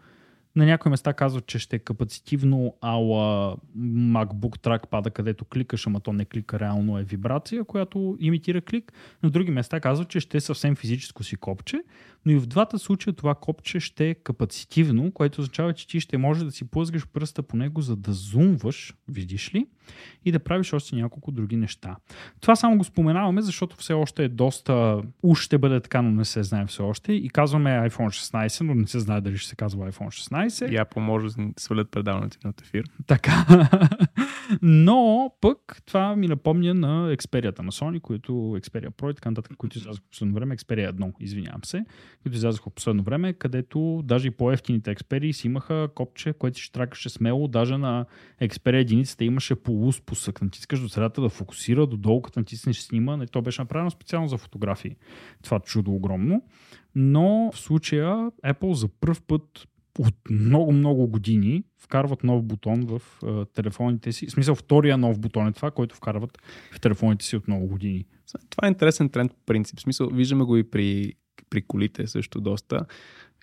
на 0.56 0.66
някои 0.66 0.90
места 0.90 1.14
казват, 1.14 1.46
че 1.46 1.60
ще 1.60 1.76
е 1.76 1.80
капацитивно 1.80 2.76
ала 2.82 3.58
MacBook 3.78 4.58
Trackpad, 4.58 5.12
където 5.12 5.46
кликаш, 5.46 5.88
ама 5.88 6.00
то 6.00 6.14
не 6.14 6.26
клика 6.26 6.60
реално 6.60 7.00
е 7.00 7.04
вибрация, 7.04 7.64
която 7.64 8.18
имитира 8.20 8.62
клик. 8.62 8.94
На 9.24 9.30
други 9.30 9.52
места 9.52 9.80
казват, 9.80 10.10
че 10.10 10.20
ще 10.20 10.38
е 10.38 10.42
съвсем 10.42 10.76
физическо 10.76 11.24
си 11.24 11.36
копче, 11.36 11.84
но 12.26 12.32
и 12.32 12.36
в 12.36 12.48
двата 12.48 12.80
случая 12.80 13.14
това 13.14 13.36
копче 13.36 13.80
ще 13.80 14.10
е 14.10 14.16
капацитивно, 14.16 15.12
което 15.12 15.42
означава, 15.42 15.74
че 15.74 15.88
ти 15.88 16.00
ще 16.00 16.18
може 16.18 16.46
да 16.46 16.52
си 16.52 16.70
плъзгаш 16.70 17.08
пръста 17.08 17.44
по 17.44 17.58
него, 17.58 17.82
за 17.82 17.96
да 17.96 18.14
зумваш, 18.14 18.94
видиш 19.08 19.54
ли, 19.54 19.66
и 20.26 20.32
да 20.32 20.40
правиш 20.40 20.74
още 20.74 20.96
няколко 20.96 21.32
други 21.32 21.56
неща. 21.56 21.96
Това 22.42 22.56
само 22.56 22.78
го 22.78 22.84
споменаваме, 22.84 23.42
защото 23.42 23.78
все 23.78 23.94
още 23.94 24.24
е 24.24 24.30
доста... 24.30 25.02
Уж 25.24 25.40
ще 25.40 25.58
бъде 25.58 25.80
така, 25.80 26.02
но 26.02 26.12
не 26.12 26.26
се 26.26 26.44
знае 26.44 26.66
все 26.66 26.82
още. 26.82 27.14
И 27.14 27.30
казваме 27.30 27.70
iPhone 27.70 28.48
16, 28.48 28.62
но 28.62 28.76
не 28.76 28.88
се 28.88 29.00
знае 29.00 29.22
дали 29.22 29.38
ще 29.38 29.50
се 29.50 29.56
казва 29.56 29.92
iPhone 29.92 30.08
16. 30.08 30.70
И 30.70 30.78
Apple 30.78 31.00
може 31.00 31.28
да 31.28 31.48
свалят 31.58 31.92
предаването 31.92 32.38
на 32.44 32.54
ефир. 32.62 32.84
Така. 33.08 33.46
Но 34.68 35.32
пък 35.42 35.82
това 35.86 36.16
ми 36.16 36.28
напомня 36.28 36.74
на 36.74 37.16
Xperia 37.16 37.60
на 37.60 37.72
Sony, 37.72 38.02
които 38.02 38.32
Xperia 38.32 38.90
Pro 38.90 39.12
и 39.12 39.16
така 39.16 39.30
нататък, 39.30 39.58
които 39.58 39.78
излязоха 39.78 40.06
в 40.06 40.10
последно 40.10 40.36
време. 40.36 40.58
Xperia 40.58 40.92
1, 40.92 41.14
извинявам 41.20 41.64
се, 41.64 41.86
които 42.24 42.36
излязоха 42.36 42.70
в 42.70 42.74
последно 42.74 43.04
време, 43.04 43.34
където 43.34 44.02
даже 44.04 44.28
и 44.28 44.32
по-ефтините 44.32 44.96
Xperia 44.96 45.32
си 45.32 45.48
имаха 45.48 45.90
копче, 45.96 46.34
което 46.34 46.60
ще 46.60 46.72
тракаше 46.72 47.10
смело. 47.10 47.48
Даже 47.48 47.78
на 47.78 48.06
Xperia 48.42 48.82
единицата 48.82 49.24
имаше 49.24 49.56
по 49.56 49.64
полуспусък. 49.64 50.42
Натискаш 50.42 50.80
до 50.80 50.90
средата 50.90 51.22
да 51.22 51.30
фокусира, 51.30 51.88
до 51.88 51.98
долу 51.98 52.22
като 52.22 52.40
натиснеш 52.40 52.80
снима. 52.80 53.26
То 53.26 53.42
беше 53.42 53.62
направено 53.62 53.92
специално 53.92 54.28
за 54.28 54.38
фотографии. 54.38 54.96
Това 55.44 55.60
чудо 55.60 55.92
огромно. 55.92 56.44
Но 56.96 57.52
в 57.54 57.60
случая 57.60 58.32
Apple 58.46 58.74
за 58.74 58.88
първ 58.88 59.22
път 59.28 59.68
от 60.00 60.16
много-много 60.30 61.08
години 61.08 61.64
вкарват 61.78 62.24
нов 62.24 62.44
бутон 62.44 62.86
в 62.86 63.02
uh, 63.22 63.54
телефоните 63.54 64.12
си. 64.12 64.28
В 64.28 64.32
смисъл, 64.32 64.56
втория 64.56 64.98
нов 64.98 65.20
бутон 65.20 65.48
е 65.48 65.52
това, 65.52 65.72
който 65.72 65.96
вкарват 65.96 66.38
в 66.72 66.80
телефоните 66.80 67.26
си 67.26 67.36
от 67.36 67.48
много 67.48 67.68
години. 67.68 68.06
Това 68.50 68.68
е 68.68 68.70
интересен 68.70 69.10
тренд 69.10 69.32
по 69.32 69.40
принцип. 69.46 69.80
В 69.80 69.82
смисъл, 69.82 70.08
виждаме 70.08 70.44
го 70.44 70.58
и 70.58 70.64
при, 70.64 71.14
при 71.50 71.62
колите 71.62 72.08
също 72.08 72.42
доста. 72.42 72.86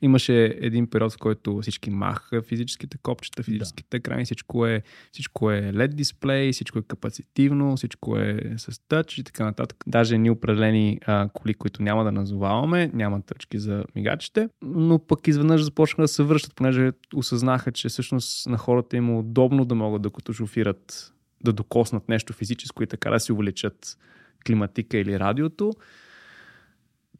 Имаше 0.02 0.44
един 0.60 0.86
период, 0.86 1.12
в 1.12 1.18
който 1.18 1.60
всички 1.62 1.90
махаха 1.90 2.42
физическите 2.42 2.98
копчета, 2.98 3.42
физическите 3.42 3.88
да. 3.90 3.96
екрани, 3.96 4.24
всичко 4.24 4.66
е, 4.66 4.82
всичко 5.12 5.50
е 5.50 5.72
LED 5.72 5.88
дисплей, 5.88 6.52
всичко 6.52 6.78
е 6.78 6.82
капацитивно, 6.82 7.76
всичко 7.76 8.18
е 8.18 8.54
с 8.56 8.80
тъч 8.88 9.18
и 9.18 9.24
така 9.24 9.44
нататък. 9.44 9.84
Даже 9.86 10.18
ни 10.18 10.30
определени 10.30 10.98
а, 11.06 11.28
коли, 11.32 11.54
които 11.54 11.82
няма 11.82 12.04
да 12.04 12.12
назоваваме, 12.12 12.90
нямат 12.94 13.26
тъчки 13.26 13.58
за 13.58 13.84
мигачите, 13.94 14.48
но 14.62 14.98
пък 14.98 15.28
изведнъж 15.28 15.62
започнаха 15.62 16.02
да 16.02 16.08
се 16.08 16.22
връщат, 16.22 16.54
понеже 16.54 16.92
осъзнаха, 17.14 17.72
че 17.72 17.88
всъщност 17.88 18.46
на 18.46 18.58
хората 18.58 18.96
им 18.96 19.08
е 19.08 19.18
удобно 19.18 19.64
да 19.64 19.74
могат, 19.74 20.02
докато 20.02 20.32
шофират, 20.32 21.12
да 21.44 21.52
докоснат 21.52 22.08
нещо 22.08 22.32
физическо 22.32 22.82
и 22.82 22.86
така 22.86 23.10
да 23.10 23.20
си 23.20 23.32
увеличат 23.32 23.98
климатика 24.46 24.98
или 24.98 25.18
радиото 25.18 25.72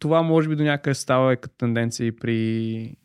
това 0.03 0.23
може 0.23 0.49
би 0.49 0.57
до 0.57 0.63
някъде 0.63 0.95
става 0.95 1.37
като 1.37 1.55
тенденция 1.57 2.07
и 2.07 2.17
при, 2.17 2.33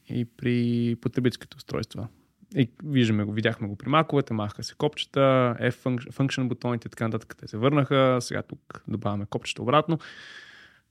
и 0.09 0.25
при 0.25 0.95
потребителските 1.01 1.57
устройства. 1.57 2.07
И 2.55 2.69
виждаме 2.83 3.23
го, 3.23 3.31
видяхме 3.31 3.67
го 3.67 3.75
при 3.75 3.89
маковете, 3.89 4.33
махаха 4.33 4.63
се 4.63 4.75
копчета, 4.75 5.55
F-function 5.61 6.47
бутоните 6.47 6.87
и 6.87 6.89
така 6.89 7.07
нататък. 7.07 7.35
Те 7.39 7.47
се 7.47 7.57
върнаха, 7.57 8.17
сега 8.19 8.41
тук 8.41 8.83
добавяме 8.87 9.25
копчета 9.25 9.61
обратно. 9.61 9.99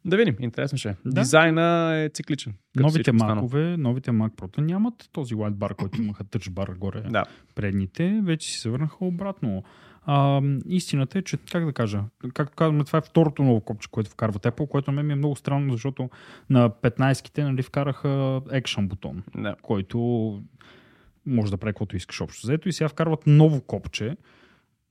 Да 0.07 0.16
видим, 0.16 0.36
интересно 0.40 0.78
ще 0.78 0.88
е. 0.88 0.94
Да. 1.04 1.20
Дизайна 1.20 1.94
е 1.96 2.09
цикличен. 2.09 2.54
Новите 2.76 3.12
макове, 3.12 3.76
новите 3.76 4.11
Mac 4.11 4.30
Pro 4.30 4.61
нямат 4.61 5.09
този 5.12 5.34
white 5.34 5.54
bar, 5.54 5.74
който 5.74 6.02
имаха 6.02 6.24
touch 6.24 6.50
bar 6.50 6.78
горе 6.78 7.00
да. 7.00 7.24
предните, 7.54 8.20
вече 8.24 8.50
си 8.50 8.59
се 8.59 8.70
върнаха 8.70 9.04
обратно. 9.04 9.62
А, 10.09 10.42
истината 10.68 11.18
е, 11.18 11.22
че, 11.22 11.36
как 11.36 11.64
да 11.64 11.72
кажа, 11.72 12.02
както 12.34 12.57
казваме, 12.57 12.84
това 12.84 12.98
е 12.98 13.02
второто 13.02 13.42
ново 13.42 13.61
копче, 13.61 13.88
което 13.90 14.11
вкарват 14.11 14.42
Apple, 14.42 14.68
което 14.68 14.92
ме 14.92 15.02
ми 15.02 15.12
е 15.12 15.16
много 15.16 15.36
странно, 15.36 15.72
защото 15.72 16.11
на 16.50 16.70
15-ките 16.70 17.42
нали, 17.42 17.62
вкараха 17.62 18.09
Action 18.46 18.88
бутон, 18.88 19.22
да. 19.36 19.57
който 19.62 19.98
може 21.26 21.50
да 21.50 21.57
прави 21.57 21.72
каквото 21.72 21.96
искаш 21.96 22.20
общо 22.20 22.46
взето 22.46 22.68
и 22.68 22.72
сега 22.72 22.88
вкарват 22.88 23.26
ново 23.26 23.61
копче, 23.61 24.16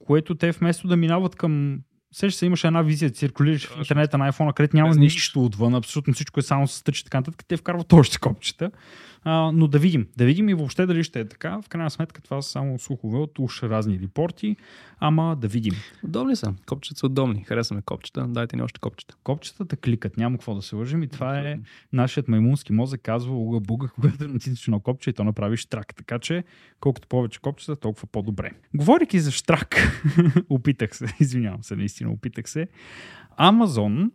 което 0.05 0.35
те 0.35 0.51
вместо 0.51 0.87
да 0.87 0.97
минават 0.97 1.35
към 1.35 1.79
Сеща 2.13 2.39
се, 2.39 2.45
имаше 2.45 2.67
една 2.67 2.81
визия, 2.81 3.11
циркулираш 3.11 3.65
в 3.67 3.77
интернета 3.77 4.17
на 4.17 4.31
iPhone, 4.31 4.53
където 4.53 4.75
няма 4.75 4.95
нищо 4.95 5.45
отвън, 5.45 5.75
абсолютно 5.75 6.13
всичко 6.13 6.39
е 6.39 6.43
само 6.43 6.67
с 6.67 6.83
тъч 6.83 6.99
и 6.99 7.03
така 7.03 7.17
нататък. 7.17 7.43
Те 7.47 7.57
вкарват 7.57 7.93
още 7.93 8.19
копчета. 8.19 8.71
А, 9.27 9.51
но 9.51 9.67
да 9.67 9.79
видим. 9.79 10.07
Да 10.17 10.25
видим 10.25 10.49
и 10.49 10.53
въобще 10.53 10.85
дали 10.85 11.03
ще 11.03 11.19
е 11.19 11.27
така. 11.27 11.61
В 11.61 11.69
крайна 11.69 11.89
сметка 11.89 12.21
това 12.21 12.41
са 12.41 12.49
само 12.49 12.79
слухове 12.79 13.17
от 13.17 13.39
уж 13.39 13.63
разни 13.63 13.99
репорти. 13.99 14.55
Ама 14.99 15.35
да 15.35 15.47
видим. 15.47 15.73
Удобни 16.03 16.35
са. 16.35 16.53
Копчета 16.65 16.99
са 16.99 17.05
удобни. 17.05 17.43
Харесваме 17.43 17.81
копчета. 17.81 18.27
Дайте 18.27 18.55
ни 18.55 18.61
още 18.61 18.79
копчета. 18.79 19.15
Копчетата 19.23 19.77
кликат. 19.77 20.17
Няма 20.17 20.37
какво 20.37 20.55
да 20.55 20.61
се 20.61 20.75
лъжим. 20.75 21.03
И 21.03 21.07
това 21.07 21.39
е 21.39 21.59
нашият 21.93 22.27
маймунски 22.27 22.73
мозък 22.73 23.01
казва 23.01 23.35
уга 23.35 23.59
буга, 23.59 23.87
когато 23.95 24.27
натиснеш 24.27 24.67
на 24.67 24.79
копче 24.79 25.09
и 25.09 25.13
то 25.13 25.23
направиш 25.23 25.59
штрак. 25.59 25.95
Така 25.95 26.19
че 26.19 26.43
колкото 26.79 27.07
повече 27.07 27.39
копчета, 27.39 27.75
толкова 27.75 28.07
по-добре. 28.07 28.51
Говорейки 28.73 29.19
за 29.19 29.31
штрак, 29.31 29.75
опитах 30.49 30.95
се, 30.95 31.05
извинявам 31.19 31.63
се, 31.63 31.75
наистина 31.75 32.11
опитах 32.11 32.49
се. 32.49 32.67
Амазон 33.37 34.11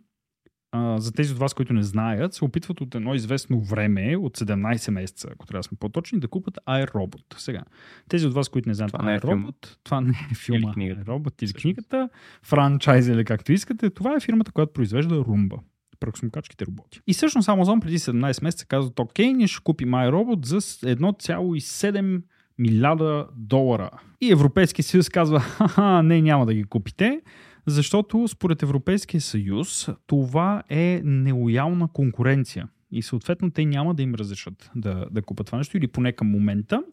а, 0.71 0.99
за 0.99 1.11
тези 1.11 1.33
от 1.33 1.39
вас, 1.39 1.53
които 1.53 1.73
не 1.73 1.83
знаят, 1.83 2.33
се 2.33 2.45
опитват 2.45 2.81
от 2.81 2.95
едно 2.95 3.15
известно 3.15 3.61
време, 3.61 4.17
от 4.17 4.37
17 4.37 4.91
месеца, 4.91 5.27
ако 5.31 5.45
трябва 5.45 5.59
да 5.59 5.63
сме 5.63 5.77
по-точни, 5.79 6.19
да 6.19 6.27
купат 6.27 6.59
iRobot. 6.69 7.37
Сега, 7.37 7.61
тези 8.09 8.27
от 8.27 8.33
вас, 8.33 8.49
които 8.49 8.69
не 8.69 8.75
знаят 8.75 8.91
това 8.91 9.05
не 9.05 9.15
е 9.15 9.19
iRobot, 9.19 9.77
това 9.83 10.01
не 10.01 10.13
е 10.31 10.35
филма 10.35 10.59
или 10.59 10.73
книгата. 10.73 11.01
iRobot 11.01 11.43
или 11.43 11.53
книгата, 11.53 12.09
франчайз 12.43 13.07
или 13.07 13.25
както 13.25 13.51
искате, 13.51 13.89
това 13.89 14.15
е 14.15 14.19
фирмата, 14.19 14.51
която 14.51 14.73
произвежда 14.73 15.15
Roomba 15.15 15.59
пръксмокачките 16.01 16.65
роботи. 16.65 17.01
И 17.07 17.13
всъщност 17.13 17.47
Amazon 17.47 17.79
преди 17.79 17.99
17 17.99 18.43
месеца 18.43 18.65
казват, 18.65 18.99
окей, 18.99 19.33
ние 19.33 19.47
ще 19.47 19.63
купим 19.63 19.89
iRobot 19.89 20.45
за 20.45 20.61
1,7 20.61 22.21
милиарда 22.57 23.27
долара. 23.35 23.89
И 24.21 24.31
Европейския 24.31 24.85
съюз 24.85 25.09
казва, 25.09 25.39
ха 25.39 26.03
не, 26.03 26.21
няма 26.21 26.45
да 26.45 26.53
ги 26.53 26.63
купите, 26.63 27.21
защото 27.67 28.27
според 28.27 28.63
Европейския 28.63 29.21
съюз 29.21 29.89
това 30.07 30.63
е 30.69 31.01
нелоялна 31.03 31.87
конкуренция. 31.87 32.67
И 32.91 33.01
съответно 33.01 33.51
те 33.51 33.65
няма 33.65 33.95
да 33.95 34.03
им 34.03 34.15
разрешат 34.15 34.71
да, 34.75 35.05
да 35.11 35.21
купат 35.21 35.45
това 35.45 35.57
нещо 35.57 35.77
или 35.77 35.87
поне 35.87 36.11
към 36.11 36.27
момента. 36.27 36.83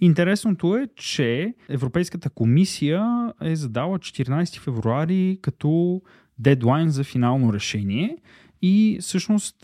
Интересното 0.00 0.76
е, 0.76 0.88
че 0.96 1.54
Европейската 1.68 2.30
комисия 2.30 3.32
е 3.42 3.56
задала 3.56 3.98
14 3.98 4.60
февруари 4.60 5.38
като 5.42 6.02
дедлайн 6.38 6.90
за 6.90 7.04
финално 7.04 7.52
решение 7.52 8.16
и 8.62 8.98
всъщност 9.00 9.56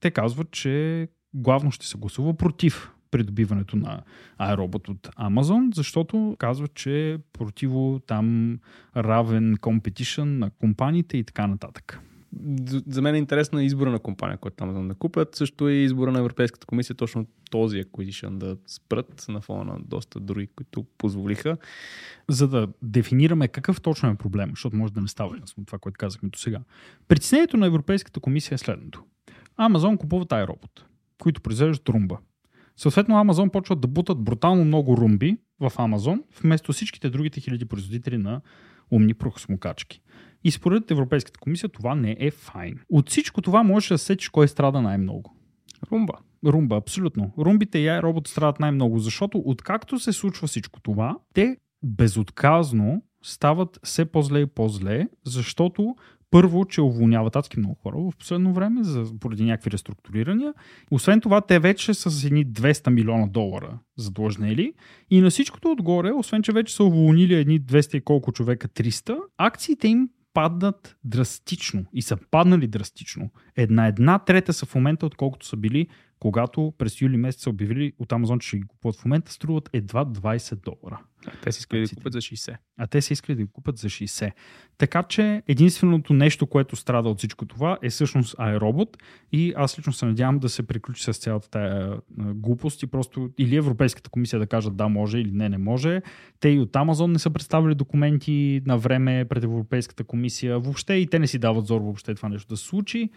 те 0.00 0.10
казват, 0.10 0.50
че 0.50 1.08
главно 1.34 1.70
ще 1.70 1.86
се 1.86 1.98
гласува 1.98 2.34
против 2.34 2.92
придобиването 3.12 3.76
на 3.76 4.02
iRobot 4.40 4.88
от 4.88 5.08
Amazon, 5.08 5.74
защото 5.74 6.36
казват, 6.38 6.74
че 6.74 7.18
противо 7.32 8.00
там 8.06 8.58
равен 8.96 9.56
competition 9.56 10.24
на 10.24 10.50
компаниите 10.50 11.16
и 11.16 11.24
така 11.24 11.46
нататък 11.46 12.00
за 12.86 13.02
мен 13.02 13.14
е 13.14 13.18
интересна 13.18 13.64
избора 13.64 13.90
на 13.90 13.98
компания, 13.98 14.38
която 14.38 14.56
там 14.56 14.88
да 14.88 14.94
купят. 14.94 15.34
Също 15.34 15.68
е 15.68 15.72
избора 15.72 16.12
на 16.12 16.18
Европейската 16.18 16.66
комисия 16.66 16.96
точно 16.96 17.26
този 17.50 17.82
acquisition 17.82 18.30
да 18.30 18.56
спрат 18.66 19.24
на 19.28 19.40
фона 19.40 19.64
на 19.64 19.80
доста 19.80 20.20
други, 20.20 20.46
които 20.46 20.86
позволиха. 20.98 21.56
За 22.28 22.48
да 22.48 22.68
дефинираме 22.82 23.48
какъв 23.48 23.80
точно 23.80 24.10
е 24.10 24.14
проблем, 24.14 24.50
защото 24.50 24.76
може 24.76 24.92
да 24.92 25.00
не 25.00 25.08
става 25.08 25.38
ясно 25.40 25.64
това, 25.64 25.78
което 25.78 25.98
казахме 25.98 26.28
до 26.28 26.38
сега. 26.38 26.60
Притеснението 27.08 27.56
на 27.56 27.66
Европейската 27.66 28.20
комисия 28.20 28.54
е 28.54 28.58
следното. 28.58 29.04
Амазон 29.56 29.98
купува 29.98 30.26
iRobot, 30.26 30.82
които 31.18 31.40
произвеждат 31.40 31.88
румба. 31.88 32.18
Съответно, 32.76 33.16
Амазон 33.16 33.50
почват 33.50 33.80
да 33.80 33.88
бутат 33.88 34.18
брутално 34.18 34.64
много 34.64 34.96
румби 34.96 35.36
в 35.60 35.72
Амазон, 35.76 36.22
вместо 36.42 36.72
всичките 36.72 37.10
другите 37.10 37.40
хиляди 37.40 37.64
производители 37.64 38.18
на 38.18 38.40
умни 38.90 39.14
прахосмокачки. 39.14 40.02
И 40.44 40.50
според 40.50 40.90
Европейската 40.90 41.40
комисия 41.40 41.68
това 41.68 41.94
не 41.94 42.16
е 42.20 42.30
файн. 42.30 42.78
От 42.90 43.10
всичко 43.10 43.42
това 43.42 43.62
можеш 43.62 43.88
да 43.88 43.98
сечеш 43.98 44.28
кой 44.28 44.48
страда 44.48 44.82
най-много. 44.82 45.36
Румба. 45.92 46.14
Румба, 46.46 46.76
абсолютно. 46.76 47.32
Румбите 47.38 47.78
и 47.78 48.02
робот 48.02 48.28
страдат 48.28 48.60
най-много, 48.60 48.98
защото 48.98 49.42
откакто 49.44 49.98
се 49.98 50.12
случва 50.12 50.46
всичко 50.46 50.80
това, 50.80 51.16
те 51.34 51.56
безотказно 51.82 53.02
стават 53.22 53.80
все 53.84 54.04
по-зле 54.04 54.40
и 54.40 54.46
по-зле, 54.46 55.08
защото 55.24 55.96
първо, 56.32 56.64
че 56.64 56.80
уволняват 56.80 57.36
адски 57.36 57.58
много 57.58 57.74
хора 57.74 57.96
в 57.96 58.16
последно 58.18 58.52
време 58.52 58.84
за, 58.84 59.04
поради 59.20 59.44
някакви 59.44 59.70
реструктурирания. 59.70 60.54
Освен 60.90 61.20
това, 61.20 61.40
те 61.40 61.58
вече 61.58 61.94
са 61.94 62.10
с 62.10 62.24
едни 62.24 62.46
200 62.46 62.90
милиона 62.90 63.26
долара 63.26 63.78
задлъжнели. 63.96 64.72
И 65.10 65.20
на 65.20 65.30
всичкото 65.30 65.70
отгоре, 65.70 66.12
освен 66.12 66.42
че 66.42 66.52
вече 66.52 66.74
са 66.74 66.84
уволнили 66.84 67.34
едни 67.34 67.60
200 67.60 67.96
и 67.96 68.00
колко 68.00 68.32
човека, 68.32 68.68
300, 68.68 69.18
акциите 69.38 69.88
им 69.88 70.08
паднат 70.34 70.96
драстично 71.04 71.84
и 71.92 72.02
са 72.02 72.16
паднали 72.30 72.66
драстично. 72.66 73.30
Една 73.56 73.86
една 73.86 74.18
трета 74.18 74.52
са 74.52 74.66
в 74.66 74.74
момента, 74.74 75.06
отколкото 75.06 75.46
са 75.46 75.56
били 75.56 75.86
когато 76.22 76.72
през 76.78 77.00
юли 77.00 77.16
месец 77.16 77.42
са 77.42 77.50
обявили 77.50 77.92
от 77.98 78.12
Амазон, 78.12 78.38
че 78.38 78.48
ще 78.48 78.58
ги 78.58 78.62
купуват 78.62 78.96
в 78.96 79.04
момента, 79.04 79.32
струват 79.32 79.70
едва 79.72 80.04
20 80.04 80.64
долара. 80.64 81.00
А 81.26 81.30
те 81.42 81.52
си 81.52 81.58
искали 81.58 81.80
да 81.80 81.86
ги 81.86 81.94
купят 81.94 82.12
за 82.12 82.18
60. 82.18 82.56
А 82.78 82.86
те 82.86 83.02
си 83.02 83.12
искали 83.12 83.36
да 83.36 83.42
ги 83.42 83.48
купят 83.52 83.78
за 83.78 83.88
60. 83.88 84.32
Така 84.78 85.02
че 85.02 85.42
единственото 85.48 86.12
нещо, 86.14 86.46
което 86.46 86.76
страда 86.76 87.08
от 87.08 87.18
всичко 87.18 87.46
това 87.46 87.78
е 87.82 87.90
всъщност 87.90 88.36
iRobot 88.36 88.96
и 89.32 89.52
аз 89.56 89.78
лично 89.78 89.92
се 89.92 90.06
надявам 90.06 90.38
да 90.38 90.48
се 90.48 90.66
приключи 90.66 91.04
с 91.04 91.18
цялата 91.18 91.50
тая 91.50 91.98
глупост 92.18 92.82
и 92.82 92.86
просто 92.86 93.30
или 93.38 93.56
Европейската 93.56 94.10
комисия 94.10 94.38
да 94.38 94.46
кажат 94.46 94.76
да 94.76 94.88
може 94.88 95.18
или 95.18 95.32
не 95.32 95.48
не 95.48 95.58
може. 95.58 96.02
Те 96.40 96.48
и 96.48 96.60
от 96.60 96.76
Амазон 96.76 97.12
не 97.12 97.18
са 97.18 97.30
представили 97.30 97.74
документи 97.74 98.62
на 98.66 98.78
време 98.78 99.24
пред 99.28 99.44
Европейската 99.44 100.04
комисия. 100.04 100.58
Въобще 100.58 100.94
и 100.94 101.06
те 101.06 101.18
не 101.18 101.26
си 101.26 101.38
дават 101.38 101.66
зор 101.66 101.80
въобще 101.80 102.14
това 102.14 102.28
нещо 102.28 102.48
да 102.48 102.56
се 102.56 102.64
случи. 102.64 103.10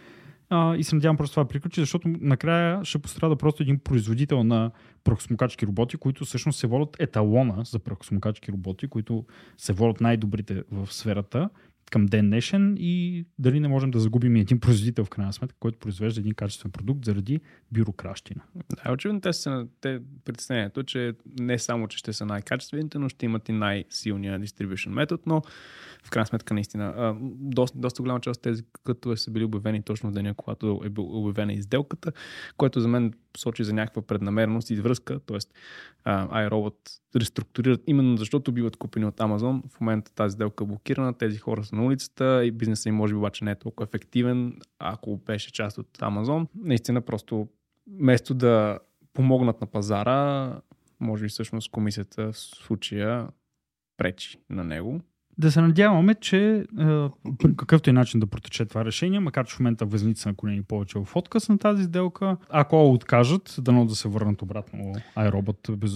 А, 0.50 0.76
и 0.76 0.84
се 0.84 0.94
надявам 0.94 1.16
просто 1.16 1.34
това 1.34 1.48
приключи, 1.48 1.80
защото 1.80 2.08
накрая 2.20 2.84
ще 2.84 2.98
пострада 2.98 3.36
просто 3.36 3.62
един 3.62 3.78
производител 3.78 4.44
на 4.44 4.70
прахосмокачки 5.04 5.66
роботи, 5.66 5.96
които 5.96 6.24
всъщност 6.24 6.58
се 6.58 6.66
водят 6.66 6.96
еталона 6.98 7.64
за 7.64 7.78
прахосмокачки 7.78 8.52
роботи, 8.52 8.88
които 8.88 9.24
се 9.58 9.72
водят 9.72 10.00
най-добрите 10.00 10.62
в 10.72 10.92
сферата 10.92 11.50
към 11.90 12.06
ден 12.06 12.26
днешен 12.26 12.76
и 12.78 13.24
дали 13.38 13.60
не 13.60 13.68
можем 13.68 13.90
да 13.90 14.00
загубим 14.00 14.36
един 14.36 14.60
производител 14.60 15.04
в 15.04 15.10
крайна 15.10 15.32
сметка, 15.32 15.56
който 15.60 15.78
произвежда 15.78 16.20
един 16.20 16.34
качествен 16.34 16.72
продукт 16.72 17.04
заради 17.04 17.40
бюрокращина. 17.72 18.42
Да, 18.84 18.92
очевидно 18.92 19.20
те 19.20 19.32
са 19.32 19.66
те 19.80 20.00
притеснението, 20.24 20.82
че 20.82 21.12
не 21.40 21.58
само, 21.58 21.88
че 21.88 21.98
ще 21.98 22.12
са 22.12 22.26
най-качествените, 22.26 22.98
но 22.98 23.08
ще 23.08 23.26
имат 23.26 23.48
и 23.48 23.52
най-силния 23.52 24.40
distribution 24.40 24.88
метод, 24.88 25.22
но 25.26 25.42
в 26.04 26.10
крайна 26.10 26.26
сметка 26.26 26.54
наистина 26.54 27.16
доста, 27.40 27.78
доста 27.78 28.02
голяма 28.02 28.20
част 28.20 28.38
от 28.38 28.42
тези 28.42 28.62
като 28.84 29.16
са 29.16 29.30
били 29.30 29.44
обявени 29.44 29.82
точно 29.82 30.10
в 30.10 30.12
деня, 30.12 30.34
когато 30.34 30.80
е 30.84 30.90
обявена 30.98 31.52
изделката, 31.52 32.12
което 32.56 32.80
за 32.80 32.88
мен 32.88 33.12
сочи 33.36 33.64
за 33.64 33.72
някаква 33.72 34.02
преднамереност 34.02 34.70
и 34.70 34.76
връзка, 34.76 35.20
т.е. 35.20 35.38
iRobot 36.08 36.74
реструктурират 37.16 37.82
именно 37.86 38.16
защото 38.16 38.52
биват 38.52 38.76
купени 38.76 39.06
от 39.06 39.16
Amazon. 39.16 39.62
В 39.68 39.80
момента 39.80 40.14
тази 40.14 40.34
сделка 40.34 40.64
е 40.64 40.66
блокирана, 40.66 41.14
тези 41.14 41.38
хора 41.38 41.64
са 41.64 41.75
на 41.76 41.84
улицата 41.84 42.44
и 42.44 42.50
бизнесът 42.50 42.86
им 42.86 42.94
може 42.94 43.14
би 43.14 43.18
обаче 43.18 43.44
не 43.44 43.50
е 43.50 43.54
толкова 43.54 43.84
ефективен, 43.88 44.58
ако 44.78 45.16
беше 45.16 45.52
част 45.52 45.78
от 45.78 45.98
Amazon. 45.98 46.48
Наистина 46.54 47.00
просто 47.00 47.48
вместо 47.86 48.34
да 48.34 48.78
помогнат 49.12 49.60
на 49.60 49.66
пазара, 49.66 50.52
може 51.00 51.22
би 51.22 51.28
всъщност 51.28 51.70
комисията 51.70 52.32
в 52.32 52.38
случая 52.38 53.28
пречи 53.96 54.38
на 54.50 54.64
него 54.64 55.00
да 55.38 55.52
се 55.52 55.60
надяваме, 55.60 56.14
че 56.14 56.64
по 57.38 57.56
какъвто 57.56 57.90
и 57.90 57.92
начин 57.92 58.20
да 58.20 58.26
протече 58.26 58.64
това 58.64 58.84
решение, 58.84 59.20
макар 59.20 59.46
че 59.46 59.56
в 59.56 59.60
момента 59.60 59.86
възници 59.86 60.22
са 60.22 60.28
наклонени 60.28 60.62
повече 60.62 60.98
в 60.98 61.16
отказ 61.16 61.48
на 61.48 61.58
тази 61.58 61.84
сделка, 61.84 62.36
ако 62.50 62.92
откажат, 62.92 63.56
дано 63.58 63.86
да 63.86 63.94
се 63.94 64.08
върнат 64.08 64.42
обратно 64.42 64.94
iRobot 65.16 65.76
без, 65.76 65.94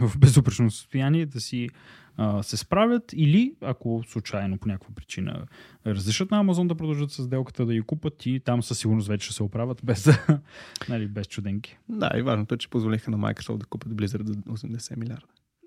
в 0.00 0.18
безупречно 0.18 0.70
състояние, 0.70 1.26
да 1.26 1.40
си 1.40 1.68
а, 2.16 2.42
се 2.42 2.56
справят 2.56 3.12
или 3.16 3.54
ако 3.60 4.02
случайно 4.08 4.58
по 4.58 4.68
някаква 4.68 4.94
причина 4.94 5.46
разрешат 5.86 6.30
на 6.30 6.38
Амазон 6.38 6.68
да 6.68 6.74
продължат 6.74 7.10
с 7.10 7.24
сделката 7.24 7.66
да 7.66 7.74
ги 7.74 7.82
купат 7.82 8.26
и 8.26 8.40
там 8.40 8.62
със 8.62 8.78
сигурност 8.78 9.08
вече 9.08 9.26
ще 9.26 9.34
се 9.34 9.42
оправят 9.42 9.80
без, 9.84 10.08
нали, 10.88 11.06
без 11.06 11.26
чуденки. 11.26 11.78
Да, 11.88 12.10
и 12.16 12.22
важното 12.22 12.54
е, 12.54 12.58
че 12.58 12.68
позволиха 12.68 13.10
на 13.10 13.18
Microsoft 13.18 13.56
да 13.56 13.66
купят 13.66 13.92
Blizzard 13.92 14.26
за 14.26 14.34
80 14.34 14.96
милиарда. 14.96 15.26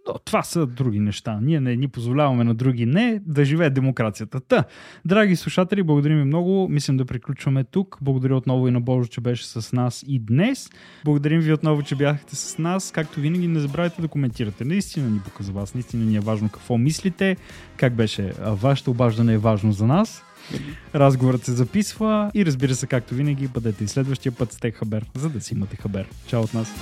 Но 0.10 0.20
това 0.20 0.44
са 0.44 0.66
други 0.66 1.00
неща. 1.00 1.40
Ние 1.42 1.60
не 1.60 1.76
ни 1.76 1.88
позволяваме 1.88 2.44
на 2.44 2.54
други 2.54 2.86
не 2.86 3.22
да 3.26 3.46
живее 3.46 3.70
демокрацията. 3.70 4.40
Та, 4.40 4.64
драги 5.06 5.36
слушатели, 5.36 5.84
благодарим 5.84 6.18
ви 6.18 6.24
много. 6.24 6.68
Мислим 6.70 6.98
да 6.98 7.06
приключваме 7.06 7.64
тук. 7.64 7.98
Благодаря 8.02 8.36
отново 8.36 8.68
и 8.68 8.72
на 8.72 8.82
Божо, 8.82 9.10
че 9.10 9.22
беше 9.22 9.48
с 9.48 9.74
нас 9.74 10.06
и 10.08 10.20
днес. 10.20 10.70
Благодарим 11.06 11.40
ви 11.40 11.54
отново, 11.54 11.82
че 11.82 11.96
бяхте 11.96 12.36
с 12.36 12.58
нас. 12.58 12.92
Както 12.92 13.20
винаги, 13.20 13.48
не 13.48 13.60
забравяйте 13.60 14.02
да 14.02 14.08
коментирате. 14.08 14.66
Наистина 14.66 15.10
ни 15.10 15.20
бука 15.20 15.44
за 15.44 15.52
вас. 15.52 15.74
Наистина 15.74 16.06
ни 16.06 16.16
е 16.16 16.20
важно 16.20 16.50
какво 16.50 16.78
мислите. 16.78 17.38
Как 17.78 17.94
беше? 17.94 18.34
Вашето 18.42 18.92
обаждане 18.92 19.34
е 19.34 19.38
важно 19.38 19.72
за 19.72 19.88
нас. 19.88 20.24
Разговорът 20.96 21.46
се 21.46 21.52
записва 21.52 22.32
и 22.34 22.46
разбира 22.46 22.76
се, 22.76 22.88
както 22.88 23.16
винаги, 23.16 23.48
бъдете 23.48 23.84
и 23.84 23.88
следващия 23.88 24.32
път 24.32 24.52
с 24.54 24.60
Хабер, 24.72 25.06
за 25.16 25.30
да 25.30 25.42
си 25.42 25.54
имате 25.54 25.76
хабер. 25.76 26.10
Чао 26.28 26.42
от 26.42 26.54
нас! 26.54 26.74